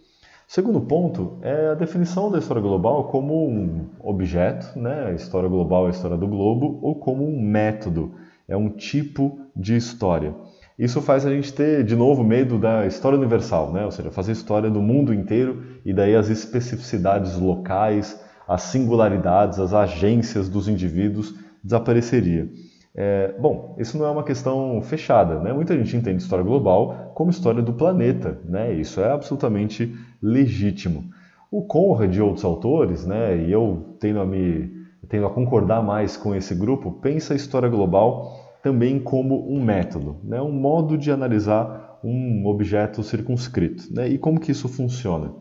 Segundo 0.48 0.82
ponto 0.82 1.40
é 1.42 1.70
a 1.70 1.74
definição 1.74 2.30
da 2.30 2.38
história 2.38 2.62
global 2.62 3.06
como 3.06 3.48
um 3.48 3.88
objeto, 4.00 4.78
né? 4.78 5.08
a 5.08 5.12
história 5.14 5.50
global 5.50 5.86
é 5.86 5.88
a 5.88 5.92
história 5.92 6.18
do 6.18 6.28
globo, 6.28 6.80
ou 6.82 6.96
como 6.96 7.26
um 7.26 7.42
método, 7.42 8.14
é 8.48 8.56
um 8.56 8.70
tipo 8.70 9.40
de 9.56 9.76
história. 9.76 10.36
Isso 10.78 11.02
faz 11.02 11.26
a 11.26 11.30
gente 11.30 11.54
ter, 11.54 11.84
de 11.84 11.96
novo, 11.96 12.24
medo 12.24 12.58
da 12.58 12.86
história 12.86 13.18
universal, 13.18 13.72
né? 13.72 13.86
ou 13.86 13.92
seja, 13.92 14.12
fazer 14.12 14.34
história 14.34 14.70
do 14.70 14.82
mundo 14.82 15.14
inteiro 15.14 15.64
e 15.86 15.94
daí 15.94 16.16
as 16.16 16.30
especificidades 16.30 17.38
locais, 17.38 18.20
as 18.48 18.64
singularidades, 18.64 19.60
as 19.60 19.74
agências 19.74 20.50
dos 20.50 20.68
indivíduos 20.68 21.34
desapareceria. 21.64 22.50
É, 22.96 23.34
bom, 23.40 23.76
isso 23.80 23.98
não 23.98 24.06
é 24.06 24.12
uma 24.12 24.24
questão 24.24 24.82
fechada, 24.84 25.40
né? 25.40 25.52
Muita 25.52 25.76
gente 25.76 25.98
entende 25.98 26.22
história 26.22 26.46
global 26.46 27.12
como 27.16 27.32
história 27.32 27.62
do 27.62 27.74
planeta, 27.74 28.40
né? 28.46 28.74
Isso 28.74 29.02
é 29.02 29.12
absolutamente 29.12 29.96
legítimo. 30.22 31.06
O 31.52 31.64
Conrad 31.64 32.16
e 32.16 32.22
outros 32.22 32.46
autores, 32.46 33.06
né? 33.06 33.38
E 33.38 33.52
eu 33.52 33.96
tendo 34.00 34.20
a 34.20 34.26
me 34.26 34.84
tendo 35.10 35.26
a 35.26 35.30
concordar 35.30 35.84
mais 35.84 36.16
com 36.18 36.34
esse 36.34 36.56
grupo, 36.56 36.92
pensa 36.92 37.34
a 37.34 37.36
história 37.36 37.70
global 37.70 38.44
também 38.64 39.00
como 39.00 39.48
um 39.54 39.62
método, 39.62 40.18
né? 40.24 40.42
um 40.42 40.52
modo 40.52 40.98
de 40.98 41.12
analisar 41.12 42.00
um 42.04 42.46
objeto 42.48 43.04
circunscrito. 43.04 43.94
Né? 43.94 44.08
E 44.08 44.18
como 44.18 44.40
que 44.40 44.52
isso 44.52 44.68
funciona? 44.70 45.34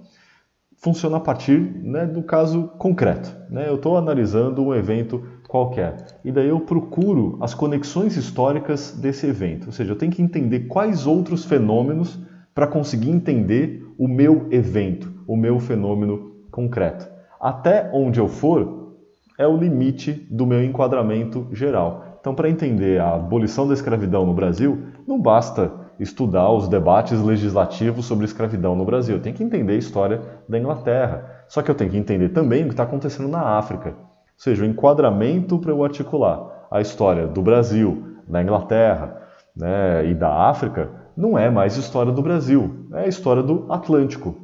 Funciona 0.77 1.19
a 1.19 1.21
partir 1.21 1.59
né, 1.59 2.05
do 2.05 2.23
caso 2.23 2.69
concreto. 2.79 3.35
Né? 3.49 3.69
Eu 3.69 3.77
estou 3.77 3.97
analisando 3.97 4.63
um 4.63 4.75
evento 4.75 5.25
qualquer 5.53 6.19
e 6.25 6.33
daí 6.33 6.49
eu 6.49 6.61
procuro 6.61 7.37
as 7.43 7.53
conexões 7.53 8.17
históricas 8.17 8.93
desse 8.93 9.27
evento. 9.27 9.67
Ou 9.67 9.73
seja, 9.73 9.93
eu 9.93 9.97
tenho 9.97 10.11
que 10.11 10.23
entender 10.23 10.61
quais 10.61 11.07
outros 11.07 11.45
fenômenos 11.45 12.19
para 12.55 12.67
conseguir 12.67 13.11
entender 13.11 13.87
o 13.99 14.09
meu 14.09 14.47
evento, 14.51 15.13
o 15.29 15.37
meu 15.37 15.61
fenômeno 15.61 16.33
concreto. 16.51 17.07
Até 17.39 17.91
onde 17.93 18.19
eu 18.19 18.29
for 18.29 18.95
é 19.39 19.47
o 19.47 19.59
limite 19.59 20.27
do 20.31 20.47
meu 20.47 20.65
enquadramento 20.65 21.47
geral. 21.53 22.17
Então, 22.19 22.35
para 22.35 22.49
entender 22.49 22.99
a 22.99 23.17
abolição 23.17 23.69
da 23.69 23.75
escravidão 23.75 24.25
no 24.25 24.33
Brasil, 24.33 24.79
não 25.07 25.21
basta 25.21 25.71
estudar 26.01 26.51
os 26.51 26.67
debates 26.67 27.21
legislativos 27.21 28.07
sobre 28.07 28.25
escravidão 28.25 28.75
no 28.75 28.87
Brasil. 28.87 29.21
Tem 29.21 29.35
que 29.35 29.45
entender 29.45 29.75
a 29.75 29.79
história 29.79 30.23
da 30.49 30.59
Inglaterra. 30.59 31.45
Só 31.47 31.61
que 31.61 31.71
eu 31.71 31.75
tenho 31.75 31.91
que 31.91 31.99
entender 31.99 32.31
também 32.31 32.63
o 32.63 32.67
que 32.67 32.73
está 32.73 32.85
acontecendo 32.85 33.29
na 33.29 33.59
África. 33.59 34.12
Seja, 34.43 34.65
o 34.65 34.67
enquadramento 34.67 35.57
para 35.57 35.71
eu 35.71 35.85
articular 35.85 36.67
a 36.69 36.81
história 36.81 37.29
do 37.29 37.41
Brasil, 37.41 38.17
da 38.27 38.43
Inglaterra 38.43 39.23
né, 39.57 40.05
e 40.11 40.15
da 40.15 40.49
África 40.49 40.91
não 41.17 41.39
é 41.39 41.49
mais 41.49 41.77
história 41.77 42.11
do 42.11 42.21
Brasil, 42.21 42.89
é 42.93 43.05
a 43.05 43.07
história 43.07 43.41
do 43.41 43.73
Atlântico. 43.73 44.35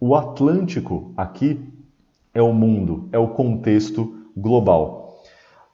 O 0.00 0.16
Atlântico 0.16 1.12
aqui 1.16 1.72
é 2.34 2.42
o 2.42 2.52
mundo, 2.52 3.08
é 3.12 3.18
o 3.18 3.28
contexto 3.28 4.12
global. 4.36 5.20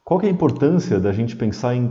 Qual 0.05 0.21
é 0.21 0.27
a 0.27 0.31
importância 0.31 1.01
da 1.01 1.11
gente 1.11 1.35
pensar 1.35 1.75
em, 1.75 1.91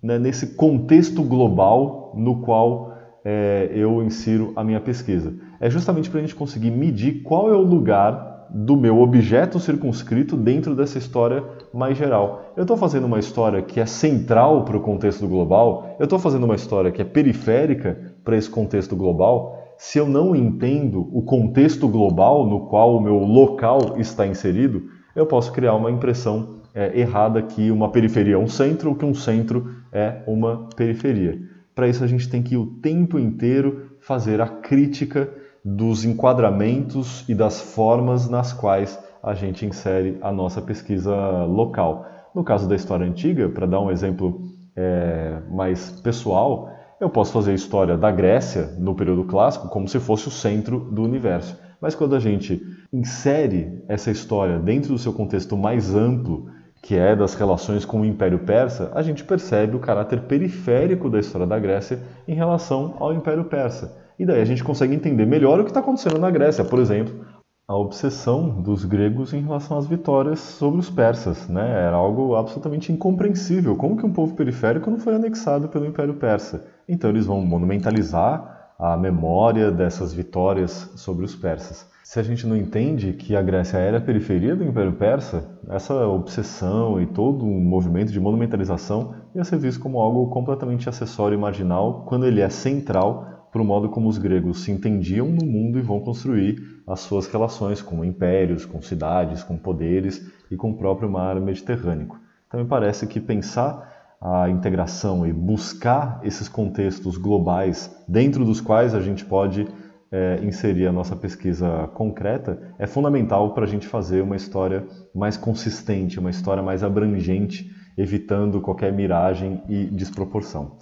né, 0.00 0.20
nesse 0.20 0.54
contexto 0.54 1.20
global 1.24 2.12
no 2.14 2.42
qual 2.42 2.92
é, 3.24 3.72
eu 3.74 4.04
insiro 4.04 4.52
a 4.54 4.62
minha 4.62 4.78
pesquisa? 4.78 5.34
É 5.58 5.68
justamente 5.68 6.08
para 6.08 6.20
a 6.20 6.22
gente 6.22 6.36
conseguir 6.36 6.70
medir 6.70 7.24
qual 7.24 7.50
é 7.50 7.56
o 7.56 7.62
lugar 7.62 8.27
do 8.50 8.76
meu 8.76 9.00
objeto 9.00 9.60
circunscrito 9.60 10.36
dentro 10.36 10.74
dessa 10.74 10.98
história 10.98 11.44
mais 11.72 11.96
geral. 11.96 12.52
Eu 12.56 12.62
estou 12.62 12.76
fazendo 12.76 13.06
uma 13.06 13.18
história 13.18 13.62
que 13.62 13.80
é 13.80 13.86
central 13.86 14.64
para 14.64 14.76
o 14.76 14.80
contexto 14.80 15.26
global, 15.26 15.96
eu 15.98 16.04
estou 16.04 16.18
fazendo 16.18 16.44
uma 16.44 16.54
história 16.54 16.90
que 16.90 17.02
é 17.02 17.04
periférica 17.04 18.14
para 18.24 18.36
esse 18.36 18.48
contexto 18.48 18.96
global. 18.96 19.56
Se 19.76 19.98
eu 19.98 20.08
não 20.08 20.34
entendo 20.34 21.08
o 21.12 21.22
contexto 21.22 21.86
global 21.88 22.46
no 22.46 22.66
qual 22.66 22.96
o 22.96 23.00
meu 23.00 23.18
local 23.18 23.94
está 23.98 24.26
inserido, 24.26 24.84
eu 25.14 25.26
posso 25.26 25.52
criar 25.52 25.74
uma 25.74 25.90
impressão 25.90 26.58
é, 26.74 26.98
errada 26.98 27.42
que 27.42 27.70
uma 27.70 27.90
periferia 27.90 28.34
é 28.34 28.38
um 28.38 28.48
centro 28.48 28.90
ou 28.90 28.96
que 28.96 29.04
um 29.04 29.14
centro 29.14 29.70
é 29.92 30.22
uma 30.26 30.68
periferia. 30.76 31.40
Para 31.74 31.88
isso, 31.88 32.02
a 32.02 32.06
gente 32.06 32.28
tem 32.28 32.42
que 32.42 32.56
o 32.56 32.66
tempo 32.66 33.18
inteiro 33.18 33.92
fazer 34.00 34.40
a 34.40 34.48
crítica 34.48 35.28
dos 35.76 36.04
enquadramentos 36.04 37.28
e 37.28 37.34
das 37.34 37.60
formas 37.60 38.28
nas 38.28 38.52
quais 38.52 38.98
a 39.22 39.34
gente 39.34 39.66
insere 39.66 40.16
a 40.22 40.32
nossa 40.32 40.62
pesquisa 40.62 41.14
local. 41.44 42.06
No 42.34 42.42
caso 42.42 42.68
da 42.68 42.74
história 42.74 43.06
antiga, 43.06 43.48
para 43.48 43.66
dar 43.66 43.80
um 43.80 43.90
exemplo 43.90 44.40
é, 44.74 45.40
mais 45.50 45.90
pessoal, 46.00 46.70
eu 46.98 47.10
posso 47.10 47.32
fazer 47.32 47.50
a 47.50 47.54
história 47.54 47.98
da 47.98 48.10
Grécia 48.10 48.74
no 48.78 48.94
período 48.94 49.24
clássico 49.24 49.68
como 49.68 49.86
se 49.88 50.00
fosse 50.00 50.28
o 50.28 50.30
centro 50.30 50.80
do 50.80 51.02
universo. 51.02 51.58
Mas 51.80 51.94
quando 51.94 52.16
a 52.16 52.20
gente 52.20 52.60
insere 52.92 53.84
essa 53.88 54.10
história 54.10 54.58
dentro 54.58 54.92
do 54.92 54.98
seu 54.98 55.12
contexto 55.12 55.56
mais 55.56 55.94
amplo 55.94 56.50
que 56.82 56.96
é 56.96 57.14
das 57.14 57.34
relações 57.34 57.84
com 57.84 58.00
o 58.00 58.04
Império 58.06 58.38
Persa, 58.38 58.90
a 58.94 59.02
gente 59.02 59.24
percebe 59.24 59.76
o 59.76 59.80
caráter 59.80 60.22
periférico 60.22 61.10
da 61.10 61.18
história 61.18 61.46
da 61.46 61.58
Grécia 61.58 61.98
em 62.26 62.34
relação 62.34 62.94
ao 62.98 63.12
Império 63.12 63.44
Persa. 63.44 64.07
E 64.18 64.26
daí 64.26 64.40
a 64.40 64.44
gente 64.44 64.64
consegue 64.64 64.94
entender 64.94 65.26
melhor 65.26 65.60
o 65.60 65.64
que 65.64 65.70
está 65.70 65.80
acontecendo 65.80 66.18
na 66.18 66.30
Grécia. 66.30 66.64
Por 66.64 66.78
exemplo, 66.78 67.24
a 67.66 67.76
obsessão 67.76 68.60
dos 68.60 68.84
gregos 68.84 69.32
em 69.32 69.42
relação 69.42 69.78
às 69.78 69.86
vitórias 69.86 70.40
sobre 70.40 70.80
os 70.80 70.90
persas. 70.90 71.48
Né? 71.48 71.62
Era 71.68 71.96
algo 71.96 72.34
absolutamente 72.34 72.90
incompreensível. 72.90 73.76
Como 73.76 73.96
que 73.96 74.06
um 74.06 74.12
povo 74.12 74.34
periférico 74.34 74.90
não 74.90 74.98
foi 74.98 75.14
anexado 75.14 75.68
pelo 75.68 75.86
Império 75.86 76.14
Persa? 76.14 76.66
Então 76.88 77.10
eles 77.10 77.26
vão 77.26 77.40
monumentalizar 77.40 78.72
a 78.78 78.96
memória 78.96 79.70
dessas 79.70 80.12
vitórias 80.12 80.90
sobre 80.96 81.24
os 81.24 81.34
persas 81.34 81.86
se 82.08 82.18
a 82.18 82.22
gente 82.22 82.46
não 82.46 82.56
entende 82.56 83.12
que 83.12 83.36
a 83.36 83.42
Grécia 83.42 83.76
era 83.76 83.98
a 83.98 84.00
periferia 84.00 84.56
do 84.56 84.64
Império 84.64 84.94
Persa, 84.94 85.46
essa 85.68 86.06
obsessão 86.06 86.98
e 86.98 87.04
todo 87.04 87.44
um 87.44 87.60
movimento 87.60 88.10
de 88.10 88.18
monumentalização 88.18 89.12
ia 89.34 89.44
ser 89.44 89.58
visto 89.58 89.78
como 89.78 90.00
algo 90.00 90.30
completamente 90.30 90.88
acessório 90.88 91.36
e 91.36 91.38
marginal, 91.38 92.06
quando 92.06 92.24
ele 92.24 92.40
é 92.40 92.48
central 92.48 93.37
para 93.58 93.64
o 93.64 93.66
modo 93.66 93.88
como 93.88 94.08
os 94.08 94.18
gregos 94.18 94.62
se 94.62 94.70
entendiam 94.70 95.26
no 95.26 95.44
mundo 95.44 95.80
e 95.80 95.82
vão 95.82 95.98
construir 95.98 96.62
as 96.86 97.00
suas 97.00 97.26
relações 97.26 97.82
com 97.82 98.04
impérios, 98.04 98.64
com 98.64 98.80
cidades, 98.80 99.42
com 99.42 99.56
poderes 99.56 100.24
e 100.48 100.56
com 100.56 100.70
o 100.70 100.76
próprio 100.76 101.10
mar 101.10 101.40
Mediterrâneo. 101.40 102.08
Então 102.46 102.62
me 102.62 102.68
parece 102.68 103.04
que 103.08 103.18
pensar 103.18 104.16
a 104.20 104.48
integração 104.48 105.26
e 105.26 105.32
buscar 105.32 106.20
esses 106.22 106.48
contextos 106.48 107.18
globais 107.18 107.92
dentro 108.06 108.44
dos 108.44 108.60
quais 108.60 108.94
a 108.94 109.00
gente 109.00 109.24
pode 109.24 109.66
é, 110.12 110.38
inserir 110.44 110.86
a 110.86 110.92
nossa 110.92 111.16
pesquisa 111.16 111.90
concreta 111.94 112.62
é 112.78 112.86
fundamental 112.86 113.54
para 113.54 113.64
a 113.64 113.68
gente 113.68 113.88
fazer 113.88 114.22
uma 114.22 114.36
história 114.36 114.86
mais 115.12 115.36
consistente, 115.36 116.20
uma 116.20 116.30
história 116.30 116.62
mais 116.62 116.84
abrangente, 116.84 117.68
evitando 117.96 118.60
qualquer 118.60 118.92
miragem 118.92 119.64
e 119.68 119.86
desproporção. 119.86 120.78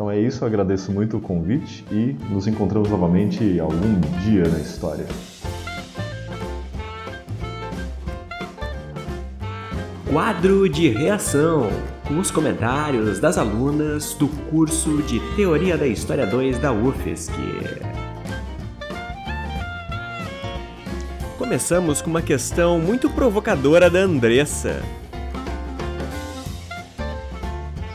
Então 0.00 0.10
é 0.10 0.18
isso, 0.18 0.46
agradeço 0.46 0.90
muito 0.90 1.18
o 1.18 1.20
convite 1.20 1.84
e 1.92 2.16
nos 2.30 2.46
encontramos 2.46 2.88
novamente 2.88 3.60
algum 3.60 4.00
dia 4.22 4.48
na 4.48 4.58
história. 4.58 5.04
Quadro 10.10 10.70
de 10.70 10.88
reação 10.88 11.68
com 12.08 12.18
os 12.18 12.30
comentários 12.30 13.20
das 13.20 13.36
alunas 13.36 14.14
do 14.14 14.26
curso 14.48 15.02
de 15.02 15.20
Teoria 15.36 15.76
da 15.76 15.86
História 15.86 16.26
2 16.26 16.58
da 16.58 16.72
UFSC. 16.72 17.34
Começamos 21.36 22.00
com 22.00 22.08
uma 22.08 22.22
questão 22.22 22.78
muito 22.78 23.10
provocadora 23.10 23.90
da 23.90 23.98
Andressa. 23.98 24.80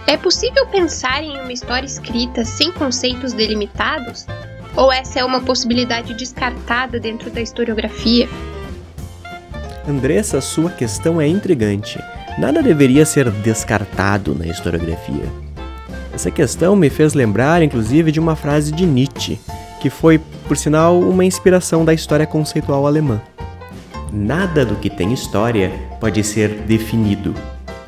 É 0.08 0.16
possível 0.16 0.68
pensar 0.68 1.24
em 1.24 1.40
uma 1.40 1.52
história 1.52 1.86
escrita 1.86 2.46
sem 2.46 2.72
conceitos 2.72 3.34
delimitados? 3.34 4.28
Ou 4.76 4.92
essa 4.92 5.20
é 5.20 5.26
uma 5.26 5.42
possibilidade 5.42 6.14
descartada 6.14 7.00
dentro 7.00 7.32
da 7.32 7.42
historiografia? 7.42 8.30
Andressa, 9.88 10.40
sua 10.42 10.70
questão 10.70 11.20
é 11.20 11.28
intrigante. 11.28 12.00
Nada 12.38 12.62
deveria 12.62 13.04
ser 13.04 13.32
descartado 13.32 14.36
na 14.36 14.46
historiografia. 14.46 15.26
Essa 16.14 16.30
questão 16.30 16.76
me 16.76 16.90
fez 16.90 17.16
lembrar, 17.16 17.64
inclusive, 17.64 18.12
de 18.12 18.20
uma 18.20 18.36
frase 18.36 18.72
de 18.72 18.86
Nietzsche, 18.86 19.40
que 19.82 19.90
foi, 19.90 20.20
por 20.48 20.56
sinal, 20.56 21.00
uma 21.00 21.26
inspiração 21.26 21.84
da 21.84 21.94
história 21.96 22.28
conceitual 22.28 22.86
alemã. 22.86 23.20
Nada 24.14 24.64
do 24.64 24.76
que 24.76 24.90
tem 24.90 25.12
história 25.14 25.72
pode 26.00 26.24
ser 26.24 26.50
definido. 26.62 27.34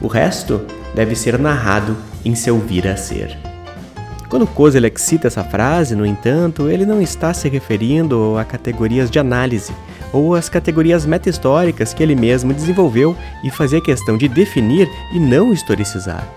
O 0.01 0.07
resto 0.07 0.65
deve 0.95 1.15
ser 1.15 1.37
narrado 1.37 1.95
em 2.23 2.35
seu 2.35 2.59
vir 2.59 2.87
a 2.87 2.97
ser. 2.97 3.37
Quando 4.29 4.45
Kozelek 4.45 4.99
cita 4.99 5.27
essa 5.27 5.43
frase, 5.43 5.95
no 5.95 6.05
entanto, 6.05 6.69
ele 6.69 6.85
não 6.85 7.01
está 7.01 7.33
se 7.33 7.47
referindo 7.47 8.37
a 8.37 8.43
categorias 8.43 9.09
de 9.09 9.19
análise 9.19 9.71
ou 10.11 10.35
às 10.35 10.49
categorias 10.49 11.05
meta-históricas 11.05 11.93
que 11.93 12.03
ele 12.03 12.15
mesmo 12.15 12.53
desenvolveu 12.53 13.15
e 13.43 13.49
fazia 13.49 13.81
questão 13.81 14.17
de 14.17 14.27
definir 14.27 14.89
e 15.13 15.19
não 15.19 15.53
historicizar. 15.53 16.27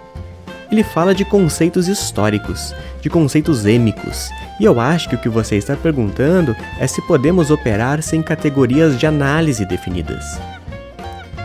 Ele 0.70 0.84
fala 0.84 1.12
de 1.12 1.24
conceitos 1.24 1.88
históricos, 1.88 2.72
de 3.02 3.10
conceitos 3.10 3.66
êmicos, 3.66 4.30
e 4.60 4.64
eu 4.64 4.78
acho 4.78 5.08
que 5.08 5.16
o 5.16 5.18
que 5.18 5.28
você 5.28 5.56
está 5.56 5.74
perguntando 5.74 6.54
é 6.78 6.86
se 6.86 7.02
podemos 7.02 7.50
operar 7.50 8.00
sem 8.02 8.22
categorias 8.22 8.96
de 8.96 9.04
análise 9.04 9.64
definidas. 9.64 10.24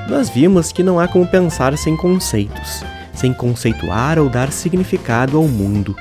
Nós 0.07 0.29
vimos 0.29 0.71
que 0.71 0.83
não 0.83 0.99
há 0.99 1.07
como 1.07 1.25
pensar 1.25 1.75
sem 1.75 1.97
conceitos, 1.97 2.83
sem 3.15 3.33
conceituar 3.33 4.19
ou 4.19 4.29
dar 4.29 4.51
significado 4.51 5.37
ao 5.37 5.47
mundo. 5.47 5.95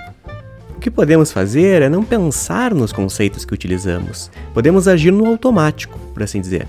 O 0.77 0.81
que 0.81 0.91
podemos 0.91 1.33
fazer 1.33 1.81
é 1.81 1.89
não 1.89 2.05
pensar 2.05 2.75
nos 2.75 2.93
conceitos 2.93 3.45
que 3.45 3.55
utilizamos, 3.55 4.31
podemos 4.53 4.87
agir 4.87 5.13
no 5.13 5.27
automático, 5.27 5.99
por 6.13 6.23
assim 6.23 6.41
dizer. 6.41 6.69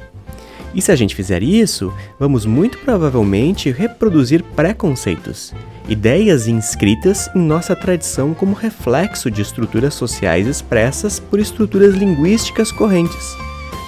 E 0.75 0.81
se 0.81 0.91
a 0.91 0.95
gente 0.95 1.15
fizer 1.15 1.41
isso, 1.41 1.93
vamos 2.19 2.45
muito 2.45 2.77
provavelmente 2.79 3.71
reproduzir 3.71 4.43
preconceitos, 4.43 5.53
ideias 5.87 6.49
inscritas 6.49 7.29
em 7.33 7.39
nossa 7.39 7.73
tradição 7.73 8.33
como 8.33 8.53
reflexo 8.53 9.31
de 9.31 9.41
estruturas 9.41 9.93
sociais 9.93 10.45
expressas 10.45 11.17
por 11.17 11.39
estruturas 11.39 11.95
linguísticas 11.95 12.73
correntes. 12.73 13.37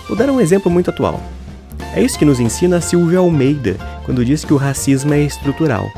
Vou 0.08 0.18
dar 0.18 0.30
um 0.30 0.40
exemplo 0.40 0.72
muito 0.72 0.90
atual. 0.90 1.22
É 1.94 2.02
isso 2.02 2.18
que 2.18 2.24
nos 2.24 2.40
ensina 2.40 2.80
Silvia 2.80 3.20
Almeida 3.20 3.76
quando 4.06 4.24
diz 4.24 4.46
que 4.46 4.54
o 4.54 4.58
racismo 4.58 5.14
é 5.14 5.22
estrutural. 5.22 5.92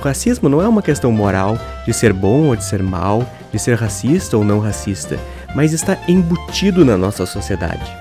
O 0.00 0.02
racismo 0.02 0.48
não 0.48 0.62
é 0.62 0.66
uma 0.66 0.80
questão 0.80 1.12
moral 1.12 1.58
de 1.84 1.92
ser 1.92 2.14
bom 2.14 2.46
ou 2.46 2.56
de 2.56 2.64
ser 2.64 2.82
mal, 2.82 3.30
de 3.52 3.58
ser 3.58 3.76
racista 3.76 4.34
ou 4.34 4.42
não 4.42 4.58
racista, 4.58 5.18
mas 5.54 5.74
está 5.74 5.98
embutido 6.08 6.86
na 6.86 6.96
nossa 6.96 7.26
sociedade. 7.26 7.94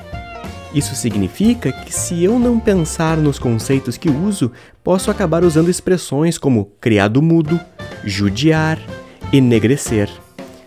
Isso 0.73 0.95
significa 0.95 1.73
que, 1.73 1.93
se 1.93 2.23
eu 2.23 2.39
não 2.39 2.57
pensar 2.57 3.17
nos 3.17 3.37
conceitos 3.37 3.97
que 3.97 4.09
uso, 4.09 4.49
posso 4.81 5.11
acabar 5.11 5.43
usando 5.43 5.69
expressões 5.69 6.37
como 6.37 6.71
criado 6.79 7.21
mudo, 7.21 7.59
judiar, 8.05 8.79
enegrecer. 9.33 10.09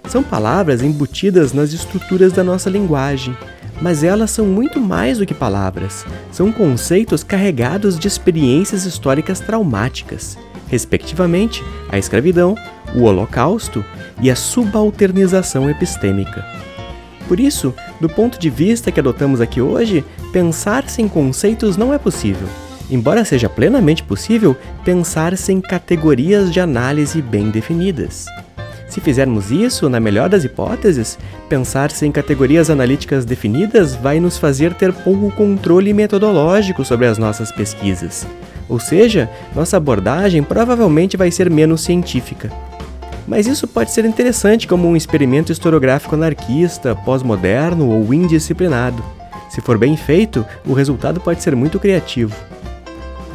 São 0.08 0.22
palavras 0.22 0.82
embutidas 0.82 1.54
nas 1.54 1.72
estruturas 1.72 2.34
da 2.34 2.44
nossa 2.44 2.68
linguagem, 2.68 3.34
mas 3.80 4.04
elas 4.04 4.30
são 4.32 4.44
muito 4.44 4.78
mais 4.78 5.16
do 5.16 5.24
que 5.24 5.32
palavras. 5.32 6.04
São 6.30 6.52
conceitos 6.52 7.24
carregados 7.24 7.98
de 7.98 8.06
experiências 8.06 8.84
históricas 8.84 9.40
traumáticas, 9.40 10.36
respectivamente 10.72 11.62
a 11.90 11.98
escravidão, 11.98 12.56
o 12.94 13.02
Holocausto 13.02 13.84
e 14.22 14.30
a 14.30 14.34
subalternização 14.34 15.68
epistêmica. 15.68 16.44
Por 17.28 17.38
isso, 17.38 17.74
do 18.00 18.08
ponto 18.08 18.40
de 18.40 18.48
vista 18.48 18.90
que 18.90 18.98
adotamos 18.98 19.40
aqui 19.40 19.60
hoje, 19.60 20.02
pensar 20.32 20.88
sem 20.88 21.06
conceitos 21.06 21.76
não 21.76 21.92
é 21.92 21.98
possível, 21.98 22.48
embora 22.90 23.24
seja 23.24 23.50
plenamente 23.50 24.02
possível 24.02 24.56
pensar 24.82 25.36
sem 25.36 25.60
categorias 25.60 26.50
de 26.50 26.58
análise 26.58 27.20
bem 27.20 27.50
definidas. 27.50 28.26
Se 28.88 29.00
fizermos 29.00 29.50
isso, 29.50 29.88
na 29.88 30.00
melhor 30.00 30.28
das 30.28 30.44
hipóteses, 30.44 31.18
pensar 31.48 31.90
sem 31.90 32.10
categorias 32.10 32.70
analíticas 32.70 33.24
definidas 33.24 33.94
vai 33.94 34.20
nos 34.20 34.38
fazer 34.38 34.74
ter 34.74 34.92
pouco 34.92 35.30
controle 35.30 35.92
metodológico 35.92 36.84
sobre 36.84 37.06
as 37.06 37.16
nossas 37.18 37.50
pesquisas. 37.52 38.26
Ou 38.68 38.78
seja, 38.78 39.30
nossa 39.54 39.76
abordagem 39.76 40.42
provavelmente 40.42 41.16
vai 41.16 41.30
ser 41.30 41.50
menos 41.50 41.82
científica. 41.82 42.50
Mas 43.26 43.46
isso 43.46 43.68
pode 43.68 43.92
ser 43.92 44.04
interessante 44.04 44.66
como 44.66 44.88
um 44.88 44.96
experimento 44.96 45.52
historiográfico 45.52 46.14
anarquista, 46.14 46.94
pós-moderno 46.94 47.88
ou 47.88 48.12
indisciplinado. 48.12 49.02
Se 49.48 49.60
for 49.60 49.78
bem 49.78 49.96
feito, 49.96 50.44
o 50.66 50.72
resultado 50.72 51.20
pode 51.20 51.42
ser 51.42 51.54
muito 51.54 51.78
criativo. 51.78 52.34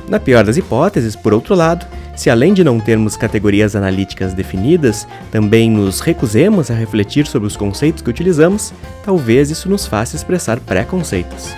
Na 0.07 0.19
pior 0.19 0.43
das 0.43 0.57
hipóteses, 0.57 1.15
por 1.15 1.33
outro 1.33 1.53
lado, 1.53 1.85
se 2.15 2.31
além 2.31 2.53
de 2.53 2.63
não 2.63 2.79
termos 2.79 3.15
categorias 3.15 3.75
analíticas 3.75 4.33
definidas, 4.33 5.07
também 5.31 5.69
nos 5.69 5.99
recusemos 5.99 6.71
a 6.71 6.73
refletir 6.73 7.27
sobre 7.27 7.47
os 7.47 7.55
conceitos 7.55 8.01
que 8.01 8.09
utilizamos, 8.09 8.73
talvez 9.05 9.51
isso 9.51 9.69
nos 9.69 9.85
faça 9.85 10.15
expressar 10.15 10.59
preconceitos. 10.59 11.53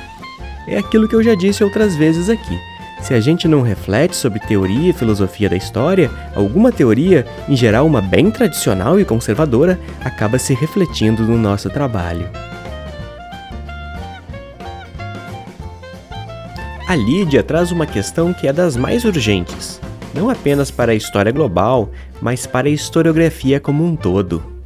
É 0.67 0.77
aquilo 0.77 1.07
que 1.07 1.15
eu 1.15 1.23
já 1.23 1.33
disse 1.33 1.63
outras 1.63 1.95
vezes 1.95 2.29
aqui. 2.29 2.68
Se 3.01 3.13
a 3.13 3.19
gente 3.19 3.47
não 3.47 3.61
reflete 3.61 4.15
sobre 4.15 4.39
teoria 4.39 4.89
e 4.89 4.93
filosofia 4.93 5.49
da 5.49 5.55
história, 5.55 6.11
alguma 6.35 6.71
teoria, 6.71 7.25
em 7.47 7.55
geral 7.55 7.85
uma 7.85 8.01
bem 8.01 8.29
tradicional 8.29 8.99
e 8.99 9.05
conservadora, 9.05 9.79
acaba 10.03 10.37
se 10.37 10.53
refletindo 10.53 11.23
no 11.23 11.37
nosso 11.37 11.69
trabalho. 11.69 12.29
A 16.87 16.95
Lídia 16.95 17.43
traz 17.43 17.71
uma 17.71 17.85
questão 17.85 18.33
que 18.33 18.47
é 18.47 18.53
das 18.53 18.75
mais 18.75 19.05
urgentes, 19.05 19.79
não 20.13 20.29
apenas 20.29 20.71
para 20.71 20.91
a 20.91 20.95
história 20.95 21.31
global, 21.31 21.91
mas 22.19 22.47
para 22.47 22.67
a 22.67 22.71
historiografia 22.71 23.59
como 23.59 23.85
um 23.85 23.95
todo. 23.95 24.58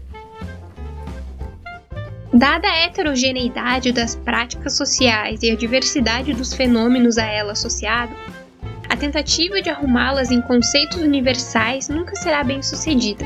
Dada 2.34 2.68
a 2.68 2.78
heterogeneidade 2.80 3.92
das 3.92 4.16
práticas 4.16 4.76
sociais 4.76 5.44
e 5.44 5.52
a 5.52 5.56
diversidade 5.56 6.34
dos 6.34 6.52
fenômenos 6.52 7.20
a 7.20 7.26
ela 7.26 7.52
associados, 7.52 8.18
a 8.90 8.98
tentativa 8.98 9.62
de 9.62 9.70
arrumá-las 9.70 10.32
em 10.32 10.42
conceitos 10.42 10.98
universais 10.98 11.90
nunca 11.90 12.16
será 12.16 12.44
bem 12.44 12.64
sucedida. 12.64 13.24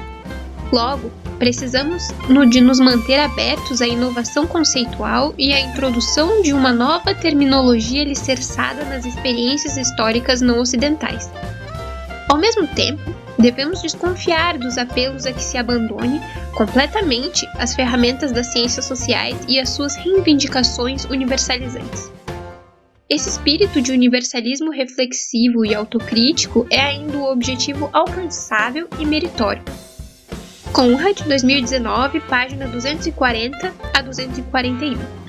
Logo, 0.74 1.10
precisamos 1.39 2.03
de 2.49 2.60
nos 2.60 2.82
manter 2.82 3.18
abertos 3.18 3.82
à 3.82 3.88
inovação 3.88 4.45
conceitual 4.45 5.34
e 5.38 5.53
à 5.53 5.62
introdução 5.62 6.41
de 6.41 6.51
uma 6.51 6.74
nova 6.74 7.16
terminologia 7.16 8.01
alicerçada 8.01 8.84
nas 8.84 9.05
experiências 9.05 9.78
históricas 9.78 10.41
não 10.41 10.60
ocidentais. 10.60 11.32
Ao 12.28 12.38
mesmo 12.38 12.68
tempo, 12.68 13.01
devemos 13.38 13.82
desconfiar 13.82 14.58
dos 14.58 14.78
apelos 14.78 15.26
a 15.26 15.34
que 15.34 15.44
se 15.44 15.58
abandone 15.58 16.20
completamente 16.56 17.48
as 17.58 17.76
ferramentas 17.76 18.32
das 18.32 18.48
ciências 18.48 18.86
sociais 18.86 19.38
e 19.48 19.60
as 19.60 19.70
suas 19.70 19.96
reivindicações 19.96 21.06
universalizantes. 21.06 22.12
Esse 23.10 23.30
espírito 23.30 23.82
de 23.82 23.92
universalismo 23.92 24.70
reflexivo 24.70 25.66
e 25.66 25.74
autocrítico 25.74 26.68
é 26.70 26.82
ainda 26.82 27.18
o 27.18 27.32
objetivo 27.32 27.90
alcançável 27.94 28.90
e 29.00 29.06
meritório. 29.06 29.64
Conrad, 30.74 31.22
2019, 31.22 32.20
página 32.22 32.68
240 32.68 33.74
a 33.94 34.02
241. 34.02 35.27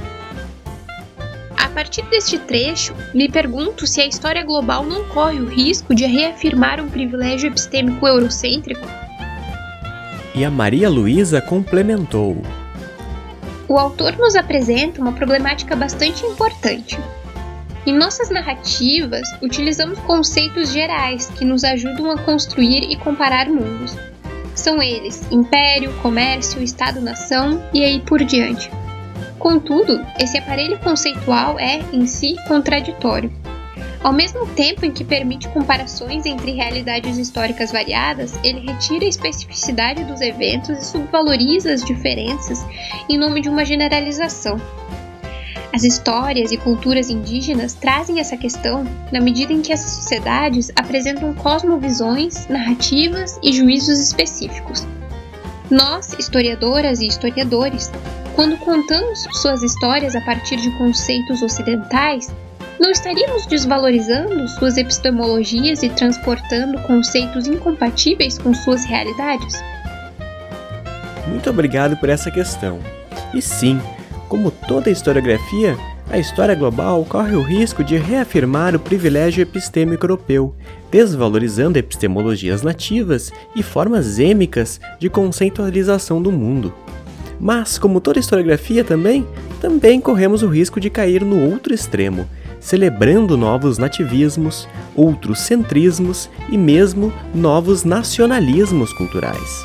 A 1.59 1.69
partir 1.69 2.03
deste 2.03 2.39
trecho, 2.39 2.95
me 3.13 3.29
pergunto 3.29 3.87
se 3.87 4.01
a 4.01 4.07
história 4.07 4.45
global 4.45 4.85
não 4.85 5.05
corre 5.05 5.41
o 5.41 5.49
risco 5.49 5.95
de 5.95 6.07
reafirmar 6.07 6.81
um 6.81 6.89
privilégio 6.89 7.49
epistêmico 7.49 8.07
eurocêntrico. 8.07 8.87
E 10.35 10.45
a 10.45 10.51
Maria 10.51 10.89
Luísa 10.89 11.41
complementou. 11.41 12.41
O 13.69 13.77
autor 13.77 14.17
nos 14.17 14.37
apresenta 14.37 15.01
uma 15.01 15.13
problemática 15.13 15.75
bastante 15.75 16.25
importante. 16.25 16.99
Em 17.85 17.93
nossas 17.93 18.31
narrativas, 18.31 19.29
utilizamos 19.43 19.99
conceitos 20.01 20.71
gerais 20.71 21.27
que 21.37 21.45
nos 21.45 21.65
ajudam 21.65 22.11
a 22.11 22.19
construir 22.19 22.91
e 22.91 22.97
comparar 22.97 23.49
mundos. 23.49 23.97
São 24.55 24.83
eles 24.83 25.27
império, 25.31 25.93
comércio, 26.03 26.63
Estado-nação 26.63 27.63
e 27.73 27.85
aí 27.85 28.01
por 28.01 28.23
diante. 28.25 28.71
Contudo, 29.39 30.05
esse 30.18 30.36
aparelho 30.36 30.78
conceitual 30.78 31.59
é, 31.59 31.80
em 31.93 32.07
si, 32.07 32.36
contraditório. 32.47 33.32
Ao 34.03 34.12
mesmo 34.12 34.47
tempo 34.47 34.84
em 34.84 34.93
que 34.93 35.05
permite 35.05 35.49
comparações 35.49 36.24
entre 36.24 36.53
realidades 36.53 37.18
históricas 37.18 37.72
variadas, 37.72 38.39
ele 38.45 38.61
retira 38.61 39.05
a 39.05 39.09
especificidade 39.09 40.05
dos 40.05 40.20
eventos 40.20 40.78
e 40.78 40.84
subvaloriza 40.84 41.72
as 41.72 41.84
diferenças 41.84 42.64
em 43.09 43.18
nome 43.18 43.41
de 43.41 43.49
uma 43.49 43.64
generalização. 43.64 44.61
As 45.72 45.82
histórias 45.84 46.51
e 46.51 46.57
culturas 46.57 47.11
indígenas 47.11 47.74
trazem 47.74 48.20
essa 48.20 48.36
questão 48.36 48.84
na 49.12 49.20
medida 49.20 49.53
em 49.53 49.61
que 49.61 49.72
essas 49.72 49.91
sociedades 49.93 50.72
apresentam 50.74 51.34
cosmovisões, 51.34 52.47
narrativas 52.49 53.39
e 53.43 53.53
juízos 53.53 53.99
específicos. 53.99 54.86
Nós, 55.70 56.14
historiadoras 56.14 57.01
e 57.01 57.07
historiadores, 57.07 57.91
quando 58.39 58.57
contamos 58.59 59.26
suas 59.32 59.64
histórias 59.64 60.14
a 60.14 60.20
partir 60.20 60.59
de 60.59 60.70
conceitos 60.78 61.43
ocidentais, 61.43 62.32
não 62.78 62.93
estaríamos 62.93 63.45
desvalorizando 63.47 64.47
suas 64.47 64.76
epistemologias 64.76 65.82
e 65.82 65.89
transportando 65.89 66.80
conceitos 66.82 67.49
incompatíveis 67.49 68.39
com 68.39 68.55
suas 68.55 68.84
realidades? 68.84 69.61
Muito 71.26 71.51
obrigado 71.51 71.97
por 71.97 72.09
essa 72.09 72.30
questão. 72.30 72.78
E 73.34 73.43
sim, 73.43 73.80
como 74.28 74.53
toda 74.53 74.89
historiografia, 74.89 75.76
a 76.09 76.16
história 76.16 76.55
global 76.55 77.05
corre 77.05 77.34
o 77.34 77.43
risco 77.43 77.82
de 77.82 77.97
reafirmar 77.97 78.72
o 78.76 78.78
privilégio 78.78 79.43
epistêmico 79.43 80.05
europeu, 80.05 80.55
desvalorizando 80.93 81.76
epistemologias 81.76 82.62
nativas 82.62 83.32
e 83.57 83.64
formas 83.64 84.20
êmicas 84.20 84.80
de 85.01 85.11
conceitualização 85.11 86.22
do 86.22 86.30
mundo. 86.30 86.72
Mas, 87.41 87.78
como 87.78 88.01
toda 88.01 88.18
historiografia 88.18 88.82
também, 88.82 89.26
também 89.61 90.01
corremos 90.01 90.43
o 90.43 90.49
risco 90.49 90.80
de 90.80 90.91
cair 90.91 91.24
no 91.24 91.51
outro 91.51 91.72
extremo, 91.72 92.28
celebrando 92.61 93.36
novos 93.36 93.78
nativismos, 93.78 94.68
outros 94.97 95.41
centrismos 95.41 96.28
e 96.49 96.59
mesmo 96.59 97.12
novos 97.34 97.84
nacionalismos 97.84 98.93
culturais. 98.93 99.64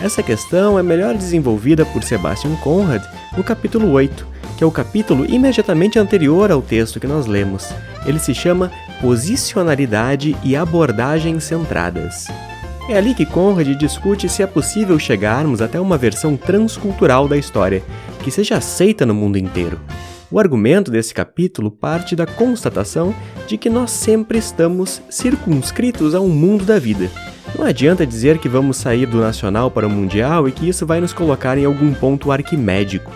Essa 0.00 0.22
questão 0.22 0.76
é 0.76 0.82
melhor 0.82 1.14
desenvolvida 1.14 1.84
por 1.86 2.02
Sebastian 2.02 2.56
Conrad 2.56 3.02
no 3.36 3.44
capítulo 3.44 3.90
8, 3.92 4.26
que 4.58 4.64
é 4.64 4.66
o 4.66 4.70
capítulo 4.70 5.24
imediatamente 5.24 5.98
anterior 5.98 6.50
ao 6.50 6.60
texto 6.60 6.98
que 6.98 7.06
nós 7.06 7.26
lemos. 7.26 7.72
Ele 8.04 8.18
se 8.18 8.34
chama 8.34 8.72
Posicionalidade 9.00 10.36
e 10.42 10.56
Abordagens 10.56 11.44
Centradas. 11.44 12.26
É 12.88 12.96
ali 12.96 13.14
que 13.14 13.24
Conrad 13.24 13.68
discute 13.76 14.28
se 14.28 14.42
é 14.42 14.46
possível 14.46 14.98
chegarmos 14.98 15.62
até 15.62 15.80
uma 15.80 15.96
versão 15.96 16.36
transcultural 16.36 17.28
da 17.28 17.36
história, 17.36 17.82
que 18.22 18.30
seja 18.30 18.56
aceita 18.56 19.06
no 19.06 19.14
mundo 19.14 19.38
inteiro. 19.38 19.80
O 20.30 20.38
argumento 20.38 20.90
desse 20.90 21.14
capítulo 21.14 21.70
parte 21.70 22.16
da 22.16 22.26
constatação 22.26 23.14
de 23.46 23.56
que 23.56 23.70
nós 23.70 23.90
sempre 23.90 24.38
estamos 24.38 25.00
circunscritos 25.08 26.14
a 26.14 26.20
um 26.20 26.28
mundo 26.28 26.64
da 26.64 26.78
vida. 26.78 27.08
Não 27.56 27.66
adianta 27.66 28.06
dizer 28.06 28.38
que 28.38 28.48
vamos 28.48 28.78
sair 28.78 29.06
do 29.06 29.20
nacional 29.20 29.70
para 29.70 29.86
o 29.86 29.90
mundial 29.90 30.48
e 30.48 30.52
que 30.52 30.68
isso 30.68 30.84
vai 30.86 31.00
nos 31.00 31.12
colocar 31.12 31.58
em 31.58 31.66
algum 31.66 31.92
ponto 31.92 32.32
arquimédico. 32.32 33.12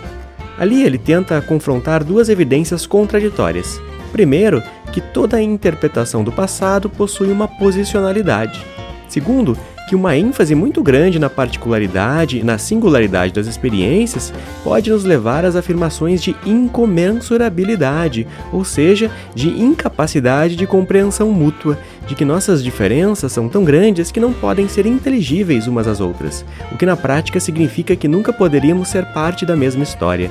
Ali 0.57 0.83
ele 0.83 0.97
tenta 0.97 1.41
confrontar 1.41 2.03
duas 2.03 2.29
evidências 2.29 2.85
contraditórias. 2.85 3.81
Primeiro, 4.11 4.63
que 4.93 5.01
toda 5.01 5.41
interpretação 5.41 6.23
do 6.23 6.31
passado 6.31 6.89
possui 6.89 7.31
uma 7.31 7.47
posicionalidade. 7.47 8.63
Segundo, 9.07 9.57
que 9.87 9.95
uma 9.95 10.17
ênfase 10.17 10.53
muito 10.53 10.83
grande 10.83 11.17
na 11.17 11.29
particularidade 11.29 12.39
e 12.39 12.43
na 12.43 12.57
singularidade 12.57 13.31
das 13.31 13.47
experiências 13.47 14.33
pode 14.63 14.91
nos 14.91 15.05
levar 15.05 15.45
às 15.45 15.55
afirmações 15.55 16.21
de 16.21 16.35
incomensurabilidade, 16.45 18.27
ou 18.51 18.65
seja, 18.65 19.09
de 19.33 19.47
incapacidade 19.47 20.57
de 20.57 20.67
compreensão 20.67 21.31
mútua, 21.31 21.79
de 22.05 22.15
que 22.15 22.25
nossas 22.25 22.61
diferenças 22.61 23.31
são 23.31 23.47
tão 23.47 23.63
grandes 23.63 24.11
que 24.11 24.19
não 24.19 24.33
podem 24.33 24.67
ser 24.67 24.85
inteligíveis 24.85 25.67
umas 25.67 25.87
às 25.87 26.01
outras, 26.01 26.43
o 26.71 26.77
que 26.77 26.85
na 26.85 26.97
prática 26.97 27.39
significa 27.39 27.95
que 27.95 28.09
nunca 28.09 28.33
poderíamos 28.33 28.89
ser 28.89 29.05
parte 29.13 29.45
da 29.45 29.55
mesma 29.55 29.83
história. 29.83 30.29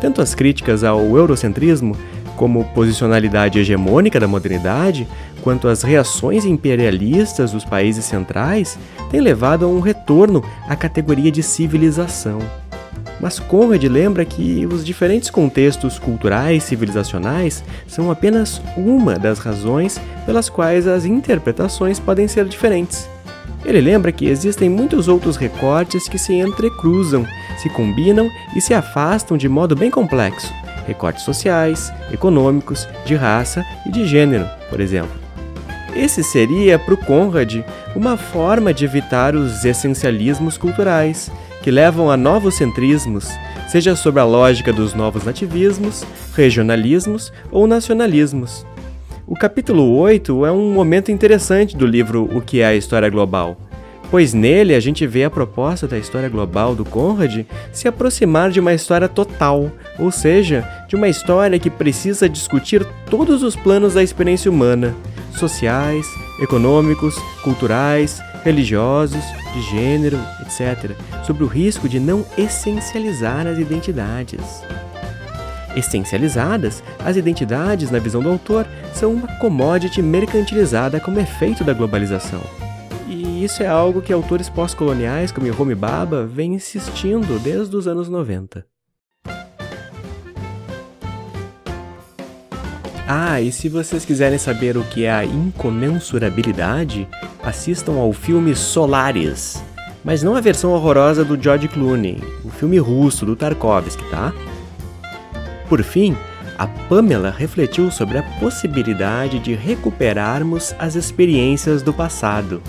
Tanto 0.00 0.22
as 0.22 0.34
críticas 0.34 0.84
ao 0.84 1.16
eurocentrismo 1.16 1.96
como 2.36 2.64
posicionalidade 2.74 3.58
hegemônica 3.58 4.18
da 4.18 4.26
modernidade, 4.26 5.06
quanto 5.42 5.68
as 5.68 5.82
reações 5.82 6.44
imperialistas 6.44 7.52
dos 7.52 7.64
países 7.64 8.04
centrais 8.04 8.78
têm 9.10 9.20
levado 9.20 9.64
a 9.64 9.68
um 9.68 9.80
retorno 9.80 10.42
à 10.68 10.76
categoria 10.76 11.30
de 11.30 11.42
civilização. 11.42 12.38
Mas 13.20 13.38
Conrad 13.38 13.84
lembra 13.84 14.24
que 14.24 14.66
os 14.66 14.84
diferentes 14.84 15.30
contextos 15.30 15.98
culturais 15.98 16.64
civilizacionais 16.64 17.62
são 17.86 18.10
apenas 18.10 18.60
uma 18.76 19.16
das 19.16 19.38
razões 19.38 20.00
pelas 20.26 20.48
quais 20.48 20.88
as 20.88 21.04
interpretações 21.04 22.00
podem 22.00 22.26
ser 22.26 22.46
diferentes. 22.46 23.08
Ele 23.64 23.80
lembra 23.80 24.10
que 24.10 24.26
existem 24.26 24.68
muitos 24.68 25.06
outros 25.06 25.36
recortes 25.36 26.08
que 26.08 26.18
se 26.18 26.34
entrecruzam, 26.34 27.24
se 27.58 27.68
combinam 27.68 28.28
e 28.56 28.60
se 28.60 28.74
afastam 28.74 29.36
de 29.36 29.48
modo 29.48 29.76
bem 29.76 29.88
complexo, 29.88 30.52
recortes 30.84 31.22
sociais, 31.22 31.92
econômicos, 32.12 32.88
de 33.06 33.14
raça 33.14 33.64
e 33.86 33.90
de 33.92 34.04
gênero, 34.04 34.48
por 34.68 34.80
exemplo. 34.80 35.21
Esse 35.94 36.22
seria, 36.22 36.78
para 36.78 36.94
o 36.94 36.96
Conrad, 36.96 37.64
uma 37.94 38.16
forma 38.16 38.72
de 38.72 38.84
evitar 38.84 39.34
os 39.34 39.64
essencialismos 39.64 40.56
culturais, 40.56 41.30
que 41.62 41.70
levam 41.70 42.10
a 42.10 42.16
novos 42.16 42.54
centrismos, 42.54 43.28
seja 43.68 43.94
sobre 43.94 44.20
a 44.20 44.24
lógica 44.24 44.72
dos 44.72 44.94
novos 44.94 45.24
nativismos, 45.24 46.04
regionalismos 46.34 47.32
ou 47.50 47.66
nacionalismos. 47.66 48.66
O 49.26 49.34
capítulo 49.34 49.96
8 49.96 50.46
é 50.46 50.52
um 50.52 50.72
momento 50.72 51.12
interessante 51.12 51.76
do 51.76 51.86
livro 51.86 52.28
O 52.34 52.40
que 52.40 52.60
é 52.60 52.66
a 52.66 52.74
História 52.74 53.08
Global 53.08 53.56
pois 54.12 54.34
nele 54.34 54.74
a 54.74 54.80
gente 54.80 55.06
vê 55.06 55.24
a 55.24 55.30
proposta 55.30 55.88
da 55.88 55.96
história 55.96 56.28
global 56.28 56.74
do 56.74 56.84
Conrad 56.84 57.46
se 57.72 57.88
aproximar 57.88 58.50
de 58.50 58.60
uma 58.60 58.74
história 58.74 59.08
total, 59.08 59.72
ou 59.98 60.10
seja, 60.10 60.68
de 60.86 60.94
uma 60.94 61.08
história 61.08 61.58
que 61.58 61.70
precisa 61.70 62.28
discutir 62.28 62.86
todos 63.08 63.42
os 63.42 63.56
planos 63.56 63.94
da 63.94 64.02
experiência 64.02 64.50
humana, 64.50 64.94
sociais, 65.38 66.06
econômicos, 66.40 67.16
culturais, 67.42 68.20
religiosos, 68.42 69.22
de 69.52 69.62
gênero, 69.62 70.18
etc., 70.40 70.96
sobre 71.24 71.44
o 71.44 71.46
risco 71.46 71.88
de 71.88 72.00
não 72.00 72.24
essencializar 72.36 73.46
as 73.46 73.58
identidades. 73.58 74.62
Essencializadas, 75.76 76.82
as 76.98 77.16
identidades, 77.16 77.90
na 77.90 77.98
visão 77.98 78.22
do 78.22 78.28
autor, 78.28 78.66
são 78.92 79.14
uma 79.14 79.28
commodity 79.38 80.02
mercantilizada 80.02 81.00
como 81.00 81.20
efeito 81.20 81.64
da 81.64 81.72
globalização. 81.72 82.40
E 83.08 83.44
isso 83.44 83.62
é 83.62 83.66
algo 83.66 84.02
que 84.02 84.12
autores 84.12 84.48
pós-coloniais 84.48 85.32
como 85.32 85.46
Homi 85.60 85.74
Baba 85.74 86.26
vêm 86.26 86.54
insistindo 86.54 87.38
desde 87.38 87.76
os 87.76 87.86
anos 87.86 88.08
90. 88.08 88.71
Ah, 93.14 93.42
e 93.42 93.52
se 93.52 93.68
vocês 93.68 94.06
quiserem 94.06 94.38
saber 94.38 94.74
o 94.78 94.84
que 94.84 95.04
é 95.04 95.12
a 95.12 95.22
incomensurabilidade, 95.22 97.06
assistam 97.42 97.98
ao 97.98 98.10
filme 98.10 98.56
Solaris. 98.56 99.62
Mas 100.02 100.22
não 100.22 100.34
a 100.34 100.40
versão 100.40 100.72
horrorosa 100.72 101.22
do 101.22 101.38
George 101.38 101.68
Clooney, 101.68 102.24
o 102.42 102.48
filme 102.48 102.78
russo 102.78 103.26
do 103.26 103.36
Tarkovsky, 103.36 104.02
tá? 104.10 104.32
Por 105.68 105.82
fim, 105.82 106.16
a 106.56 106.66
Pamela 106.66 107.28
refletiu 107.30 107.90
sobre 107.90 108.16
a 108.16 108.22
possibilidade 108.40 109.38
de 109.40 109.52
recuperarmos 109.52 110.74
as 110.78 110.94
experiências 110.94 111.82
do 111.82 111.92
passado. 111.92 112.62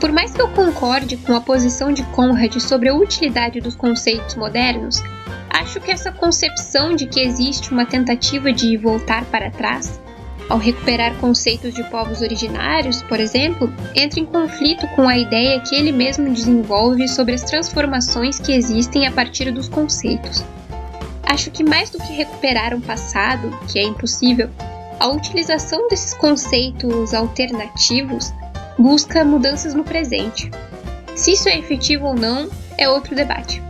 Por 0.00 0.12
mais 0.12 0.30
que 0.30 0.40
eu 0.40 0.46
concorde 0.50 1.16
com 1.16 1.34
a 1.34 1.40
posição 1.40 1.90
de 1.90 2.04
Conrad 2.04 2.54
sobre 2.60 2.88
a 2.88 2.94
utilidade 2.94 3.60
dos 3.60 3.74
conceitos 3.74 4.36
modernos, 4.36 5.02
acho 5.56 5.80
que 5.80 5.90
essa 5.90 6.12
concepção 6.12 6.94
de 6.94 7.06
que 7.06 7.20
existe 7.20 7.72
uma 7.72 7.86
tentativa 7.86 8.52
de 8.52 8.76
voltar 8.76 9.24
para 9.26 9.50
trás, 9.50 9.98
ao 10.50 10.58
recuperar 10.58 11.16
conceitos 11.16 11.74
de 11.74 11.82
povos 11.84 12.20
originários, 12.20 13.02
por 13.02 13.18
exemplo, 13.18 13.72
entra 13.94 14.20
em 14.20 14.26
conflito 14.26 14.86
com 14.88 15.08
a 15.08 15.16
ideia 15.16 15.58
que 15.60 15.74
ele 15.74 15.92
mesmo 15.92 16.32
desenvolve 16.32 17.08
sobre 17.08 17.34
as 17.34 17.42
transformações 17.42 18.38
que 18.38 18.52
existem 18.52 19.06
a 19.06 19.10
partir 19.10 19.50
dos 19.50 19.66
conceitos. 19.66 20.44
Acho 21.24 21.50
que 21.50 21.64
mais 21.64 21.90
do 21.90 21.98
que 21.98 22.12
recuperar 22.12 22.74
um 22.74 22.80
passado, 22.80 23.50
que 23.66 23.78
é 23.78 23.82
impossível, 23.82 24.50
a 25.00 25.08
utilização 25.08 25.88
desses 25.88 26.14
conceitos 26.14 27.12
alternativos 27.14 28.32
busca 28.78 29.24
mudanças 29.24 29.74
no 29.74 29.82
presente. 29.82 30.50
Se 31.14 31.32
isso 31.32 31.48
é 31.48 31.58
efetivo 31.58 32.08
ou 32.08 32.14
não 32.14 32.48
é 32.78 32.88
outro 32.88 33.16
debate. 33.16 33.65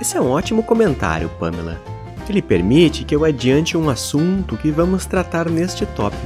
Esse 0.00 0.16
é 0.16 0.20
um 0.20 0.30
ótimo 0.30 0.62
comentário, 0.62 1.28
Pamela. 1.38 1.78
Ele 2.26 2.40
permite 2.40 3.04
que 3.04 3.14
eu 3.14 3.22
adiante 3.22 3.76
um 3.76 3.90
assunto 3.90 4.56
que 4.56 4.70
vamos 4.70 5.04
tratar 5.04 5.50
neste 5.50 5.84
tópico. 5.84 6.24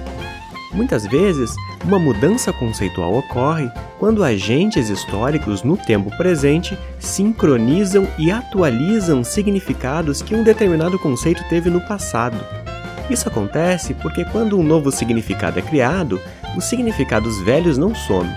Muitas 0.72 1.04
vezes, 1.04 1.52
uma 1.84 1.98
mudança 1.98 2.52
conceitual 2.52 3.12
ocorre 3.14 3.68
quando 3.98 4.22
agentes 4.22 4.90
históricos 4.90 5.64
no 5.64 5.76
tempo 5.76 6.16
presente 6.16 6.78
sincronizam 7.00 8.06
e 8.16 8.30
atualizam 8.30 9.24
significados 9.24 10.22
que 10.22 10.36
um 10.36 10.44
determinado 10.44 10.96
conceito 10.96 11.42
teve 11.48 11.68
no 11.68 11.80
passado. 11.80 12.36
Isso 13.10 13.28
acontece 13.28 13.92
porque 13.94 14.24
quando 14.26 14.56
um 14.56 14.62
novo 14.62 14.92
significado 14.92 15.58
é 15.58 15.62
criado, 15.62 16.20
os 16.56 16.64
significados 16.64 17.40
velhos 17.40 17.76
não 17.76 17.92
somem. 17.92 18.34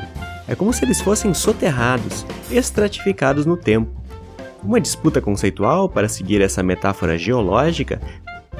É 0.48 0.56
como 0.56 0.74
se 0.74 0.84
eles 0.84 1.00
fossem 1.00 1.32
soterrados, 1.34 2.26
estratificados 2.50 3.46
no 3.46 3.56
tempo. 3.56 4.07
Uma 4.64 4.82
disputa 4.82 5.22
conceitual, 5.22 5.88
para 5.88 6.10
seguir 6.10 6.42
essa 6.42 6.64
metáfora 6.64 7.18
geológica, 7.18 8.02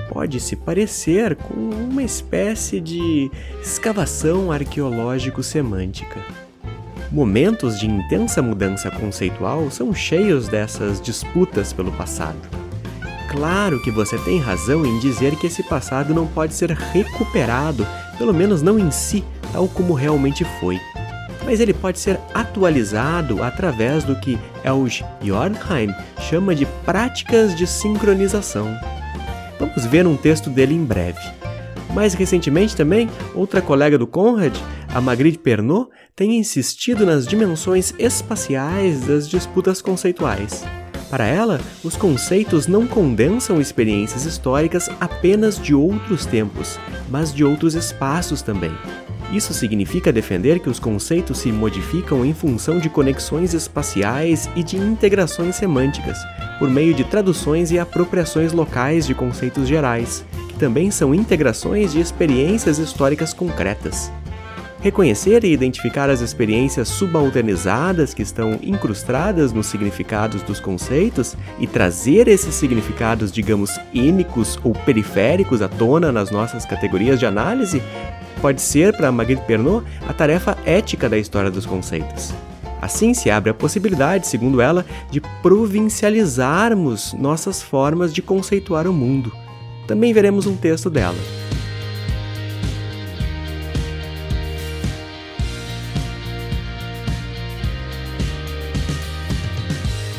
pode 0.10 0.40
se 0.40 0.56
parecer 0.56 1.36
com 1.36 1.54
uma 1.54 2.04
espécie 2.04 2.80
de 2.80 3.30
escavação 3.62 4.52
arqueológico-semântica. 4.52 6.20
Momentos 7.12 7.80
de 7.80 7.88
intensa 7.88 8.42
mudança 8.42 8.92
conceitual 8.92 9.72
são 9.72 9.94
cheios 9.94 10.48
dessas 10.48 11.02
disputas 11.02 11.74
pelo 11.74 11.92
passado. 11.92 12.40
Claro 13.30 13.82
que 13.82 13.92
você 13.92 14.18
tem 14.20 14.40
razão 14.40 14.86
em 14.86 15.00
dizer 15.00 15.36
que 15.36 15.48
esse 15.48 15.64
passado 15.64 16.14
não 16.14 16.28
pode 16.28 16.54
ser 16.54 16.72
recuperado, 16.72 17.86
pelo 18.18 18.34
menos 18.34 18.62
não 18.62 18.80
em 18.80 18.92
si, 18.92 19.24
tal 19.52 19.68
como 19.68 19.94
realmente 19.94 20.46
foi. 20.60 20.80
Mas 21.48 21.62
ele 21.62 21.74
pode 21.74 21.98
ser 21.98 22.20
atualizado 22.34 23.42
através 23.42 24.04
do 24.04 24.18
que 24.18 24.38
Elge 24.66 25.06
Jornheim 25.24 25.96
chama 26.20 26.54
de 26.54 26.66
práticas 26.84 27.56
de 27.56 27.66
sincronização. 27.66 28.78
Vamos 29.58 29.86
ver 29.86 30.06
um 30.06 30.18
texto 30.18 30.50
dele 30.50 30.74
em 30.74 30.84
breve. 30.84 31.22
Mais 31.94 32.14
recentemente 32.14 32.76
também, 32.76 33.10
outra 33.34 33.62
colega 33.62 33.98
do 33.98 34.06
Conrad, 34.06 34.54
a 34.94 35.00
Magritte 35.00 35.38
Pernot, 35.38 35.90
tem 36.14 36.38
insistido 36.38 37.06
nas 37.06 37.26
dimensões 37.26 37.94
espaciais 37.98 39.08
das 39.08 39.30
disputas 39.30 39.82
conceituais. 39.82 40.66
Para 41.10 41.26
ela, 41.26 41.62
os 41.82 41.96
conceitos 41.96 42.68
não 42.68 42.86
condensam 42.86 43.62
experiências 43.62 44.26
históricas 44.26 44.90
apenas 45.00 45.58
de 45.58 45.74
outros 45.74 46.26
tempos, 46.26 46.78
mas 47.10 47.34
de 47.34 47.46
outros 47.46 47.74
espaços 47.74 48.42
também. 48.42 48.76
Isso 49.32 49.54
significa 49.54 50.12
defender 50.12 50.60
que 50.60 50.70
os 50.70 50.80
conceitos 50.80 51.40
se 51.40 51.52
modificam 51.52 52.26
em 52.26 52.34
função 52.34 52.80
de 52.80 52.90
conexões 52.90 53.54
espaciais 53.54 54.50
e 54.56 54.64
de 54.64 54.78
integrações 54.78 55.56
semânticas, 55.56 56.18
por 56.60 56.70
meio 56.70 56.94
de 56.94 57.04
traduções 57.04 57.70
e 57.72 57.78
apropriações 57.78 58.54
locais 58.54 59.06
de 59.06 59.14
conceitos 59.14 59.68
gerais, 59.68 60.24
que 60.48 60.56
também 60.56 60.90
são 60.90 61.14
integrações 61.14 61.92
de 61.92 62.00
experiências 62.00 62.80
históricas 62.80 63.34
concretas. 63.34 64.10
Reconhecer 64.80 65.44
e 65.44 65.52
identificar 65.52 66.10
as 66.10 66.22
experiências 66.22 66.88
subalternizadas 66.88 68.14
que 68.14 68.22
estão 68.22 68.58
incrustadas 68.62 69.52
nos 69.52 69.66
significados 69.66 70.44
dos 70.44 70.60
conceitos 70.60 71.36
e 71.60 71.68
trazer 71.68 72.28
esses 72.28 72.56
significados, 72.56 73.32
digamos, 73.32 73.78
ínicos 73.92 74.58
ou 74.64 74.74
periféricos 74.74 75.62
à 75.62 75.68
tona 75.68 76.12
nas 76.12 76.32
nossas 76.32 76.64
categorias 76.64 77.20
de 77.20 77.26
análise 77.26 77.82
pode 78.38 78.62
ser, 78.62 78.96
para 78.96 79.12
Magritte 79.12 79.44
Pernod, 79.46 79.86
a 80.08 80.14
tarefa 80.14 80.58
ética 80.66 81.10
da 81.10 81.18
história 81.18 81.52
dos 81.52 81.66
conceitos. 81.66 82.34
Assim 82.82 83.14
se 83.14 83.30
abre 83.30 83.50
a 83.50 83.54
possibilidade, 83.54 84.28
segundo 84.28 84.62
ela, 84.62 84.86
de 85.10 85.20
provincializarmos 85.42 87.14
nossas 87.14 87.62
formas 87.62 88.14
de 88.14 88.22
conceituar 88.22 88.88
o 88.88 88.94
mundo. 88.94 89.32
Também 89.88 90.14
veremos 90.14 90.46
um 90.46 90.56
texto 90.56 90.90
dela. 90.90 91.18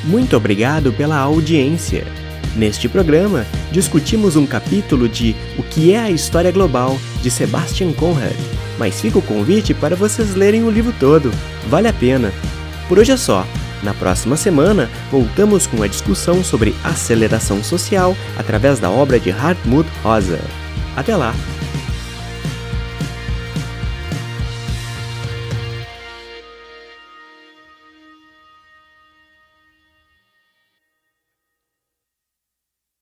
Muito 0.05 0.37
obrigado 0.37 0.93
pela 0.93 1.19
audiência. 1.19 2.07
Neste 2.59 2.89
programa, 2.89 3.47
discutimos 3.71 4.35
um 4.35 4.45
capítulo 4.45 5.09
de 5.09 5.37
O 5.57 5.63
que 5.63 5.93
é 5.93 6.01
a 6.01 6.11
História 6.11 6.51
Global, 6.51 6.99
de 7.23 7.31
Sebastian 7.31 7.93
Conrad. 7.93 8.35
Mas 8.77 9.01
fica 9.01 9.17
o 9.17 9.23
convite 9.23 9.73
para 9.73 9.95
vocês 9.95 10.35
lerem 10.35 10.65
o 10.65 10.71
livro 10.71 10.93
todo. 10.99 11.31
Vale 11.69 11.87
a 11.87 11.93
pena. 11.93 12.33
Por 12.89 12.99
hoje 12.99 13.13
é 13.13 13.17
só. 13.17 13.47
Na 13.81 13.95
próxima 13.95 14.37
semana, 14.37 14.91
voltamos 15.09 15.69
com 15.69 15.85
a 15.85 15.87
discussão 15.87 16.43
sobre 16.43 16.75
aceleração 16.83 17.63
social 17.63 18.17
através 18.37 18.81
da 18.81 18.91
obra 18.91 19.21
de 19.21 19.31
Hartmut 19.31 19.89
Rosa. 20.03 20.41
Até 20.97 21.15
lá! 21.15 21.33